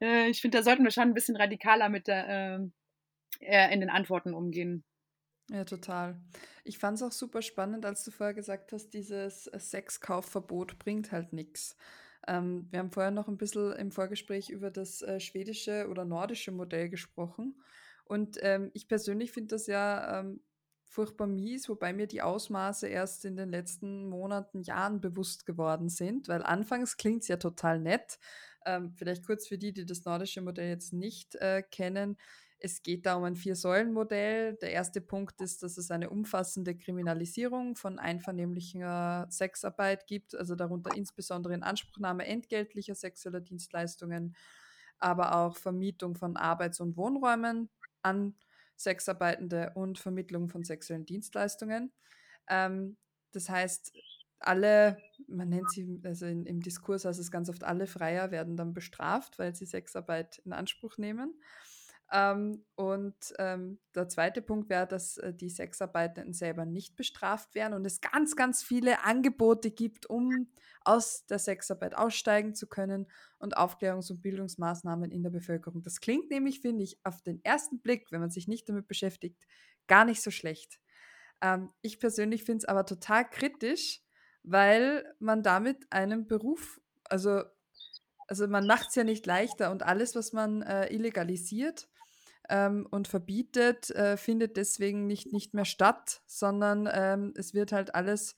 Äh, 0.00 0.28
ich 0.28 0.40
finde, 0.40 0.58
da 0.58 0.64
sollten 0.64 0.84
wir 0.84 0.90
schon 0.90 1.04
ein 1.04 1.14
bisschen 1.14 1.36
radikaler 1.36 1.88
mit 1.88 2.06
der, 2.06 2.26
ähm, 2.28 2.72
äh, 3.40 3.72
in 3.72 3.80
den 3.80 3.90
Antworten 3.90 4.34
umgehen. 4.34 4.84
Ja, 5.50 5.64
total. 5.64 6.20
Ich 6.64 6.78
fand 6.78 6.98
es 6.98 7.02
auch 7.02 7.12
super 7.12 7.40
spannend, 7.40 7.86
als 7.86 8.04
du 8.04 8.10
vorher 8.10 8.34
gesagt 8.34 8.72
hast, 8.72 8.90
dieses 8.90 9.46
äh, 9.46 9.58
Sexkaufverbot 9.58 10.78
bringt 10.78 11.10
halt 11.10 11.32
nichts. 11.32 11.76
Ähm, 12.26 12.68
wir 12.70 12.80
haben 12.80 12.90
vorher 12.90 13.10
noch 13.10 13.28
ein 13.28 13.38
bisschen 13.38 13.72
im 13.72 13.90
Vorgespräch 13.90 14.50
über 14.50 14.70
das 14.70 15.00
äh, 15.00 15.20
schwedische 15.20 15.88
oder 15.88 16.04
nordische 16.04 16.52
Modell 16.52 16.90
gesprochen. 16.90 17.62
Und 18.04 18.38
ähm, 18.42 18.70
ich 18.74 18.88
persönlich 18.88 19.32
finde 19.32 19.54
das 19.54 19.66
ja 19.66 20.20
ähm, 20.20 20.40
furchtbar 20.84 21.26
mies, 21.26 21.68
wobei 21.68 21.92
mir 21.94 22.06
die 22.06 22.22
Ausmaße 22.22 22.86
erst 22.86 23.24
in 23.24 23.36
den 23.36 23.50
letzten 23.50 24.08
Monaten, 24.08 24.60
Jahren 24.60 25.00
bewusst 25.00 25.46
geworden 25.46 25.88
sind, 25.88 26.28
weil 26.28 26.42
anfangs 26.42 26.96
klingt 26.98 27.22
es 27.22 27.28
ja 27.28 27.36
total 27.38 27.80
nett. 27.80 28.18
Ähm, 28.66 28.92
vielleicht 28.96 29.24
kurz 29.24 29.46
für 29.46 29.58
die, 29.58 29.72
die 29.72 29.86
das 29.86 30.04
nordische 30.04 30.40
Modell 30.40 30.68
jetzt 30.68 30.92
nicht 30.92 31.34
äh, 31.36 31.62
kennen. 31.62 32.16
Es 32.60 32.82
geht 32.82 33.06
da 33.06 33.14
um 33.14 33.24
ein 33.24 33.36
Vier-Säulen-Modell. 33.36 34.56
Der 34.56 34.72
erste 34.72 35.00
Punkt 35.00 35.40
ist, 35.40 35.62
dass 35.62 35.78
es 35.78 35.92
eine 35.92 36.10
umfassende 36.10 36.76
Kriminalisierung 36.76 37.76
von 37.76 38.00
einvernehmlicher 38.00 39.26
Sexarbeit 39.30 40.06
gibt, 40.08 40.34
also 40.34 40.56
darunter 40.56 40.96
insbesondere 40.96 41.54
Inanspruchnahme 41.54 42.26
entgeltlicher 42.26 42.96
sexueller 42.96 43.40
Dienstleistungen, 43.40 44.34
aber 44.98 45.36
auch 45.36 45.56
Vermietung 45.56 46.16
von 46.16 46.36
Arbeits- 46.36 46.80
und 46.80 46.96
Wohnräumen 46.96 47.70
an 48.02 48.34
Sexarbeitende 48.76 49.72
und 49.74 49.98
Vermittlung 49.98 50.48
von 50.48 50.64
sexuellen 50.64 51.06
Dienstleistungen. 51.06 51.92
Ähm, 52.48 52.96
das 53.32 53.48
heißt, 53.48 53.92
alle, 54.40 54.98
man 55.26 55.48
nennt 55.48 55.70
sie, 55.70 56.00
also 56.04 56.26
in, 56.26 56.46
im 56.46 56.60
Diskurs 56.60 57.04
heißt 57.04 57.20
es 57.20 57.30
ganz 57.30 57.48
oft, 57.48 57.64
alle 57.64 57.86
Freier 57.86 58.30
werden 58.30 58.56
dann 58.56 58.72
bestraft, 58.72 59.38
weil 59.38 59.54
sie 59.54 59.66
Sexarbeit 59.66 60.38
in 60.44 60.52
Anspruch 60.52 60.98
nehmen. 60.98 61.34
Ähm, 62.10 62.64
und 62.74 63.34
ähm, 63.38 63.78
der 63.94 64.08
zweite 64.08 64.40
Punkt 64.40 64.70
wäre, 64.70 64.86
dass 64.86 65.18
äh, 65.18 65.34
die 65.34 65.50
Sexarbeitenden 65.50 66.32
selber 66.32 66.64
nicht 66.64 66.96
bestraft 66.96 67.54
werden 67.54 67.74
und 67.74 67.84
es 67.84 68.00
ganz, 68.00 68.34
ganz 68.34 68.62
viele 68.62 69.04
Angebote 69.04 69.70
gibt, 69.70 70.06
um 70.06 70.48
aus 70.82 71.26
der 71.26 71.38
Sexarbeit 71.38 71.94
aussteigen 71.94 72.54
zu 72.54 72.66
können 72.66 73.06
und 73.38 73.58
Aufklärungs- 73.58 74.10
und 74.10 74.22
Bildungsmaßnahmen 74.22 75.10
in 75.10 75.22
der 75.22 75.30
Bevölkerung. 75.30 75.82
Das 75.82 76.00
klingt 76.00 76.30
nämlich, 76.30 76.60
finde 76.60 76.84
ich, 76.84 76.98
auf 77.04 77.20
den 77.20 77.44
ersten 77.44 77.80
Blick, 77.80 78.10
wenn 78.10 78.20
man 78.20 78.30
sich 78.30 78.48
nicht 78.48 78.68
damit 78.70 78.88
beschäftigt, 78.88 79.46
gar 79.86 80.06
nicht 80.06 80.22
so 80.22 80.30
schlecht. 80.30 80.80
Ähm, 81.42 81.70
ich 81.82 82.00
persönlich 82.00 82.44
finde 82.44 82.58
es 82.58 82.64
aber 82.64 82.86
total 82.86 83.28
kritisch, 83.28 84.02
weil 84.50 85.14
man 85.18 85.42
damit 85.42 85.86
einen 85.90 86.26
Beruf, 86.28 86.80
also, 87.04 87.42
also 88.26 88.46
man 88.46 88.66
macht 88.66 88.90
es 88.90 88.94
ja 88.94 89.04
nicht 89.04 89.26
leichter 89.26 89.70
und 89.70 89.82
alles, 89.82 90.14
was 90.14 90.32
man 90.32 90.62
äh, 90.62 90.92
illegalisiert 90.92 91.88
ähm, 92.48 92.86
und 92.90 93.08
verbietet, 93.08 93.90
äh, 93.90 94.16
findet 94.16 94.56
deswegen 94.56 95.06
nicht, 95.06 95.32
nicht 95.32 95.54
mehr 95.54 95.64
statt, 95.66 96.22
sondern 96.26 96.88
ähm, 96.92 97.34
es 97.36 97.54
wird 97.54 97.72
halt 97.72 97.94
alles, 97.94 98.36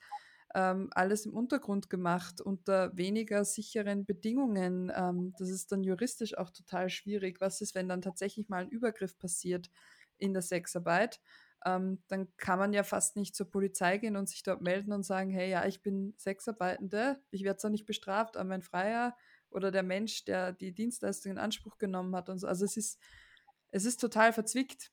ähm, 0.55 0.91
alles 0.93 1.27
im 1.27 1.35
Untergrund 1.35 1.91
gemacht 1.91 2.41
unter 2.41 2.97
weniger 2.97 3.45
sicheren 3.45 4.07
Bedingungen. 4.07 4.93
Ähm, 4.95 5.35
das 5.39 5.51
ist 5.51 5.73
dann 5.73 5.85
juristisch 5.85 6.37
auch 6.39 6.51
total 6.51 6.91
schwierig. 6.91 7.41
Was 7.41 7.61
ist, 7.61 7.75
wenn 7.75 7.89
dann 7.89 8.03
tatsächlich 8.03 8.49
mal 8.49 8.63
ein 8.65 8.71
Übergriff 8.71 9.19
passiert 9.19 9.71
in 10.19 10.33
der 10.35 10.43
Sexarbeit? 10.43 11.21
Ähm, 11.65 12.03
dann 12.09 12.35
kann 12.37 12.59
man 12.59 12.73
ja 12.73 12.83
fast 12.83 13.17
nicht 13.17 13.35
zur 13.35 13.51
Polizei 13.51 13.99
gehen 13.99 14.17
und 14.17 14.29
sich 14.29 14.43
dort 14.43 14.63
melden 14.63 14.93
und 14.93 15.03
sagen, 15.03 15.31
hey, 15.31 15.51
ja, 15.51 15.67
ich 15.67 15.83
bin 15.83 16.15
Sexarbeitende, 16.17 17.23
ich 17.31 17.45
werde 17.45 17.59
zwar 17.59 17.71
nicht 17.71 17.87
bestraft, 17.87 18.37
aber 18.37 18.49
mein 18.49 18.63
Freier 18.63 19.17
oder 19.51 19.71
der 19.71 19.83
Mensch, 19.83 20.25
der 20.25 20.53
die 20.53 20.73
Dienstleistung 20.73 21.33
in 21.33 21.39
Anspruch 21.39 21.79
genommen 21.79 22.15
hat 22.17 22.29
und 22.29 22.39
so. 22.39 22.47
Also 22.47 22.65
es 22.65 22.77
ist, 22.77 22.99
es 23.71 23.85
ist 23.85 24.01
total 24.01 24.33
verzwickt. 24.33 24.93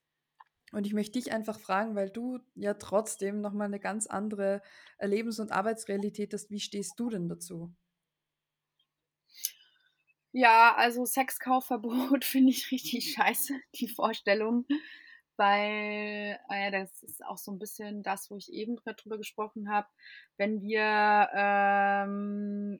Und 0.74 0.86
ich 0.86 0.94
möchte 0.94 1.18
dich 1.18 1.32
einfach 1.32 1.60
fragen, 1.60 1.96
weil 1.96 2.10
du 2.10 2.40
ja 2.56 2.74
trotzdem 2.74 3.40
nochmal 3.40 3.68
eine 3.68 3.80
ganz 3.80 4.06
andere 4.06 4.62
Lebens- 5.00 5.40
und 5.40 5.54
Arbeitsrealität 5.54 6.34
hast. 6.34 6.52
Wie 6.52 6.60
stehst 6.60 7.00
du 7.00 7.10
denn 7.10 7.30
dazu? 7.30 7.74
Ja, 10.34 10.76
also 10.76 11.06
Sexkaufverbot 11.06 12.26
finde 12.26 12.52
ich 12.52 12.70
richtig 12.72 13.14
scheiße, 13.14 13.54
die 13.76 13.88
Vorstellung 13.88 14.66
weil 15.38 16.40
äh, 16.50 16.72
das 16.72 17.04
ist 17.04 17.24
auch 17.26 17.38
so 17.38 17.52
ein 17.52 17.60
bisschen 17.60 18.04
das, 18.04 18.30
wo 18.30 18.38
ich 18.38 18.52
eben 18.52 18.76
drüber 18.78 19.18
gesprochen 19.18 19.70
habe, 19.72 19.88
wenn 20.38 20.62
wir 20.62 21.30
ähm, 21.34 22.80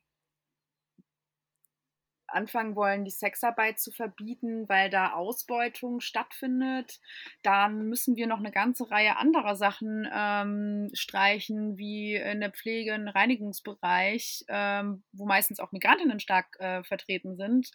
anfangen 2.28 2.76
wollen, 2.76 3.06
die 3.06 3.12
Sexarbeit 3.12 3.80
zu 3.80 3.92
verbieten, 3.92 4.68
weil 4.68 4.90
da 4.90 5.14
Ausbeutung 5.14 6.00
stattfindet, 6.00 7.00
dann 7.44 7.88
müssen 7.88 8.16
wir 8.16 8.28
noch 8.28 8.40
eine 8.40 8.52
ganze 8.52 8.90
Reihe 8.92 9.18
anderer 9.18 9.56
Sachen 9.56 10.08
ähm, 10.14 10.90
streichen, 10.94 11.78
wie 11.78 12.16
in 12.16 12.40
der 12.40 12.52
Pflege, 12.52 12.94
im 12.94 13.08
Reinigungsbereich, 13.08 14.46
ähm, 14.50 15.04
wo 15.12 15.26
meistens 15.26 15.60
auch 15.60 15.72
Migrantinnen 15.72 16.20
stark 16.20 16.48
äh, 16.60 16.84
vertreten 16.84 17.36
sind, 17.36 17.70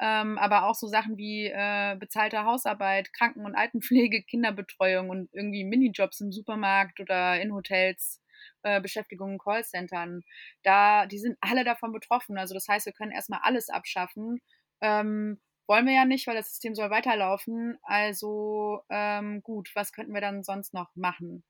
ähm, 0.00 0.38
aber 0.38 0.66
auch 0.66 0.74
so 0.74 0.86
Sachen 0.86 1.16
wie 1.16 1.46
äh, 1.46 1.96
bezahlte 1.98 2.44
Hausarbeit, 2.44 3.12
Kranken- 3.12 3.44
und 3.44 3.54
Altenpflege, 3.54 4.22
Kinderbetreuung 4.22 5.10
und 5.10 5.28
irgendwie 5.32 5.64
Minijobs 5.64 6.20
im 6.20 6.32
Supermarkt 6.32 7.00
oder 7.00 7.40
in 7.40 7.52
Hotels 7.52 8.20
äh, 8.62 8.80
Beschäftigung 8.80 9.32
in 9.32 9.38
Callcentern. 9.38 10.22
Da, 10.62 11.06
die 11.06 11.18
sind 11.18 11.36
alle 11.40 11.64
davon 11.64 11.92
betroffen. 11.92 12.38
Also 12.38 12.54
das 12.54 12.68
heißt, 12.68 12.86
wir 12.86 12.92
können 12.92 13.12
erstmal 13.12 13.40
alles 13.42 13.68
abschaffen. 13.68 14.40
Ähm, 14.80 15.40
wollen 15.66 15.86
wir 15.86 15.94
ja 15.94 16.04
nicht, 16.06 16.26
weil 16.26 16.36
das 16.36 16.48
System 16.48 16.74
soll 16.74 16.90
weiterlaufen. 16.90 17.78
Also 17.82 18.82
ähm, 18.88 19.42
gut, 19.42 19.70
was 19.74 19.92
könnten 19.92 20.14
wir 20.14 20.20
dann 20.22 20.42
sonst 20.42 20.72
noch 20.74 20.90
machen? 20.96 21.44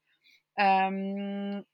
Ähm, 0.57 1.65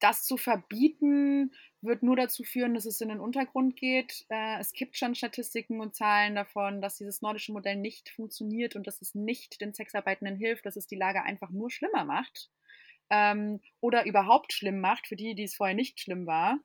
das 0.00 0.24
zu 0.24 0.36
verbieten, 0.36 1.52
wird 1.80 2.02
nur 2.02 2.16
dazu 2.16 2.44
führen, 2.44 2.74
dass 2.74 2.86
es 2.86 3.00
in 3.00 3.08
den 3.08 3.20
Untergrund 3.20 3.76
geht. 3.76 4.26
Äh, 4.28 4.60
es 4.60 4.72
gibt 4.72 4.96
schon 4.96 5.14
Statistiken 5.14 5.80
und 5.80 5.94
Zahlen 5.96 6.34
davon, 6.34 6.80
dass 6.80 6.96
dieses 6.96 7.20
nordische 7.20 7.52
Modell 7.52 7.76
nicht 7.76 8.08
funktioniert 8.10 8.76
und 8.76 8.86
dass 8.86 9.02
es 9.02 9.14
nicht 9.14 9.60
den 9.60 9.74
Sexarbeitenden 9.74 10.36
hilft, 10.36 10.66
dass 10.66 10.76
es 10.76 10.86
die 10.86 10.96
Lage 10.96 11.22
einfach 11.22 11.50
nur 11.50 11.70
schlimmer 11.70 12.04
macht 12.04 12.50
ähm, 13.10 13.60
oder 13.80 14.06
überhaupt 14.06 14.52
schlimm 14.52 14.80
macht 14.80 15.06
für 15.06 15.16
die, 15.16 15.34
die 15.34 15.44
es 15.44 15.56
vorher 15.56 15.76
nicht 15.76 16.00
schlimm 16.00 16.26
war. 16.26 16.58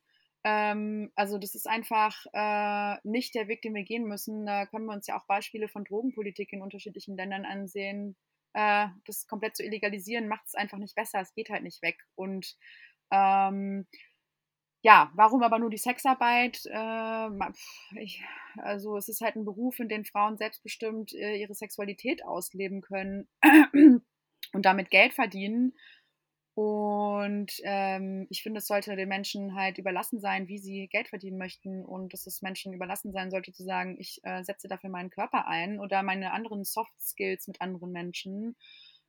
Ähm, 0.44 1.12
also 1.16 1.38
das 1.38 1.56
ist 1.56 1.68
einfach 1.68 2.26
äh, 2.34 2.98
nicht 3.04 3.34
der 3.36 3.48
Weg, 3.48 3.62
den 3.62 3.74
wir 3.74 3.84
gehen 3.84 4.06
müssen. 4.06 4.46
Da 4.46 4.66
können 4.66 4.86
wir 4.86 4.94
uns 4.94 5.08
ja 5.08 5.18
auch 5.18 5.26
Beispiele 5.26 5.68
von 5.70 5.86
Drogenpolitik 5.86 6.52
in 6.52 6.62
unterschiedlichen 6.62 7.16
Ländern 7.16 7.46
ansehen. 7.46 8.18
Äh, 8.54 8.88
das 9.06 9.28
komplett 9.28 9.56
zu 9.56 9.64
illegalisieren 9.64 10.28
macht 10.28 10.48
es 10.48 10.56
einfach 10.56 10.78
nicht 10.78 10.96
besser. 10.96 11.22
Es 11.22 11.34
geht 11.34 11.50
halt 11.50 11.64
nicht 11.64 11.82
weg. 11.82 11.98
Und 12.16 12.56
ähm, 13.12 13.88
ja, 14.82 15.12
warum 15.16 15.44
aber 15.44 15.60
nur 15.60 15.70
die 15.70 15.78
Sexarbeit? 15.78 16.66
Äh, 16.66 17.30
ich, 18.02 18.22
also 18.58 18.98
es 18.98 19.08
ist 19.08 19.22
halt 19.22 19.38
ein 19.38 19.46
Beruf, 19.46 19.80
in 19.80 19.88
dem 19.88 20.04
Frauen 20.04 20.38
selbstbestimmt 20.38 21.14
äh, 21.14 21.38
ihre 21.38 21.56
Sexualität 21.56 22.26
ausleben 22.26 22.82
können 22.82 23.30
und 23.74 24.66
damit 24.66 24.89
Geld 24.89 25.14
verdienen. 25.14 25.74
Und 26.56 27.51
ähm, 27.64 28.28
ich 28.30 28.43
finde, 28.43 28.60
es 28.60 28.68
sollte 28.68 28.95
den 28.95 29.10
Menschen 29.10 29.56
halt 29.56 29.80
überlassen 29.80 30.20
sein, 30.20 30.47
wie 30.47 30.60
sie 30.60 30.88
Geld 30.88 31.08
verdienen 31.08 31.38
möchten. 31.39 31.84
Und 31.84 32.14
dass 32.14 32.28
es 32.28 32.41
Menschen 32.43 32.74
überlassen 32.74 33.12
sein 33.12 33.32
sollte, 33.32 33.51
zu 33.51 33.64
sagen, 33.64 33.97
ich 33.99 34.20
äh, 34.24 34.43
setze 34.43 34.68
dafür 34.68 34.91
meinen 34.91 35.10
Körper 35.10 35.47
ein 35.47 35.80
oder 35.80 36.04
meine 36.04 36.32
anderen 36.32 36.64
Soft 36.64 36.93
Skills 37.01 37.47
mit 37.47 37.60
anderen 37.62 37.91
Menschen, 37.91 38.56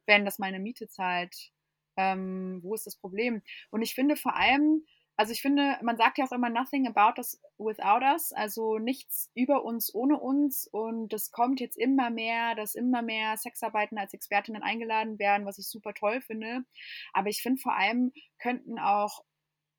wenn 0.07 0.24
das 0.24 0.38
meine 0.38 0.59
Miete 0.59 0.88
zahlt. 0.88 1.51
Ähm, 1.97 2.61
wo 2.62 2.74
ist 2.74 2.86
das 2.86 2.97
Problem? 2.97 3.42
Und 3.70 3.82
ich 3.82 3.95
finde 3.95 4.16
vor 4.16 4.36
allem, 4.36 4.84
also 5.16 5.32
ich 5.32 5.42
finde, 5.42 5.78
man 5.82 5.96
sagt 5.96 6.18
ja 6.18 6.24
auch 6.24 6.32
immer 6.32 6.50
nothing 6.50 6.88
about 6.88 7.18
us 7.18 7.40
without 7.56 8.04
us, 8.04 8.32
also 8.32 8.78
nichts 8.78 9.30
über 9.34 9.64
uns 9.64 9.94
ohne 9.94 10.18
uns. 10.18 10.66
Und 10.66 11.12
es 11.12 11.30
kommt 11.30 11.60
jetzt 11.60 11.76
immer 11.76 12.10
mehr, 12.10 12.54
dass 12.54 12.74
immer 12.74 13.02
mehr 13.02 13.36
Sexarbeiten 13.36 13.96
als 13.98 14.12
Expertinnen 14.12 14.62
eingeladen 14.62 15.18
werden, 15.18 15.46
was 15.46 15.58
ich 15.58 15.68
super 15.68 15.94
toll 15.94 16.20
finde. 16.20 16.64
Aber 17.12 17.28
ich 17.28 17.42
finde 17.42 17.60
vor 17.60 17.76
allem 17.76 18.12
könnten 18.38 18.78
auch 18.78 19.24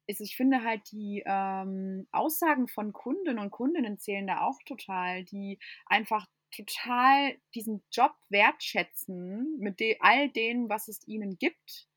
ist, 0.08 0.22
ich 0.22 0.38
finde 0.38 0.64
halt 0.64 0.82
die 0.92 1.24
ähm, 1.26 2.08
Aussagen 2.12 2.68
von 2.68 2.94
Kunden 2.94 3.40
und 3.40 3.50
Kundinnen 3.50 3.98
zählen 3.98 4.28
da 4.28 4.42
auch 4.42 4.60
total, 4.66 5.24
die 5.24 5.60
einfach 5.88 6.28
total 6.56 7.36
diesen 7.56 7.84
Job 7.92 8.14
wertschätzen 8.30 9.58
mit 9.60 9.80
de 9.80 9.98
all 10.00 10.30
dem, 10.30 10.70
was 10.70 10.88
es 10.88 11.08
ihnen 11.08 11.38
gibt 11.38 11.88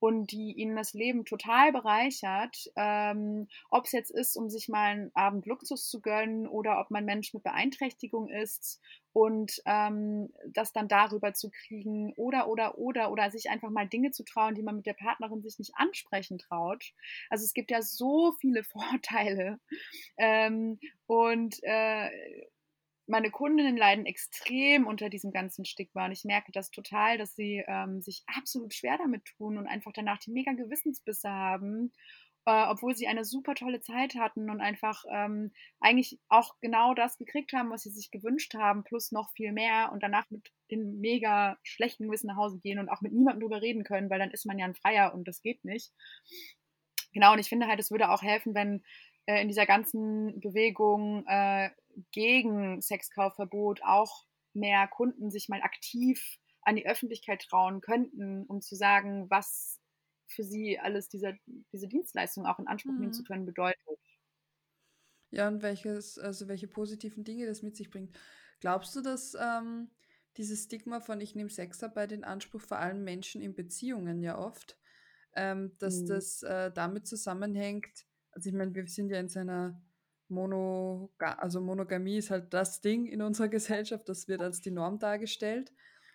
und 0.00 0.30
die 0.30 0.52
ihnen 0.52 0.76
das 0.76 0.94
Leben 0.94 1.24
total 1.24 1.72
bereichert. 1.72 2.70
Ähm, 2.76 3.48
ob 3.70 3.86
es 3.86 3.92
jetzt 3.92 4.10
ist, 4.10 4.36
um 4.36 4.48
sich 4.48 4.68
mal 4.68 4.90
einen 4.90 5.10
Abend 5.14 5.46
Luxus 5.46 5.88
zu 5.88 6.00
gönnen 6.00 6.46
oder 6.46 6.80
ob 6.80 6.90
man 6.90 7.04
Mensch 7.04 7.34
mit 7.34 7.42
Beeinträchtigung 7.42 8.28
ist 8.28 8.80
und 9.12 9.60
ähm, 9.66 10.32
das 10.46 10.72
dann 10.72 10.86
darüber 10.88 11.32
zu 11.34 11.50
kriegen 11.50 12.12
oder 12.16 12.48
oder 12.48 12.78
oder 12.78 13.10
oder 13.10 13.30
sich 13.30 13.50
einfach 13.50 13.70
mal 13.70 13.88
Dinge 13.88 14.12
zu 14.12 14.24
trauen, 14.24 14.54
die 14.54 14.62
man 14.62 14.76
mit 14.76 14.86
der 14.86 14.94
Partnerin 14.94 15.42
sich 15.42 15.58
nicht 15.58 15.72
ansprechen 15.76 16.38
traut. 16.38 16.92
Also 17.30 17.44
es 17.44 17.54
gibt 17.54 17.70
ja 17.70 17.82
so 17.82 18.32
viele 18.40 18.62
Vorteile 18.64 19.58
ähm, 20.16 20.78
und 21.06 21.56
äh, 21.62 22.10
meine 23.08 23.30
Kundinnen 23.30 23.76
leiden 23.76 24.06
extrem 24.06 24.86
unter 24.86 25.08
diesem 25.08 25.32
ganzen 25.32 25.64
Stigma 25.64 26.06
und 26.06 26.12
ich 26.12 26.24
merke 26.24 26.52
das 26.52 26.70
total, 26.70 27.18
dass 27.18 27.34
sie 27.34 27.64
ähm, 27.66 28.00
sich 28.02 28.22
absolut 28.26 28.74
schwer 28.74 28.98
damit 28.98 29.24
tun 29.36 29.58
und 29.58 29.66
einfach 29.66 29.92
danach 29.92 30.18
die 30.18 30.30
mega 30.30 30.52
Gewissensbisse 30.52 31.30
haben, 31.30 31.92
äh, 32.44 32.66
obwohl 32.68 32.94
sie 32.94 33.08
eine 33.08 33.24
super 33.24 33.54
tolle 33.54 33.80
Zeit 33.80 34.14
hatten 34.14 34.50
und 34.50 34.60
einfach 34.60 35.04
ähm, 35.10 35.52
eigentlich 35.80 36.18
auch 36.28 36.54
genau 36.60 36.94
das 36.94 37.16
gekriegt 37.16 37.52
haben, 37.52 37.70
was 37.70 37.82
sie 37.82 37.90
sich 37.90 38.10
gewünscht 38.10 38.54
haben, 38.54 38.84
plus 38.84 39.10
noch 39.10 39.30
viel 39.32 39.52
mehr 39.52 39.90
und 39.92 40.02
danach 40.02 40.28
mit 40.30 40.52
dem 40.70 41.00
mega 41.00 41.56
schlechten 41.62 42.06
Gewissen 42.06 42.28
nach 42.28 42.36
Hause 42.36 42.60
gehen 42.60 42.78
und 42.78 42.90
auch 42.90 43.00
mit 43.00 43.12
niemandem 43.12 43.40
drüber 43.40 43.62
reden 43.62 43.84
können, 43.84 44.10
weil 44.10 44.18
dann 44.18 44.30
ist 44.30 44.46
man 44.46 44.58
ja 44.58 44.66
ein 44.66 44.74
Freier 44.74 45.14
und 45.14 45.26
das 45.26 45.40
geht 45.40 45.64
nicht. 45.64 45.92
Genau, 47.12 47.32
und 47.32 47.38
ich 47.38 47.48
finde 47.48 47.66
halt, 47.66 47.80
es 47.80 47.90
würde 47.90 48.10
auch 48.10 48.22
helfen, 48.22 48.54
wenn 48.54 48.82
äh, 49.28 49.42
in 49.42 49.48
dieser 49.48 49.66
ganzen 49.66 50.40
Bewegung 50.40 51.26
äh, 51.26 51.68
gegen 52.12 52.80
Sexkaufverbot 52.80 53.82
auch 53.84 54.24
mehr 54.54 54.88
Kunden 54.88 55.30
sich 55.30 55.50
mal 55.50 55.60
aktiv 55.60 56.38
an 56.62 56.76
die 56.76 56.86
Öffentlichkeit 56.86 57.42
trauen 57.42 57.82
könnten, 57.82 58.46
um 58.46 58.62
zu 58.62 58.74
sagen, 58.74 59.28
was 59.28 59.80
für 60.26 60.44
sie 60.44 60.78
alles 60.78 61.10
dieser, 61.10 61.34
diese 61.72 61.88
Dienstleistung 61.88 62.46
auch 62.46 62.58
in 62.58 62.68
Anspruch 62.68 62.92
mhm. 62.92 63.00
nehmen 63.00 63.12
zu 63.12 63.20
mhm. 63.20 63.26
können 63.26 63.46
bedeutet. 63.46 63.98
Ja, 65.30 65.48
und 65.48 65.60
welches, 65.60 66.18
also 66.18 66.48
welche 66.48 66.68
positiven 66.68 67.22
Dinge 67.22 67.44
das 67.44 67.62
mit 67.62 67.76
sich 67.76 67.90
bringt. 67.90 68.18
Glaubst 68.60 68.96
du, 68.96 69.02
dass 69.02 69.36
ähm, 69.38 69.90
dieses 70.38 70.64
Stigma 70.64 71.00
von 71.00 71.20
ich 71.20 71.34
nehme 71.34 71.50
Sexarbeit 71.50 72.12
in 72.12 72.24
Anspruch, 72.24 72.62
vor 72.62 72.78
allem 72.78 73.04
Menschen 73.04 73.42
in 73.42 73.54
Beziehungen 73.54 74.22
ja 74.22 74.38
oft, 74.38 74.78
ähm, 75.34 75.76
dass 75.80 76.00
mhm. 76.00 76.06
das 76.06 76.42
äh, 76.44 76.72
damit 76.72 77.06
zusammenhängt, 77.06 78.07
also 78.32 78.48
ich 78.48 78.54
meine, 78.54 78.74
wir 78.74 78.86
sind 78.86 79.10
ja 79.10 79.18
in 79.18 79.28
seiner 79.28 79.80
Mono, 80.28 81.12
also 81.18 81.60
Monogamie 81.60 82.18
ist 82.18 82.30
halt 82.30 82.52
das 82.52 82.80
Ding 82.80 83.06
in 83.06 83.22
unserer 83.22 83.48
Gesellschaft, 83.48 84.08
das 84.08 84.28
wird 84.28 84.42
als 84.42 84.60
die 84.60 84.70
Norm 84.70 84.98
dargestellt 84.98 85.72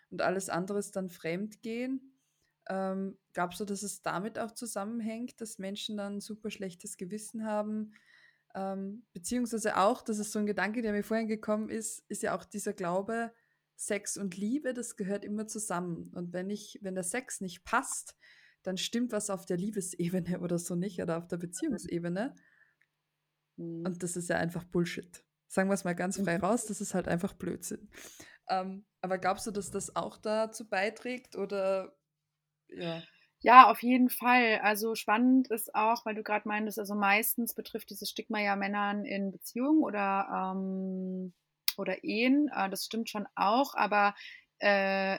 und 0.09 0.21
alles 0.21 0.49
andere 0.49 0.79
ist 0.79 0.95
dann 0.95 1.09
Fremdgehen. 1.09 2.13
Ähm, 2.69 3.17
glaubst 3.33 3.59
du, 3.59 3.65
dass 3.65 3.83
es 3.83 4.01
damit 4.01 4.39
auch 4.39 4.51
zusammenhängt, 4.51 5.41
dass 5.41 5.57
Menschen 5.57 5.97
dann 5.97 6.21
super 6.21 6.49
schlechtes 6.49 6.97
Gewissen 6.97 7.45
haben? 7.45 7.93
Ähm, 8.55 9.05
beziehungsweise 9.13 9.77
auch, 9.77 10.01
dass 10.01 10.19
es 10.19 10.31
so 10.31 10.39
ein 10.39 10.45
Gedanke, 10.45 10.81
der 10.81 10.93
mir 10.93 11.03
vorhin 11.03 11.27
gekommen 11.27 11.69
ist, 11.69 12.05
ist 12.07 12.23
ja 12.23 12.37
auch 12.37 12.45
dieser 12.45 12.73
Glaube, 12.73 13.33
Sex 13.75 14.17
und 14.17 14.37
Liebe, 14.37 14.73
das 14.73 14.95
gehört 14.95 15.25
immer 15.25 15.47
zusammen. 15.47 16.11
Und 16.13 16.31
wenn 16.31 16.49
ich, 16.49 16.79
wenn 16.81 16.95
der 16.95 17.03
Sex 17.03 17.41
nicht 17.41 17.65
passt, 17.65 18.15
dann 18.63 18.77
stimmt 18.77 19.11
was 19.11 19.29
auf 19.29 19.45
der 19.45 19.57
Liebesebene 19.57 20.39
oder 20.41 20.57
so 20.59 20.75
nicht 20.75 21.01
oder 21.01 21.17
auf 21.17 21.27
der 21.27 21.37
Beziehungsebene. 21.37 22.33
Mhm. 23.57 23.85
Und 23.85 24.03
das 24.03 24.15
ist 24.15 24.29
ja 24.29 24.37
einfach 24.37 24.63
Bullshit. 24.63 25.23
Sagen 25.47 25.69
wir 25.69 25.75
es 25.75 25.83
mal 25.83 25.93
ganz 25.93 26.19
frei 26.19 26.37
mhm. 26.37 26.43
raus, 26.45 26.65
das 26.65 26.81
ist 26.81 26.93
halt 26.93 27.07
einfach 27.07 27.33
Blödsinn. 27.33 27.89
Ähm, 28.49 28.85
aber 29.01 29.17
glaubst 29.19 29.45
du, 29.45 29.51
dass 29.51 29.71
das 29.71 29.95
auch 29.95 30.17
dazu 30.17 30.67
beiträgt 30.67 31.35
oder 31.35 31.95
ja? 32.69 33.03
Ja, 33.43 33.69
auf 33.69 33.83
jeden 33.83 34.09
Fall. 34.09 34.61
Also 34.63 34.95
spannend 34.95 35.51
ist 35.51 35.75
auch, 35.75 36.05
weil 36.05 36.15
du 36.15 36.23
gerade 36.23 36.47
meintest, 36.47 36.79
also 36.79 36.95
meistens 36.95 37.53
betrifft 37.53 37.89
dieses 37.89 38.09
Stigma 38.09 38.39
ja 38.39 38.55
Männern 38.55 39.03
in 39.03 39.33
Beziehungen 39.33 39.83
oder, 39.83 40.53
ähm, 40.55 41.33
oder 41.75 42.05
Ehen. 42.05 42.49
Äh, 42.55 42.69
das 42.69 42.85
stimmt 42.85 43.09
schon 43.09 43.27
auch, 43.35 43.75
aber 43.75 44.15
äh, 44.59 45.17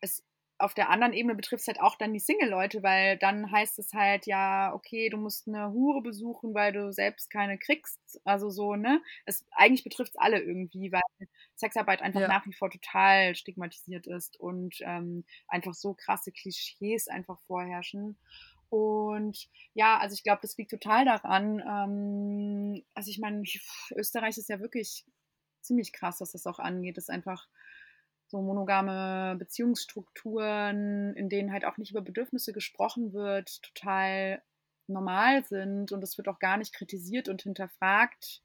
es 0.00 0.24
auf 0.58 0.74
der 0.74 0.88
anderen 0.88 1.12
Ebene 1.12 1.34
betrifft 1.34 1.62
es 1.62 1.68
halt 1.68 1.80
auch 1.80 1.96
dann 1.96 2.12
die 2.12 2.18
Single-Leute, 2.18 2.82
weil 2.82 3.18
dann 3.18 3.50
heißt 3.50 3.78
es 3.78 3.92
halt, 3.92 4.26
ja, 4.26 4.72
okay, 4.72 5.10
du 5.10 5.18
musst 5.18 5.46
eine 5.46 5.72
Hure 5.72 6.02
besuchen, 6.02 6.54
weil 6.54 6.72
du 6.72 6.92
selbst 6.92 7.30
keine 7.30 7.58
kriegst. 7.58 8.00
Also 8.24 8.48
so, 8.48 8.74
ne? 8.74 9.02
Es, 9.26 9.44
eigentlich 9.52 9.84
betrifft 9.84 10.12
es 10.14 10.20
alle 10.20 10.40
irgendwie, 10.40 10.92
weil 10.92 11.02
Sexarbeit 11.54 12.00
einfach 12.00 12.20
ja. 12.20 12.28
nach 12.28 12.46
wie 12.46 12.54
vor 12.54 12.70
total 12.70 13.34
stigmatisiert 13.34 14.06
ist 14.06 14.40
und 14.40 14.76
ähm, 14.80 15.24
einfach 15.48 15.74
so 15.74 15.94
krasse 15.94 16.32
Klischees 16.32 17.08
einfach 17.08 17.38
vorherrschen. 17.46 18.16
Und 18.68 19.48
ja, 19.74 19.98
also 19.98 20.14
ich 20.14 20.22
glaube, 20.22 20.40
das 20.42 20.56
liegt 20.56 20.70
total 20.70 21.04
daran. 21.04 21.60
Ähm, 21.60 22.84
also 22.94 23.10
ich 23.10 23.18
meine, 23.18 23.42
Österreich 23.94 24.38
ist 24.38 24.48
ja 24.48 24.60
wirklich 24.60 25.04
ziemlich 25.60 25.92
krass, 25.92 26.20
was 26.20 26.32
das 26.32 26.46
auch 26.46 26.58
angeht. 26.58 26.96
Ist 26.96 27.10
einfach 27.10 27.46
so 28.28 28.42
monogame 28.42 29.36
Beziehungsstrukturen, 29.38 31.14
in 31.14 31.28
denen 31.28 31.52
halt 31.52 31.64
auch 31.64 31.76
nicht 31.76 31.90
über 31.90 32.00
Bedürfnisse 32.02 32.52
gesprochen 32.52 33.12
wird, 33.12 33.62
total 33.62 34.42
normal 34.88 35.44
sind 35.44 35.92
und 35.92 36.02
es 36.02 36.16
wird 36.16 36.28
auch 36.28 36.38
gar 36.38 36.56
nicht 36.56 36.74
kritisiert 36.74 37.28
und 37.28 37.42
hinterfragt, 37.42 38.42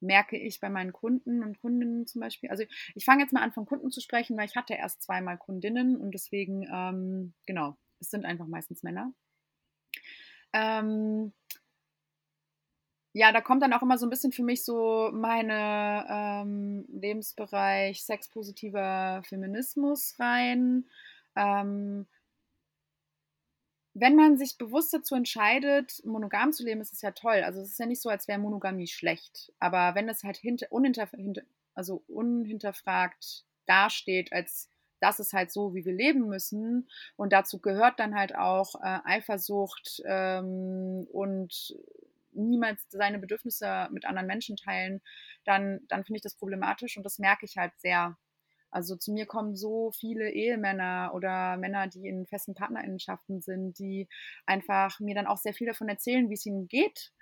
merke 0.00 0.36
ich 0.36 0.60
bei 0.60 0.68
meinen 0.68 0.92
Kunden 0.92 1.42
und 1.42 1.60
Kundinnen 1.60 2.06
zum 2.06 2.20
Beispiel. 2.20 2.50
Also 2.50 2.64
ich 2.94 3.04
fange 3.04 3.22
jetzt 3.22 3.32
mal 3.32 3.42
an 3.42 3.52
von 3.52 3.66
Kunden 3.66 3.90
zu 3.90 4.00
sprechen, 4.00 4.36
weil 4.36 4.46
ich 4.46 4.56
hatte 4.56 4.74
erst 4.74 5.02
zweimal 5.02 5.38
Kundinnen 5.38 5.96
und 5.96 6.12
deswegen, 6.12 6.66
ähm, 6.72 7.34
genau, 7.46 7.76
es 8.00 8.10
sind 8.10 8.24
einfach 8.24 8.46
meistens 8.46 8.82
Männer. 8.82 9.12
Ähm, 10.52 11.32
ja, 13.12 13.32
da 13.32 13.40
kommt 13.40 13.62
dann 13.62 13.72
auch 13.72 13.82
immer 13.82 13.98
so 13.98 14.06
ein 14.06 14.10
bisschen 14.10 14.32
für 14.32 14.42
mich 14.42 14.64
so 14.64 15.10
meine 15.12 16.06
ähm, 16.08 16.86
Lebensbereich 16.88 18.02
sexpositiver 18.04 19.22
Feminismus 19.24 20.14
rein. 20.18 20.86
Ähm, 21.36 22.06
wenn 23.94 24.16
man 24.16 24.38
sich 24.38 24.56
bewusst 24.56 24.94
dazu 24.94 25.14
entscheidet, 25.14 26.00
monogam 26.06 26.52
zu 26.52 26.64
leben, 26.64 26.80
ist 26.80 26.94
es 26.94 27.02
ja 27.02 27.10
toll. 27.10 27.42
Also 27.44 27.60
es 27.60 27.72
ist 27.72 27.78
ja 27.78 27.84
nicht 27.84 28.00
so, 28.00 28.08
als 28.08 28.26
wäre 28.26 28.38
Monogamie 28.38 28.86
schlecht. 28.86 29.52
Aber 29.58 29.94
wenn 29.94 30.08
es 30.08 30.24
halt 30.24 30.38
hinter, 30.38 30.66
unhinter, 30.70 31.06
hinter, 31.08 31.42
also 31.74 32.02
unhinterfragt 32.08 33.44
dasteht, 33.66 34.32
als 34.32 34.70
das 35.00 35.20
ist 35.20 35.32
halt 35.34 35.50
so, 35.50 35.74
wie 35.74 35.84
wir 35.84 35.92
leben 35.92 36.28
müssen. 36.28 36.88
Und 37.16 37.32
dazu 37.34 37.58
gehört 37.58 37.98
dann 38.00 38.14
halt 38.14 38.34
auch 38.34 38.76
äh, 38.76 39.00
Eifersucht 39.04 40.00
ähm, 40.06 41.06
und 41.12 41.74
niemals 42.32 42.86
seine 42.90 43.18
Bedürfnisse 43.18 43.88
mit 43.92 44.04
anderen 44.04 44.26
Menschen 44.26 44.56
teilen, 44.56 45.00
dann, 45.44 45.80
dann 45.88 46.04
finde 46.04 46.18
ich 46.18 46.22
das 46.22 46.36
problematisch 46.36 46.96
und 46.96 47.04
das 47.04 47.18
merke 47.18 47.46
ich 47.46 47.56
halt 47.56 47.72
sehr. 47.78 48.16
Also 48.70 48.96
zu 48.96 49.12
mir 49.12 49.26
kommen 49.26 49.54
so 49.54 49.92
viele 49.92 50.30
Ehemänner 50.30 51.12
oder 51.14 51.58
Männer, 51.58 51.88
die 51.88 52.08
in 52.08 52.26
festen 52.26 52.54
Partnerinnenschaften 52.54 53.42
sind, 53.42 53.78
die 53.78 54.08
einfach 54.46 54.98
mir 54.98 55.14
dann 55.14 55.26
auch 55.26 55.36
sehr 55.36 55.52
viel 55.52 55.66
davon 55.66 55.88
erzählen, 55.90 56.30
wie 56.30 56.34
es 56.34 56.46
ihnen 56.46 56.68
geht 56.68 57.12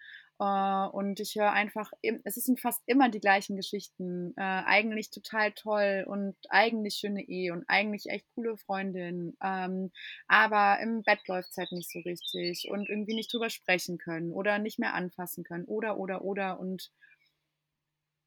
und 0.45 1.21
ich 1.21 1.35
höre 1.35 1.53
einfach, 1.53 1.93
es 2.25 2.35
sind 2.37 2.61
fast 2.61 2.83
immer 2.87 3.11
die 3.11 3.21
gleichen 3.21 3.57
Geschichten. 3.57 4.31
Uh, 4.39 4.63
eigentlich 4.65 5.11
total 5.11 5.53
toll 5.53 6.05
und 6.07 6.35
eigentlich 6.49 6.95
schöne 6.95 7.23
Ehe 7.23 7.53
und 7.53 7.65
eigentlich 7.69 8.09
echt 8.09 8.27
coole 8.35 8.57
Freundin. 8.57 9.37
Ähm, 9.43 9.93
aber 10.29 10.81
im 10.81 11.03
Bett 11.03 11.21
läuft 11.29 11.51
es 11.51 11.57
halt 11.59 11.73
nicht 11.73 11.91
so 11.91 11.99
richtig 12.01 12.69
und 12.71 12.89
irgendwie 12.89 13.15
nicht 13.15 13.33
drüber 13.33 13.51
sprechen 13.51 13.99
können 13.99 14.33
oder 14.33 14.59
nicht 14.59 14.79
mehr 14.79 14.95
anfassen 14.95 15.45
können 15.45 15.65
oder, 15.67 15.99
oder, 15.99 16.25
oder. 16.25 16.59
Und 16.59 16.91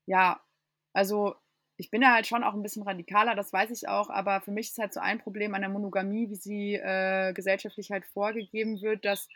ja, 0.06 0.40
also 0.94 1.36
ich 1.78 1.90
bin 1.90 2.04
ja 2.04 2.14
halt 2.14 2.28
schon 2.28 2.44
auch 2.44 2.54
ein 2.54 2.62
bisschen 2.62 2.84
radikaler, 2.84 3.36
das 3.36 3.52
weiß 3.52 3.72
ich 3.72 3.88
auch, 3.88 4.10
aber 4.10 4.42
für 4.42 4.52
mich 4.52 4.70
ist 4.70 4.78
halt 4.78 4.94
so 4.94 5.00
ein 5.00 5.20
Problem 5.20 5.56
an 5.56 5.62
der 5.62 5.70
Monogamie, 5.72 6.30
wie 6.30 6.36
sie 6.36 6.76
äh, 6.76 7.34
gesellschaftlich 7.34 7.92
halt 7.92 8.06
vorgegeben 8.06 8.82
wird, 8.82 9.04
dass 9.06 9.28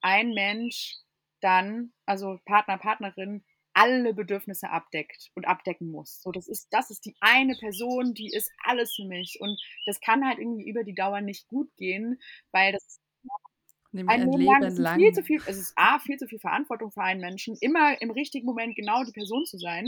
ein 0.00 0.30
Mensch 0.32 0.96
dann, 1.42 1.92
also 2.06 2.38
Partner, 2.44 2.78
Partnerin, 2.78 3.44
alle 3.74 4.12
Bedürfnisse 4.14 4.70
abdeckt 4.70 5.30
und 5.34 5.46
abdecken 5.46 5.90
muss. 5.90 6.20
So, 6.20 6.30
das 6.30 6.46
ist, 6.46 6.68
das 6.70 6.90
ist 6.90 7.04
die 7.06 7.16
eine 7.20 7.54
Person, 7.58 8.14
die 8.14 8.30
ist 8.32 8.50
alles 8.64 8.94
für 8.94 9.06
mich. 9.06 9.38
Und 9.40 9.60
das 9.86 10.00
kann 10.00 10.26
halt 10.26 10.38
irgendwie 10.38 10.68
über 10.68 10.84
die 10.84 10.94
Dauer 10.94 11.20
nicht 11.20 11.48
gut 11.48 11.74
gehen, 11.76 12.20
weil 12.50 12.72
das 12.72 13.00
ein, 13.94 14.08
ein 14.08 14.30
Leben, 14.30 14.44
lang, 14.44 14.62
ist 14.62 14.78
lang. 14.78 14.98
viel 14.98 15.12
zu 15.12 15.22
viel, 15.22 15.40
es 15.46 15.58
ist 15.58 15.72
A, 15.76 15.98
viel 15.98 16.16
zu 16.16 16.26
viel 16.26 16.38
Verantwortung 16.38 16.90
für 16.92 17.02
einen 17.02 17.20
Menschen, 17.20 17.56
immer 17.60 18.00
im 18.00 18.10
richtigen 18.10 18.46
Moment 18.46 18.74
genau 18.74 19.04
die 19.04 19.12
Person 19.12 19.44
zu 19.44 19.58
sein. 19.58 19.86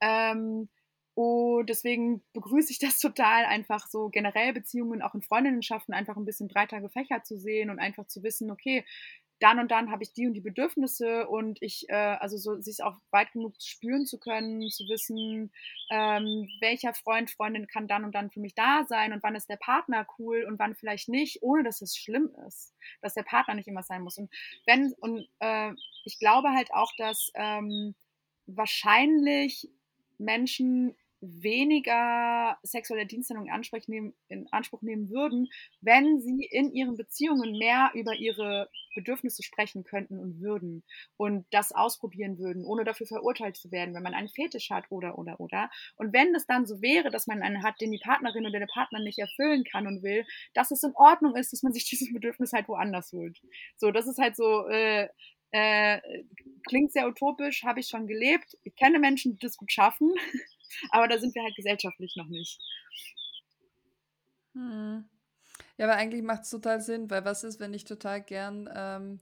Ähm, 0.00 0.68
und 1.14 1.66
deswegen 1.66 2.24
begrüße 2.32 2.72
ich 2.72 2.78
das 2.78 2.98
total, 2.98 3.44
einfach 3.44 3.86
so 3.88 4.08
generell 4.08 4.52
Beziehungen 4.52 5.02
auch 5.02 5.14
in 5.14 5.22
Freundinnenschaften 5.22 5.94
einfach 5.94 6.16
ein 6.16 6.24
bisschen 6.24 6.48
breiter 6.48 6.80
gefächert 6.80 7.26
zu 7.26 7.38
sehen 7.38 7.68
und 7.68 7.78
einfach 7.78 8.06
zu 8.06 8.22
wissen, 8.22 8.50
okay, 8.50 8.84
dann 9.42 9.58
und 9.58 9.70
dann 9.70 9.90
habe 9.90 10.02
ich 10.04 10.12
die 10.12 10.26
und 10.26 10.34
die 10.34 10.40
Bedürfnisse 10.40 11.26
und 11.26 11.60
ich, 11.60 11.88
äh, 11.88 11.94
also 11.94 12.36
so 12.36 12.60
sich 12.60 12.82
auch 12.82 12.96
weit 13.10 13.32
genug 13.32 13.54
spüren 13.60 14.06
zu 14.06 14.18
können, 14.18 14.68
zu 14.70 14.84
wissen, 14.88 15.52
ähm, 15.90 16.48
welcher 16.60 16.94
Freund, 16.94 17.30
Freundin 17.30 17.66
kann 17.66 17.88
dann 17.88 18.04
und 18.04 18.14
dann 18.14 18.30
für 18.30 18.40
mich 18.40 18.54
da 18.54 18.84
sein 18.88 19.12
und 19.12 19.22
wann 19.22 19.34
ist 19.34 19.48
der 19.48 19.56
Partner 19.56 20.06
cool 20.18 20.44
und 20.44 20.58
wann 20.58 20.76
vielleicht 20.76 21.08
nicht, 21.08 21.42
ohne 21.42 21.64
dass 21.64 21.82
es 21.82 21.96
schlimm 21.96 22.30
ist, 22.46 22.72
dass 23.00 23.14
der 23.14 23.24
Partner 23.24 23.54
nicht 23.54 23.68
immer 23.68 23.82
sein 23.82 24.02
muss. 24.02 24.16
Und 24.16 24.30
wenn, 24.66 24.92
und 25.00 25.28
äh, 25.40 25.72
ich 26.04 26.18
glaube 26.18 26.50
halt 26.50 26.72
auch, 26.72 26.92
dass 26.96 27.32
ähm, 27.34 27.94
wahrscheinlich 28.46 29.68
Menschen 30.18 30.94
weniger 31.22 32.58
sexuelle 32.62 33.06
Dienstleistungen 33.06 33.48
in 33.48 33.52
Anspruch, 33.54 33.86
nehmen, 33.88 34.14
in 34.28 34.48
Anspruch 34.52 34.82
nehmen 34.82 35.08
würden, 35.10 35.48
wenn 35.80 36.20
sie 36.20 36.44
in 36.50 36.72
ihren 36.72 36.96
Beziehungen 36.96 37.58
mehr 37.58 37.90
über 37.94 38.14
ihre 38.14 38.68
Bedürfnisse 38.94 39.42
sprechen 39.42 39.84
könnten 39.84 40.18
und 40.18 40.40
würden 40.40 40.84
und 41.16 41.46
das 41.50 41.72
ausprobieren 41.72 42.38
würden, 42.38 42.64
ohne 42.64 42.84
dafür 42.84 43.06
verurteilt 43.06 43.56
zu 43.56 43.70
werden, 43.70 43.94
wenn 43.94 44.02
man 44.02 44.14
einen 44.14 44.28
Fetisch 44.28 44.70
hat 44.70 44.84
oder 44.90 45.18
oder 45.18 45.40
oder. 45.40 45.70
Und 45.96 46.12
wenn 46.12 46.34
es 46.34 46.46
dann 46.46 46.66
so 46.66 46.82
wäre, 46.82 47.10
dass 47.10 47.26
man 47.26 47.42
einen 47.42 47.62
hat, 47.62 47.80
den 47.80 47.92
die 47.92 47.98
Partnerin 48.02 48.46
oder 48.46 48.58
der 48.58 48.66
Partner 48.66 49.00
nicht 49.00 49.18
erfüllen 49.18 49.64
kann 49.64 49.86
und 49.86 50.02
will, 50.02 50.24
dass 50.54 50.70
es 50.70 50.82
in 50.82 50.92
Ordnung 50.94 51.36
ist, 51.36 51.52
dass 51.52 51.62
man 51.62 51.72
sich 51.72 51.84
dieses 51.90 52.12
Bedürfnis 52.12 52.52
halt 52.52 52.68
woanders 52.68 53.12
holt. 53.12 53.40
So, 53.76 53.90
das 53.90 54.06
ist 54.06 54.18
halt 54.18 54.36
so, 54.36 54.66
äh, 54.68 55.08
äh, 55.52 56.00
klingt 56.66 56.92
sehr 56.92 57.06
utopisch, 57.08 57.62
habe 57.64 57.80
ich 57.80 57.88
schon 57.88 58.06
gelebt. 58.06 58.56
Ich 58.64 58.74
kenne 58.76 58.98
Menschen, 58.98 59.32
die 59.32 59.38
das 59.38 59.56
gut 59.56 59.70
schaffen. 59.72 60.12
Aber 60.90 61.08
da 61.08 61.18
sind 61.18 61.34
wir 61.34 61.42
halt 61.42 61.54
gesellschaftlich 61.56 62.14
noch 62.16 62.28
nicht. 62.28 62.60
Hm. 64.54 65.08
Ja, 65.78 65.86
aber 65.86 65.96
eigentlich 65.96 66.22
macht 66.22 66.42
es 66.42 66.50
total 66.50 66.80
Sinn, 66.80 67.10
weil 67.10 67.24
was 67.24 67.44
ist, 67.44 67.60
wenn 67.60 67.74
ich 67.74 67.84
total 67.84 68.22
gern 68.22 68.68
ähm, 68.74 69.20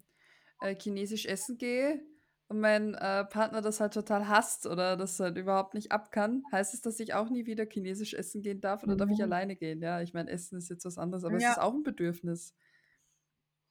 äh, 0.60 0.74
chinesisch 0.74 1.26
essen 1.26 1.58
gehe 1.58 2.02
und 2.48 2.60
mein 2.60 2.94
äh, 2.94 3.24
Partner 3.24 3.60
das 3.62 3.80
halt 3.80 3.94
total 3.94 4.28
hasst 4.28 4.66
oder 4.66 4.96
das 4.96 5.20
halt 5.20 5.36
überhaupt 5.36 5.74
nicht 5.74 5.92
ab 5.92 6.10
kann, 6.10 6.42
heißt 6.52 6.74
es, 6.74 6.82
dass 6.82 7.00
ich 7.00 7.14
auch 7.14 7.30
nie 7.30 7.46
wieder 7.46 7.66
chinesisch 7.70 8.14
essen 8.14 8.42
gehen 8.42 8.60
darf 8.60 8.82
oder 8.82 8.94
mhm. 8.94 8.98
darf 8.98 9.10
ich 9.10 9.18
mhm. 9.18 9.24
alleine 9.24 9.56
gehen? 9.56 9.80
Ja, 9.80 10.00
ich 10.02 10.12
meine, 10.12 10.30
Essen 10.30 10.58
ist 10.58 10.68
jetzt 10.68 10.84
was 10.84 10.98
anderes, 10.98 11.24
aber 11.24 11.38
ja. 11.38 11.50
es 11.50 11.56
ist 11.56 11.62
auch 11.62 11.74
ein 11.74 11.82
Bedürfnis, 11.82 12.54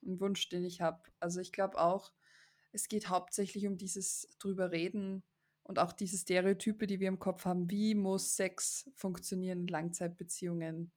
ein 0.04 0.20
Wunsch, 0.20 0.48
den 0.50 0.64
ich 0.64 0.82
habe. 0.82 1.02
Also 1.20 1.42
ich 1.42 1.52
glaube 1.52 1.78
auch, 1.78 2.12
es 2.72 2.88
geht 2.88 3.10
hauptsächlich 3.10 3.68
um 3.68 3.78
dieses 3.78 4.28
drüber 4.40 4.72
reden 4.72 5.24
und 5.70 5.78
auch 5.78 5.94
diese 5.94 6.18
Stereotype, 6.18 6.88
die 6.88 7.00
wir 7.00 7.08
im 7.08 7.20
Kopf 7.20 7.46
haben. 7.46 7.70
Wie 7.70 7.94
muss 7.94 8.36
Sex 8.36 8.90
funktionieren 8.96 9.60
in 9.60 9.68
Langzeitbeziehungen? 9.68 10.92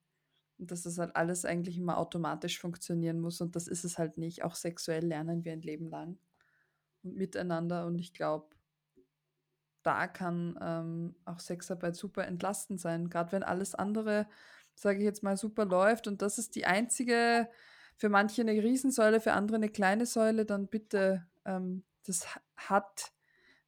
Und 0.57 0.71
dass 0.71 0.85
das 0.85 0.97
halt 0.97 1.15
alles 1.15 1.45
eigentlich 1.45 1.77
immer 1.77 1.99
automatisch 1.99 2.59
funktionieren 2.59 3.21
muss 3.21 3.43
und 3.43 3.55
das 3.55 3.69
ist 3.69 3.85
es 3.85 3.99
halt 3.99 4.17
nicht. 4.17 4.45
Auch 4.45 4.55
sexuell 4.55 5.05
lernen 5.05 5.45
wir 5.45 5.53
ein 5.53 5.61
Leben 5.61 5.91
lang 5.91 6.17
und 7.03 7.17
miteinander. 7.17 7.85
Und 7.85 7.99
ich 7.99 8.15
glaube, 8.15 8.47
da 9.83 10.07
kann 10.07 10.59
ähm, 10.63 11.17
auch 11.27 11.41
Sexarbeit 11.41 11.95
super 11.95 12.27
entlastend 12.27 12.81
sein, 12.81 13.11
gerade 13.11 13.33
wenn 13.33 13.43
alles 13.43 13.75
andere, 13.75 14.27
sage 14.75 15.01
ich 15.01 15.05
jetzt 15.05 15.23
mal, 15.23 15.37
super 15.37 15.67
läuft. 15.67 16.09
Und 16.09 16.23
das 16.23 16.39
ist 16.39 16.57
die 16.57 16.65
einzige, 16.65 17.47
für 17.99 18.09
manche 18.09 18.41
eine 18.41 18.53
Riesensäule, 18.53 19.21
für 19.21 19.35
andere 19.35 19.57
eine 19.57 19.69
kleine 19.69 20.07
Säule, 20.07 20.47
dann 20.47 20.69
bitte, 20.69 21.27
ähm, 21.45 21.85
das 22.05 22.27
hat 22.57 23.13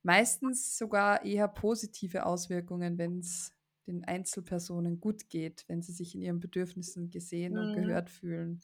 meistens 0.05 0.77
sogar 0.79 1.25
eher 1.25 1.49
positive 1.49 2.27
Auswirkungen, 2.27 2.99
wenn 2.99 3.19
es 3.19 3.53
den 3.87 4.05
Einzelpersonen 4.05 5.01
gut 5.01 5.29
geht, 5.29 5.65
wenn 5.69 5.83
sie 5.83 5.93
sich 5.93 6.15
in 6.15 6.23
ihren 6.23 6.41
Bedürfnissen 6.41 7.11
gesehen 7.11 7.55
mhm. 7.55 7.59
und 7.59 7.75
gehört 7.75 8.11
fühlen. 8.11 8.63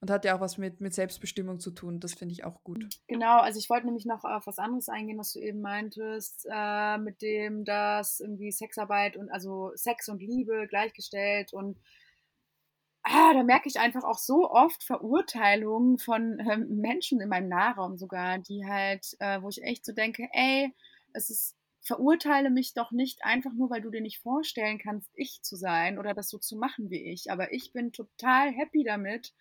Und 0.00 0.10
hat 0.10 0.24
ja 0.24 0.36
auch 0.36 0.40
was 0.40 0.58
mit, 0.58 0.80
mit 0.80 0.92
Selbstbestimmung 0.92 1.60
zu 1.60 1.70
tun. 1.70 2.00
Das 2.00 2.14
finde 2.14 2.32
ich 2.32 2.42
auch 2.42 2.64
gut. 2.64 2.88
Genau, 3.06 3.38
also 3.38 3.60
ich 3.60 3.70
wollte 3.70 3.86
nämlich 3.86 4.04
noch 4.04 4.24
auf 4.24 4.48
was 4.48 4.58
anderes 4.58 4.88
eingehen, 4.88 5.18
was 5.18 5.32
du 5.32 5.38
eben 5.38 5.60
meintest, 5.60 6.44
äh, 6.50 6.98
mit 6.98 7.22
dem, 7.22 7.64
dass 7.64 8.18
irgendwie 8.18 8.50
Sexarbeit 8.50 9.16
und 9.16 9.30
also 9.30 9.70
Sex 9.76 10.08
und 10.08 10.20
Liebe 10.20 10.66
gleichgestellt 10.68 11.52
und 11.52 11.78
ah, 13.04 13.32
da 13.34 13.42
merke 13.42 13.68
ich 13.68 13.78
einfach 13.80 14.04
auch 14.04 14.18
so 14.18 14.50
oft 14.50 14.84
Verurteilungen 14.84 15.98
von 15.98 16.38
äh, 16.40 16.56
Menschen 16.56 17.20
in 17.20 17.28
meinem 17.28 17.48
Nahraum 17.48 17.96
sogar, 17.98 18.38
die 18.38 18.64
halt, 18.66 19.16
äh, 19.20 19.42
wo 19.42 19.48
ich 19.48 19.62
echt 19.62 19.84
so 19.84 19.92
denke, 19.92 20.28
ey, 20.32 20.72
es 21.12 21.30
ist 21.30 21.56
verurteile 21.84 22.50
mich 22.50 22.74
doch 22.74 22.92
nicht 22.92 23.24
einfach 23.24 23.52
nur, 23.54 23.68
weil 23.70 23.80
du 23.82 23.90
dir 23.90 24.00
nicht 24.00 24.20
vorstellen 24.20 24.78
kannst, 24.78 25.10
ich 25.14 25.42
zu 25.42 25.56
sein 25.56 25.98
oder 25.98 26.14
das 26.14 26.28
so 26.30 26.38
zu 26.38 26.56
machen 26.56 26.90
wie 26.90 27.02
ich. 27.12 27.30
Aber 27.32 27.52
ich 27.52 27.72
bin 27.72 27.90
total 27.92 28.52
happy 28.52 28.84
damit, 28.84 29.34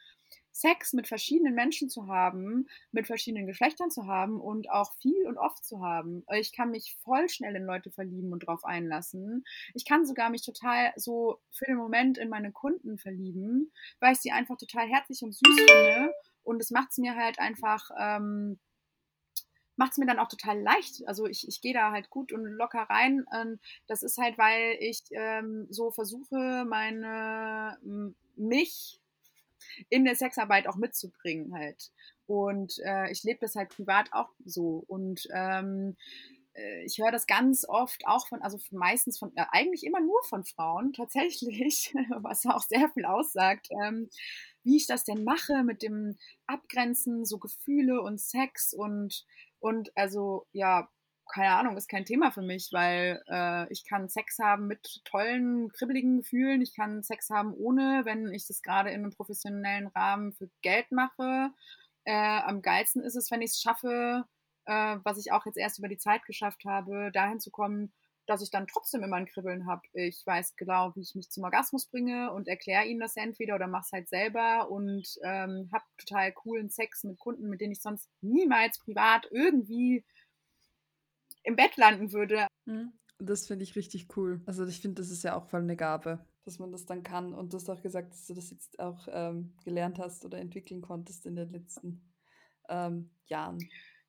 Sex 0.52 0.94
mit 0.94 1.08
verschiedenen 1.08 1.56
Menschen 1.56 1.90
zu 1.90 2.08
haben, 2.08 2.68
mit 2.92 3.08
verschiedenen 3.08 3.48
Geschlechtern 3.48 3.90
zu 3.90 4.06
haben 4.06 4.40
und 4.40 4.70
auch 4.70 4.94
viel 4.96 5.26
und 5.28 5.38
oft 5.38 5.64
zu 5.64 5.82
haben. 5.82 6.26
Ich 6.34 6.52
kann 6.52 6.72
mich 6.72 6.96
voll 7.04 7.30
schnell 7.30 7.56
in 7.56 7.64
Leute 7.64 7.90
verlieben 7.92 8.34
und 8.34 8.46
drauf 8.46 8.66
einlassen. 8.66 9.46
Ich 9.74 9.86
kann 9.86 10.06
sogar 10.06 10.30
mich 10.30 10.44
total 10.44 10.92
so 10.96 11.40
für 11.52 11.66
den 11.66 11.78
Moment 11.78 12.18
in 12.18 12.30
meine 12.30 12.52
Kunden 12.52 12.98
verlieben, 12.98 13.72
weil 14.00 14.14
ich 14.14 14.20
sie 14.20 14.32
einfach 14.32 14.58
total 14.58 14.88
herzlich 14.88 15.24
und 15.24 15.34
süß 15.34 15.56
finde. 15.56 16.14
Und 16.44 16.62
es 16.62 16.72
macht 16.72 16.92
es 16.92 16.98
mir 16.98 17.16
halt 17.16 17.40
einfach, 17.40 17.90
ähm, 17.98 18.60
macht 19.76 19.94
es 19.94 19.98
mir 19.98 20.06
dann 20.06 20.20
auch 20.20 20.28
total 20.28 20.60
leicht. 20.60 21.08
Also 21.08 21.28
ich, 21.28 21.48
ich 21.48 21.62
gehe 21.62 21.74
da 21.74 21.92
halt 21.92 22.10
gut 22.10 22.34
und 22.34 22.44
locker 22.44 22.84
rein. 22.84 23.26
Das 23.88 24.04
ist 24.04 24.18
halt, 24.18 24.38
weil 24.38 24.78
ich 24.80 25.04
ähm, 25.12 25.68
so 25.70 25.92
versuche, 25.92 26.66
meine 26.68 27.78
mich 28.36 29.01
in 29.90 30.06
der 30.06 30.16
Sexarbeit 30.16 30.68
auch 30.68 30.76
mitzubringen 30.76 31.54
halt. 31.54 31.92
Und 32.26 32.80
äh, 32.86 33.12
ich 33.12 33.24
lebe 33.24 33.40
das 33.42 33.56
halt 33.56 33.70
privat 33.70 34.14
auch 34.14 34.30
so. 34.46 34.84
Und 34.88 35.28
ähm, 35.34 35.96
äh, 36.54 36.84
ich 36.86 36.98
höre 36.98 37.12
das 37.12 37.28
ganz 37.28 37.66
oft 37.68 38.06
auch 38.06 38.28
von, 38.28 38.42
also 38.42 38.58
meistens 38.72 39.20
von, 39.20 39.32
äh, 39.36 39.46
eigentlich 39.52 39.86
immer 39.86 40.02
nur 40.02 40.22
von 40.24 40.44
Frauen 40.44 40.94
tatsächlich, 40.98 41.94
was 42.22 42.46
auch 42.46 42.62
sehr 42.62 42.90
viel 42.90 43.06
aussagt, 43.06 43.68
ähm, 43.84 44.10
wie 44.64 44.78
ich 44.78 44.88
das 44.88 45.04
denn 45.04 45.24
mache 45.24 45.64
mit 45.64 45.82
dem 45.82 46.18
Abgrenzen, 46.48 47.26
so 47.26 47.38
Gefühle 47.40 48.02
und 48.02 48.20
Sex 48.20 48.74
und, 48.74 49.26
und 49.60 49.92
also 49.96 50.46
ja, 50.52 50.90
keine 51.32 51.54
Ahnung, 51.54 51.78
ist 51.78 51.90
kein 51.90 52.06
Thema 52.06 52.32
für 52.32 52.42
mich, 52.42 52.70
weil 52.72 53.22
äh, 53.30 53.72
ich 53.72 53.86
kann 53.86 54.10
Sex 54.10 54.38
haben 54.40 54.68
mit 54.68 55.02
tollen, 55.06 55.70
kribbeligen 55.72 56.18
Gefühlen. 56.18 56.62
Ich 56.62 56.76
kann 56.76 57.04
Sex 57.04 57.30
haben 57.30 57.54
ohne, 57.54 58.02
wenn 58.06 58.34
ich 58.34 58.48
das 58.48 58.62
gerade 58.62 58.90
in 58.90 59.02
einem 59.02 59.12
professionellen 59.12 59.88
Rahmen 59.88 60.34
für 60.34 60.50
Geld 60.62 60.92
mache. 60.92 61.52
Äh, 62.04 62.14
am 62.14 62.62
geilsten 62.62 63.02
ist 63.04 63.16
es, 63.16 63.32
wenn 63.32 63.42
ich 63.42 63.52
es 63.52 63.62
schaffe, 63.62 64.26
äh, 64.66 64.98
was 65.04 65.18
ich 65.18 65.32
auch 65.32 65.46
jetzt 65.46 65.58
erst 65.58 65.80
über 65.80 65.88
die 65.88 65.98
Zeit 65.98 66.26
geschafft 66.26 66.66
habe, 66.66 67.12
dahin 67.12 67.40
zu 67.40 67.52
kommen, 67.52 67.94
dass 68.28 68.42
ich 68.42 68.52
dann 68.52 68.68
trotzdem 68.68 69.04
immer 69.04 69.18
ein 69.18 69.26
Kribbeln 69.26 69.66
habe. 69.66 69.82
Ich 69.94 70.24
weiß 70.26 70.56
genau, 70.56 70.96
wie 70.96 71.02
ich 71.02 71.16
mich 71.16 71.30
zum 71.30 71.44
Orgasmus 71.44 71.88
bringe 71.88 72.32
und 72.32 72.48
erkläre 72.48 72.86
ihnen 72.86 73.00
das 73.00 73.18
entweder 73.18 73.56
oder 73.56 73.68
mache 73.68 73.84
es 73.86 73.92
halt 73.92 74.10
selber 74.10 74.70
und 74.70 75.08
ähm, 75.24 75.70
habe 75.74 75.84
total 75.98 76.32
coolen 76.32 76.70
Sex 76.70 77.04
mit 77.04 77.20
Kunden, 77.20 77.50
mit 77.50 77.62
denen 77.62 77.74
ich 77.74 77.82
sonst 77.82 78.10
niemals 78.22 78.80
privat 78.80 79.28
irgendwie 79.32 80.06
im 81.44 81.56
Bett 81.56 81.78
landen 81.78 82.12
würde. 82.12 82.48
Mhm. 82.66 82.94
Das 83.20 83.48
finde 83.48 83.64
ich 83.64 83.76
richtig 83.76 84.08
cool. 84.18 84.42
Also 84.46 84.66
ich 84.66 84.82
finde, 84.82 85.02
das 85.02 85.12
ist 85.12 85.24
ja 85.24 85.36
auch 85.36 85.46
voll 85.46 85.62
eine 85.62 85.76
Gabe, 85.76 86.26
dass 86.44 86.58
man 86.58 86.72
das 86.72 86.86
dann 86.86 87.04
kann. 87.04 87.34
Und 87.34 87.54
du 87.54 87.58
hast 87.58 87.70
auch 87.70 87.82
gesagt, 87.82 88.14
dass 88.14 88.26
du 88.26 88.34
das 88.34 88.50
jetzt 88.50 88.80
auch 88.80 89.08
ähm, 89.12 89.54
gelernt 89.64 90.00
hast 90.00 90.26
oder 90.26 90.40
entwickeln 90.40 90.82
konntest 90.82 91.26
in 91.26 91.36
den 91.36 91.52
letzten 91.52 92.12
ähm, 92.70 93.12
Jahren. 93.28 93.60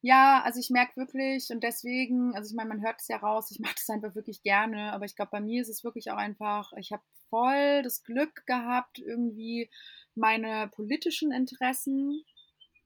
Ja, 0.00 0.42
also 0.44 0.58
ich 0.58 0.70
merke 0.70 0.96
wirklich 0.96 1.50
und 1.50 1.62
deswegen, 1.62 2.34
also 2.34 2.50
ich 2.50 2.56
meine, 2.56 2.70
man 2.70 2.82
hört 2.82 3.00
es 3.00 3.06
ja 3.06 3.18
raus, 3.18 3.52
ich 3.52 3.60
mache 3.60 3.76
das 3.76 3.88
einfach 3.88 4.16
wirklich 4.16 4.42
gerne, 4.42 4.92
aber 4.92 5.04
ich 5.04 5.14
glaube, 5.14 5.30
bei 5.30 5.40
mir 5.40 5.62
ist 5.62 5.68
es 5.68 5.84
wirklich 5.84 6.10
auch 6.10 6.16
einfach, 6.16 6.72
ich 6.76 6.90
habe 6.90 7.04
voll 7.30 7.82
das 7.82 8.02
Glück 8.02 8.44
gehabt, 8.46 8.98
irgendwie 8.98 9.70
meine 10.16 10.68
politischen 10.74 11.30
Interessen 11.30 12.24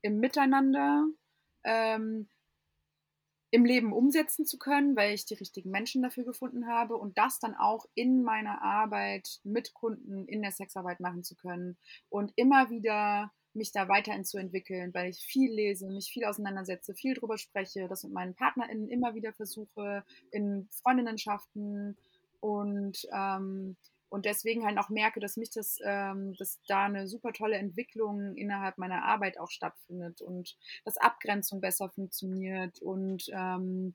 im 0.03 0.19
Miteinander 0.19 1.07
ähm, 1.65 2.29
im 3.57 3.65
Leben 3.65 3.95
umsetzen 3.95 4.45
zu 4.45 4.59
können, 4.59 4.97
weil 4.97 5.15
ich 5.15 5.25
die 5.25 5.33
richtigen 5.33 5.71
Menschen 5.71 6.03
dafür 6.03 6.25
gefunden 6.25 6.67
habe 6.67 6.99
und 6.99 7.17
das 7.17 7.39
dann 7.39 7.55
auch 7.55 7.87
in 7.95 8.23
meiner 8.23 8.61
Arbeit 8.61 9.41
mit 9.45 9.73
Kunden 9.73 10.29
in 10.29 10.43
der 10.43 10.53
Sexarbeit 10.53 11.01
machen 11.01 11.25
zu 11.25 11.37
können 11.37 11.79
und 12.11 12.35
immer 12.37 12.69
wieder 12.69 13.33
mich 13.55 13.73
da 13.73 13.89
weiterhin 13.89 14.27
zu 14.27 14.37
entwickeln, 14.37 14.93
weil 14.93 15.09
ich 15.09 15.21
viel 15.21 15.51
lese, 15.51 15.89
mich 15.89 16.11
viel 16.11 16.27
auseinandersetze, 16.27 16.93
viel 16.95 17.15
drüber 17.15 17.39
spreche, 17.39 17.89
das 17.89 18.05
mit 18.05 18.13
meinen 18.13 18.35
PartnerInnen 18.35 18.91
immer 18.91 19.15
wieder 19.15 19.33
versuche, 19.33 20.05
in 20.31 20.69
Freundinnenschaften 20.71 21.97
und 22.41 23.09
ähm, 23.11 23.79
und 24.09 24.25
deswegen 24.25 24.65
halt 24.65 24.79
auch 24.79 24.89
merke, 24.89 25.21
dass 25.21 25.37
mich 25.37 25.51
das, 25.51 25.79
ähm, 25.85 26.35
dass 26.39 26.61
da 26.69 26.85
eine 26.85 27.09
super 27.09 27.33
tolle 27.33 27.57
Entwicklung 27.57 28.37
innerhalb 28.37 28.79
meiner 28.79 29.05
Arbeit 29.05 29.39
auch 29.39 29.51
stattfindet 29.51 30.21
und 30.21 30.57
dass 30.85 30.97
Abgrenzung 30.97 31.61
besser 31.61 31.91
funktioniert 31.91 32.81
und 32.81 33.25
ähm, 33.33 33.95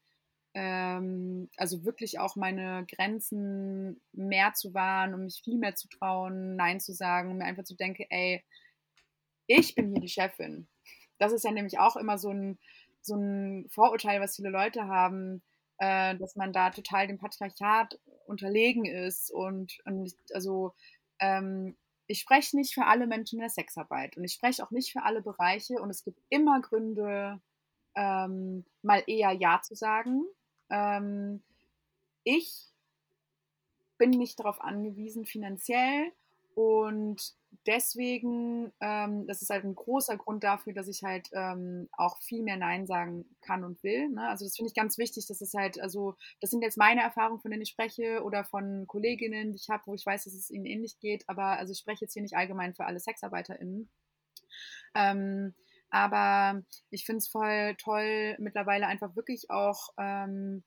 ähm, 0.54 1.50
also 1.56 1.86
wirklich 1.86 2.20
auch 2.20 2.36
meine 2.36 2.86
Grenzen 2.94 4.02
mehr 4.12 4.54
zu 4.54 4.74
wahren 4.74 5.14
und 5.14 5.24
mich 5.24 5.42
viel 5.44 5.58
mehr 5.58 5.76
zu 5.76 5.88
trauen, 5.88 6.56
Nein 6.56 6.80
zu 6.80 6.94
sagen 6.94 7.38
mir 7.38 7.46
einfach 7.46 7.64
zu 7.64 7.76
denken, 7.76 8.06
ey, 8.10 8.44
ich 9.48 9.76
bin 9.76 9.92
hier 9.92 10.02
die 10.02 10.10
Chefin. 10.10 10.68
Das 11.20 11.32
ist 11.32 11.46
ja 11.46 11.52
nämlich 11.52 11.80
auch 11.80 11.96
immer 11.96 12.18
so 12.18 12.30
ein, 12.30 12.60
so 13.02 13.16
ein 13.16 13.68
Vorurteil, 13.70 14.20
was 14.22 14.36
viele 14.36 14.50
Leute 14.50 14.88
haben, 14.88 15.42
äh, 15.82 16.16
dass 16.16 16.36
man 16.36 16.54
da 16.54 16.70
total 16.70 17.08
dem 17.08 17.18
Patriarchat 17.18 18.00
unterlegen 18.28 18.86
ist 18.86 19.32
und, 19.32 19.80
und 19.86 20.14
also 20.32 20.76
ähm, 21.20 21.76
ich 22.06 22.20
spreche 22.20 22.56
nicht 22.56 22.76
für 22.76 22.86
alle 22.86 23.08
Menschen 23.08 23.38
in 23.38 23.42
der 23.42 23.50
Sexarbeit 23.50 24.16
und 24.16 24.24
ich 24.24 24.34
spreche 24.34 24.64
auch 24.64 24.70
nicht 24.70 24.92
für 24.92 25.02
alle 25.02 25.24
Bereiche 25.24 25.82
und 25.82 25.90
es 25.90 26.04
gibt 26.04 26.22
immer 26.30 26.62
Gründe, 26.62 27.42
ähm, 27.96 28.64
mal 28.84 29.02
eher 29.08 29.32
Ja 29.32 29.60
zu 29.64 29.74
sagen. 29.74 30.24
Ähm, 30.70 31.42
ich 32.24 32.68
bin 33.98 34.12
nicht 34.12 34.40
darauf 34.40 34.62
angewiesen 34.62 35.26
finanziell 35.26 36.12
und 36.54 37.34
deswegen, 37.68 38.72
ähm, 38.82 39.28
das 39.28 39.42
ist 39.42 39.50
halt 39.50 39.64
ein 39.64 39.76
großer 39.76 40.18
Grund 40.18 40.44
dafür, 40.44 40.74
dass 40.74 40.88
ich 40.88 41.04
halt 41.04 41.30
ähm, 41.34 41.90
auch 41.92 42.20
viel 42.22 42.44
mehr 42.44 42.58
Nein 42.58 42.88
sagen 42.88 43.26
kann 43.42 43.64
und 43.64 43.84
will. 43.84 44.10
Ne? 44.10 44.28
Also 44.28 44.46
das 44.46 44.56
finde 44.56 44.70
ich 44.70 44.76
ganz 44.76 44.98
wichtig, 44.98 45.28
dass 45.28 45.42
es 45.42 45.54
halt, 45.54 45.80
also 45.80 46.16
das 46.40 46.50
sind 46.50 46.62
jetzt 46.62 46.78
meine 46.78 47.02
Erfahrungen, 47.02 47.42
von 47.42 47.52
denen 47.52 47.64
ich 47.64 47.70
spreche 47.70 48.24
oder 48.24 48.44
von 48.44 48.86
Kolleginnen, 48.88 49.52
die 49.52 49.60
ich 49.62 49.70
habe, 49.70 49.84
wo 49.86 49.94
ich 49.94 50.06
weiß, 50.06 50.24
dass 50.24 50.34
es 50.34 50.50
ihnen 50.50 50.66
ähnlich 50.66 51.00
geht, 51.00 51.24
aber 51.28 51.58
also 51.58 51.72
ich 51.72 51.80
spreche 51.80 52.06
jetzt 52.06 52.14
hier 52.14 52.24
nicht 52.24 52.36
allgemein 52.36 52.74
für 52.74 52.86
alle 52.86 53.00
SexarbeiterInnen. 53.00 53.90
Ähm, 54.96 55.56
aber 55.90 56.64
ich 56.90 57.06
finde 57.06 57.18
es 57.18 57.28
voll 57.28 57.76
toll, 57.78 58.36
mittlerweile 58.40 58.88
einfach 58.88 59.16
wirklich 59.16 59.50
auch 59.50 59.90
ähm, 59.98 60.64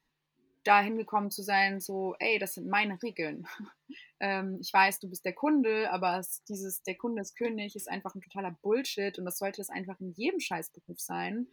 da 0.64 0.80
hingekommen 0.80 1.30
zu 1.30 1.42
sein, 1.42 1.80
so, 1.80 2.16
ey, 2.18 2.38
das 2.38 2.54
sind 2.54 2.68
meine 2.68 3.00
Regeln. 3.02 3.46
ähm, 4.20 4.58
ich 4.60 4.72
weiß, 4.72 4.98
du 5.00 5.08
bist 5.08 5.24
der 5.24 5.34
Kunde, 5.34 5.90
aber 5.92 6.18
es, 6.18 6.42
dieses, 6.44 6.82
der 6.82 6.96
Kunde 6.96 7.22
ist 7.22 7.36
König, 7.36 7.76
ist 7.76 7.88
einfach 7.88 8.14
ein 8.14 8.22
totaler 8.22 8.56
Bullshit 8.62 9.18
und 9.18 9.24
das 9.24 9.38
sollte 9.38 9.60
es 9.60 9.70
einfach 9.70 10.00
in 10.00 10.12
jedem 10.12 10.40
Scheißberuf 10.40 10.98
sein. 10.98 11.46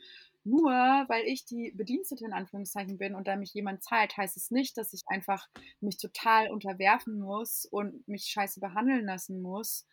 Nur 0.43 0.71
weil 0.71 1.25
ich 1.25 1.45
die 1.45 1.71
Bedienstete 1.71 2.25
in 2.25 2.33
Anführungszeichen 2.33 2.97
bin 2.97 3.13
und 3.13 3.27
da 3.27 3.35
mich 3.35 3.53
jemand 3.53 3.83
zahlt, 3.83 4.17
heißt 4.17 4.37
es 4.37 4.49
nicht, 4.49 4.77
dass 4.77 4.93
ich 4.93 5.01
einfach 5.07 5.47
mich 5.81 5.97
total 5.97 6.49
unterwerfen 6.49 7.19
muss 7.19 7.65
und 7.65 8.07
mich 8.07 8.25
scheiße 8.25 8.59
behandeln 8.59 9.05
lassen 9.05 9.41
muss. 9.41 9.85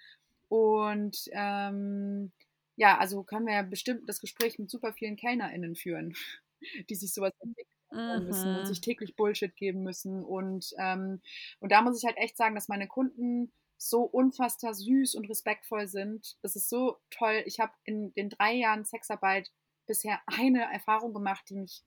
Und 0.49 1.29
ähm, 1.33 2.33
ja, 2.77 2.97
also 2.99 3.25
können 3.25 3.47
wir 3.47 3.55
ja 3.55 3.62
bestimmt 3.62 4.09
das 4.09 4.21
Gespräch 4.21 4.59
mit 4.59 4.71
super 4.71 4.95
vielen 4.95 5.16
KellnerInnen 5.16 5.77
führen, 5.77 6.14
die 6.89 6.95
sich 6.95 7.12
sowas 7.12 7.33
entwickeln 7.41 7.78
mhm. 7.91 8.24
müssen 8.26 8.57
und 8.57 8.66
sich 8.66 8.80
täglich 8.80 9.16
Bullshit 9.16 9.55
geben 9.57 9.82
müssen. 9.82 10.24
Und, 10.24 10.74
ähm, 10.78 11.20
und 11.61 11.72
da 11.72 11.82
muss 11.82 11.99
ich 11.99 12.07
halt 12.07 12.16
echt 12.16 12.36
sagen, 12.36 12.55
dass 12.55 12.68
meine 12.68 12.89
Kunden 12.89 13.53
so 13.78 14.03
unfassbar 14.03 14.74
süß 14.74 15.14
und 15.14 15.30
respektvoll 15.30 15.86
sind. 15.86 16.36
Das 16.43 16.57
ist 16.57 16.68
so 16.68 16.97
toll. 17.11 17.43
Ich 17.47 17.61
habe 17.61 17.72
in 17.84 18.12
den 18.14 18.28
drei 18.28 18.55
Jahren 18.55 18.84
Sexarbeit 18.84 19.51
bisher 19.86 20.20
eine 20.26 20.70
Erfahrung 20.72 21.14
gemacht, 21.14 21.45
die 21.49 21.57
mich 21.57 21.84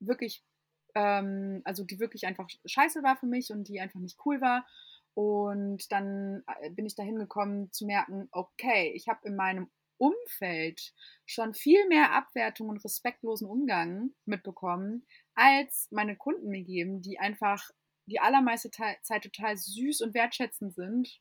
wirklich, 0.00 0.44
ähm, 0.94 1.62
also 1.64 1.84
die 1.84 1.98
wirklich 1.98 2.26
einfach 2.26 2.48
scheiße 2.64 3.02
war 3.02 3.16
für 3.16 3.26
mich 3.26 3.50
und 3.50 3.64
die 3.64 3.80
einfach 3.80 4.00
nicht 4.00 4.18
cool 4.24 4.40
war. 4.40 4.66
Und 5.14 5.92
dann 5.92 6.42
äh, 6.60 6.70
bin 6.70 6.86
ich 6.86 6.94
dahin 6.94 7.16
gekommen 7.16 7.70
zu 7.72 7.86
merken, 7.86 8.28
okay, 8.32 8.92
ich 8.94 9.08
habe 9.08 9.26
in 9.26 9.36
meinem 9.36 9.70
Umfeld 9.98 10.94
schon 11.26 11.54
viel 11.54 11.86
mehr 11.86 12.12
Abwertung 12.12 12.68
und 12.68 12.84
respektlosen 12.84 13.48
Umgang 13.48 14.10
mitbekommen, 14.24 15.06
als 15.34 15.88
meine 15.90 16.16
Kunden 16.16 16.48
mir 16.48 16.62
geben, 16.62 17.02
die 17.02 17.18
einfach 17.18 17.70
die 18.06 18.20
allermeiste 18.20 18.70
Zeit 18.70 19.22
total 19.22 19.56
süß 19.56 20.02
und 20.02 20.14
wertschätzend 20.14 20.74
sind. 20.74 21.20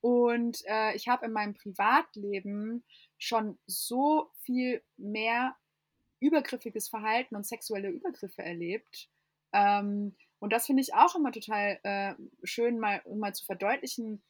Und 0.00 0.62
äh, 0.66 0.94
ich 0.94 1.08
habe 1.08 1.26
in 1.26 1.32
meinem 1.32 1.54
Privatleben 1.54 2.84
schon 3.18 3.58
so 3.66 4.30
viel 4.42 4.82
mehr 4.96 5.56
übergriffiges 6.20 6.88
Verhalten 6.88 7.36
und 7.36 7.46
sexuelle 7.46 7.88
Übergriffe 7.88 8.42
erlebt. 8.42 9.08
Ähm, 9.52 10.16
und 10.40 10.52
das 10.52 10.66
finde 10.66 10.82
ich 10.82 10.94
auch 10.94 11.14
immer 11.14 11.32
total 11.32 11.78
äh, 11.82 12.14
schön, 12.42 12.78
mal, 12.78 13.02
mal 13.14 13.34
zu 13.34 13.44
verdeutlichen, 13.46 14.22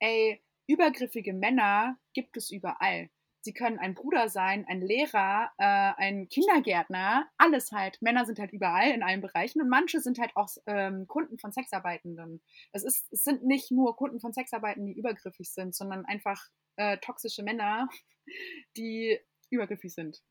ey, 0.00 0.42
übergriffige 0.66 1.32
Männer 1.32 1.98
gibt 2.12 2.36
es 2.36 2.50
überall. 2.50 3.08
Sie 3.42 3.52
können 3.52 3.80
ein 3.80 3.94
Bruder 3.94 4.28
sein, 4.28 4.64
ein 4.68 4.80
Lehrer, 4.80 5.50
äh, 5.58 5.92
ein 6.00 6.28
Kindergärtner, 6.28 7.28
alles 7.38 7.72
halt. 7.72 8.00
Männer 8.00 8.24
sind 8.24 8.38
halt 8.38 8.52
überall 8.52 8.92
in 8.92 9.02
allen 9.02 9.20
Bereichen 9.20 9.60
und 9.60 9.68
manche 9.68 10.00
sind 10.00 10.18
halt 10.20 10.36
auch 10.36 10.48
ähm, 10.66 11.08
Kunden 11.08 11.38
von 11.38 11.50
Sexarbeitenden. 11.50 12.40
Es, 12.70 12.84
ist, 12.84 13.12
es 13.12 13.24
sind 13.24 13.44
nicht 13.44 13.72
nur 13.72 13.96
Kunden 13.96 14.20
von 14.20 14.32
Sexarbeitenden, 14.32 14.92
die 14.92 14.98
übergriffig 14.98 15.50
sind, 15.52 15.74
sondern 15.74 16.04
einfach 16.04 16.40
äh, 16.76 16.98
toxische 16.98 17.42
Männer, 17.42 17.88
die 18.76 19.18
übergriffig 19.50 19.92
sind. 19.92 20.22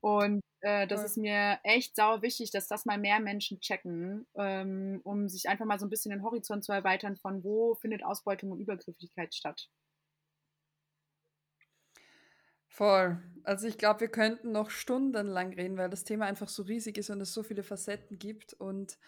Und 0.00 0.42
äh, 0.60 0.86
das 0.86 1.02
ist 1.02 1.16
mir 1.16 1.58
echt 1.62 1.96
sauer 1.96 2.20
wichtig, 2.20 2.50
dass 2.50 2.68
das 2.68 2.84
mal 2.84 2.98
mehr 2.98 3.20
Menschen 3.20 3.60
checken, 3.60 4.26
ähm, 4.36 5.00
um 5.02 5.30
sich 5.30 5.48
einfach 5.48 5.64
mal 5.64 5.78
so 5.78 5.86
ein 5.86 5.90
bisschen 5.90 6.10
den 6.10 6.22
Horizont 6.22 6.62
zu 6.62 6.72
erweitern, 6.72 7.16
von 7.16 7.42
wo 7.42 7.74
findet 7.76 8.04
Ausbeutung 8.04 8.50
und 8.50 8.60
Übergriffigkeit 8.60 9.34
statt. 9.34 9.70
Voll. 12.74 13.22
Also 13.44 13.68
ich 13.68 13.78
glaube, 13.78 14.00
wir 14.00 14.08
könnten 14.08 14.50
noch 14.50 14.68
stundenlang 14.68 15.52
reden, 15.52 15.76
weil 15.76 15.88
das 15.90 16.02
Thema 16.02 16.26
einfach 16.26 16.48
so 16.48 16.64
riesig 16.64 16.98
ist 16.98 17.08
und 17.08 17.20
es 17.20 17.32
so 17.32 17.44
viele 17.44 17.62
Facetten 17.62 18.18
gibt. 18.18 18.52
Und 18.52 18.98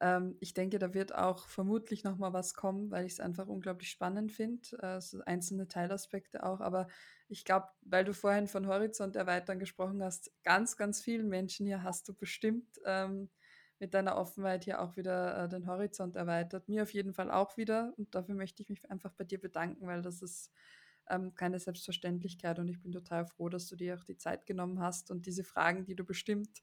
ähm, 0.00 0.36
ich 0.40 0.52
denke, 0.52 0.80
da 0.80 0.94
wird 0.94 1.14
auch 1.14 1.46
vermutlich 1.48 2.02
noch 2.02 2.16
mal 2.16 2.32
was 2.32 2.54
kommen, 2.54 2.90
weil 2.90 3.06
ich 3.06 3.12
es 3.12 3.20
einfach 3.20 3.46
unglaublich 3.46 3.88
spannend 3.88 4.32
finde, 4.32 4.66
äh, 4.82 5.00
so 5.00 5.20
einzelne 5.26 5.68
Teilaspekte 5.68 6.42
auch. 6.42 6.60
Aber 6.60 6.88
ich 7.28 7.44
glaube, 7.44 7.68
weil 7.82 8.04
du 8.04 8.12
vorhin 8.12 8.48
von 8.48 8.66
Horizont 8.66 9.14
erweitern 9.14 9.60
gesprochen 9.60 10.02
hast, 10.02 10.32
ganz, 10.42 10.76
ganz 10.76 11.00
vielen 11.00 11.28
Menschen 11.28 11.66
hier 11.66 11.84
hast 11.84 12.08
du 12.08 12.14
bestimmt 12.14 12.66
ähm, 12.84 13.30
mit 13.78 13.94
deiner 13.94 14.16
Offenheit 14.16 14.64
hier 14.64 14.82
auch 14.82 14.96
wieder 14.96 15.44
äh, 15.44 15.48
den 15.48 15.68
Horizont 15.68 16.16
erweitert. 16.16 16.68
Mir 16.68 16.82
auf 16.82 16.92
jeden 16.92 17.14
Fall 17.14 17.30
auch 17.30 17.56
wieder. 17.56 17.94
Und 17.96 18.12
dafür 18.16 18.34
möchte 18.34 18.60
ich 18.60 18.68
mich 18.70 18.90
einfach 18.90 19.12
bei 19.12 19.22
dir 19.22 19.40
bedanken, 19.40 19.86
weil 19.86 20.02
das 20.02 20.20
ist 20.20 20.50
ähm, 21.08 21.34
keine 21.34 21.58
Selbstverständlichkeit 21.58 22.58
und 22.58 22.68
ich 22.68 22.80
bin 22.80 22.92
total 22.92 23.26
froh, 23.26 23.48
dass 23.48 23.68
du 23.68 23.76
dir 23.76 23.96
auch 23.96 24.04
die 24.04 24.16
Zeit 24.16 24.46
genommen 24.46 24.80
hast 24.80 25.10
und 25.10 25.26
diese 25.26 25.44
Fragen, 25.44 25.84
die 25.84 25.94
du 25.94 26.04
bestimmt 26.04 26.62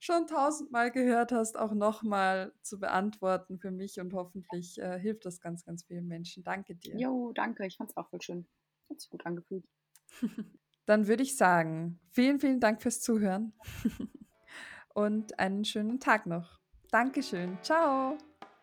schon 0.00 0.26
tausendmal 0.26 0.90
gehört 0.90 1.32
hast, 1.32 1.58
auch 1.58 1.72
nochmal 1.72 2.52
zu 2.62 2.78
beantworten 2.78 3.58
für 3.58 3.70
mich 3.70 4.00
und 4.00 4.12
hoffentlich 4.14 4.78
äh, 4.78 4.98
hilft 4.98 5.26
das 5.26 5.40
ganz, 5.40 5.64
ganz 5.64 5.84
vielen 5.84 6.06
Menschen. 6.06 6.42
Danke 6.42 6.74
dir. 6.74 6.96
Jo, 6.96 7.32
danke. 7.32 7.66
Ich 7.66 7.76
fand 7.76 7.90
es 7.90 7.96
auch 7.96 8.08
voll 8.08 8.22
schön. 8.22 8.46
Hat 8.88 9.00
sich 9.00 9.10
gut 9.10 9.24
angefühlt. 9.26 9.64
Dann 10.86 11.08
würde 11.08 11.24
ich 11.24 11.36
sagen, 11.36 11.98
vielen, 12.12 12.38
vielen 12.38 12.60
Dank 12.60 12.80
fürs 12.80 13.00
Zuhören 13.00 13.52
und 14.94 15.38
einen 15.38 15.64
schönen 15.64 15.98
Tag 15.98 16.26
noch. 16.26 16.60
Dankeschön. 16.90 17.58
Ciao. 17.62 18.16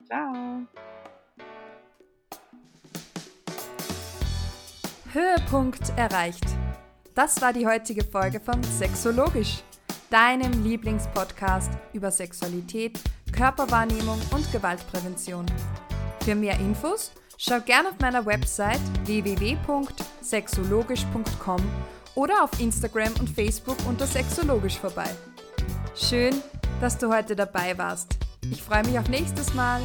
Ciao. 0.06 0.66
Höhepunkt 5.14 5.94
erreicht. 5.96 6.44
Das 7.14 7.40
war 7.40 7.54
die 7.54 7.68
heutige 7.68 8.04
Folge 8.04 8.40
von 8.40 8.64
Sexologisch, 8.64 9.62
deinem 10.10 10.64
Lieblingspodcast 10.64 11.70
über 11.94 12.10
Sexualität, 12.10 13.00
Körperwahrnehmung 13.32 14.20
und 14.32 14.52
Gewaltprävention. 14.52 15.46
Für 16.24 16.34
mehr 16.34 16.60
Infos 16.60 17.12
schau 17.38 17.60
gerne 17.60 17.90
auf 17.90 18.00
meiner 18.00 18.26
Website 18.26 18.82
www.sexologisch.com 19.06 21.62
oder 22.16 22.44
auf 22.44 22.60
Instagram 22.60 23.14
und 23.20 23.30
Facebook 23.30 23.78
unter 23.88 24.08
Sexologisch 24.08 24.80
vorbei. 24.80 25.12
Schön, 25.96 26.34
dass 26.82 26.98
du 26.98 27.14
heute 27.14 27.36
dabei 27.36 27.78
warst. 27.78 28.18
Ich 28.50 28.64
freue 28.64 28.84
mich 28.84 28.98
auf 28.98 29.10
nächstes 29.10 29.54
Mal. 29.54 29.80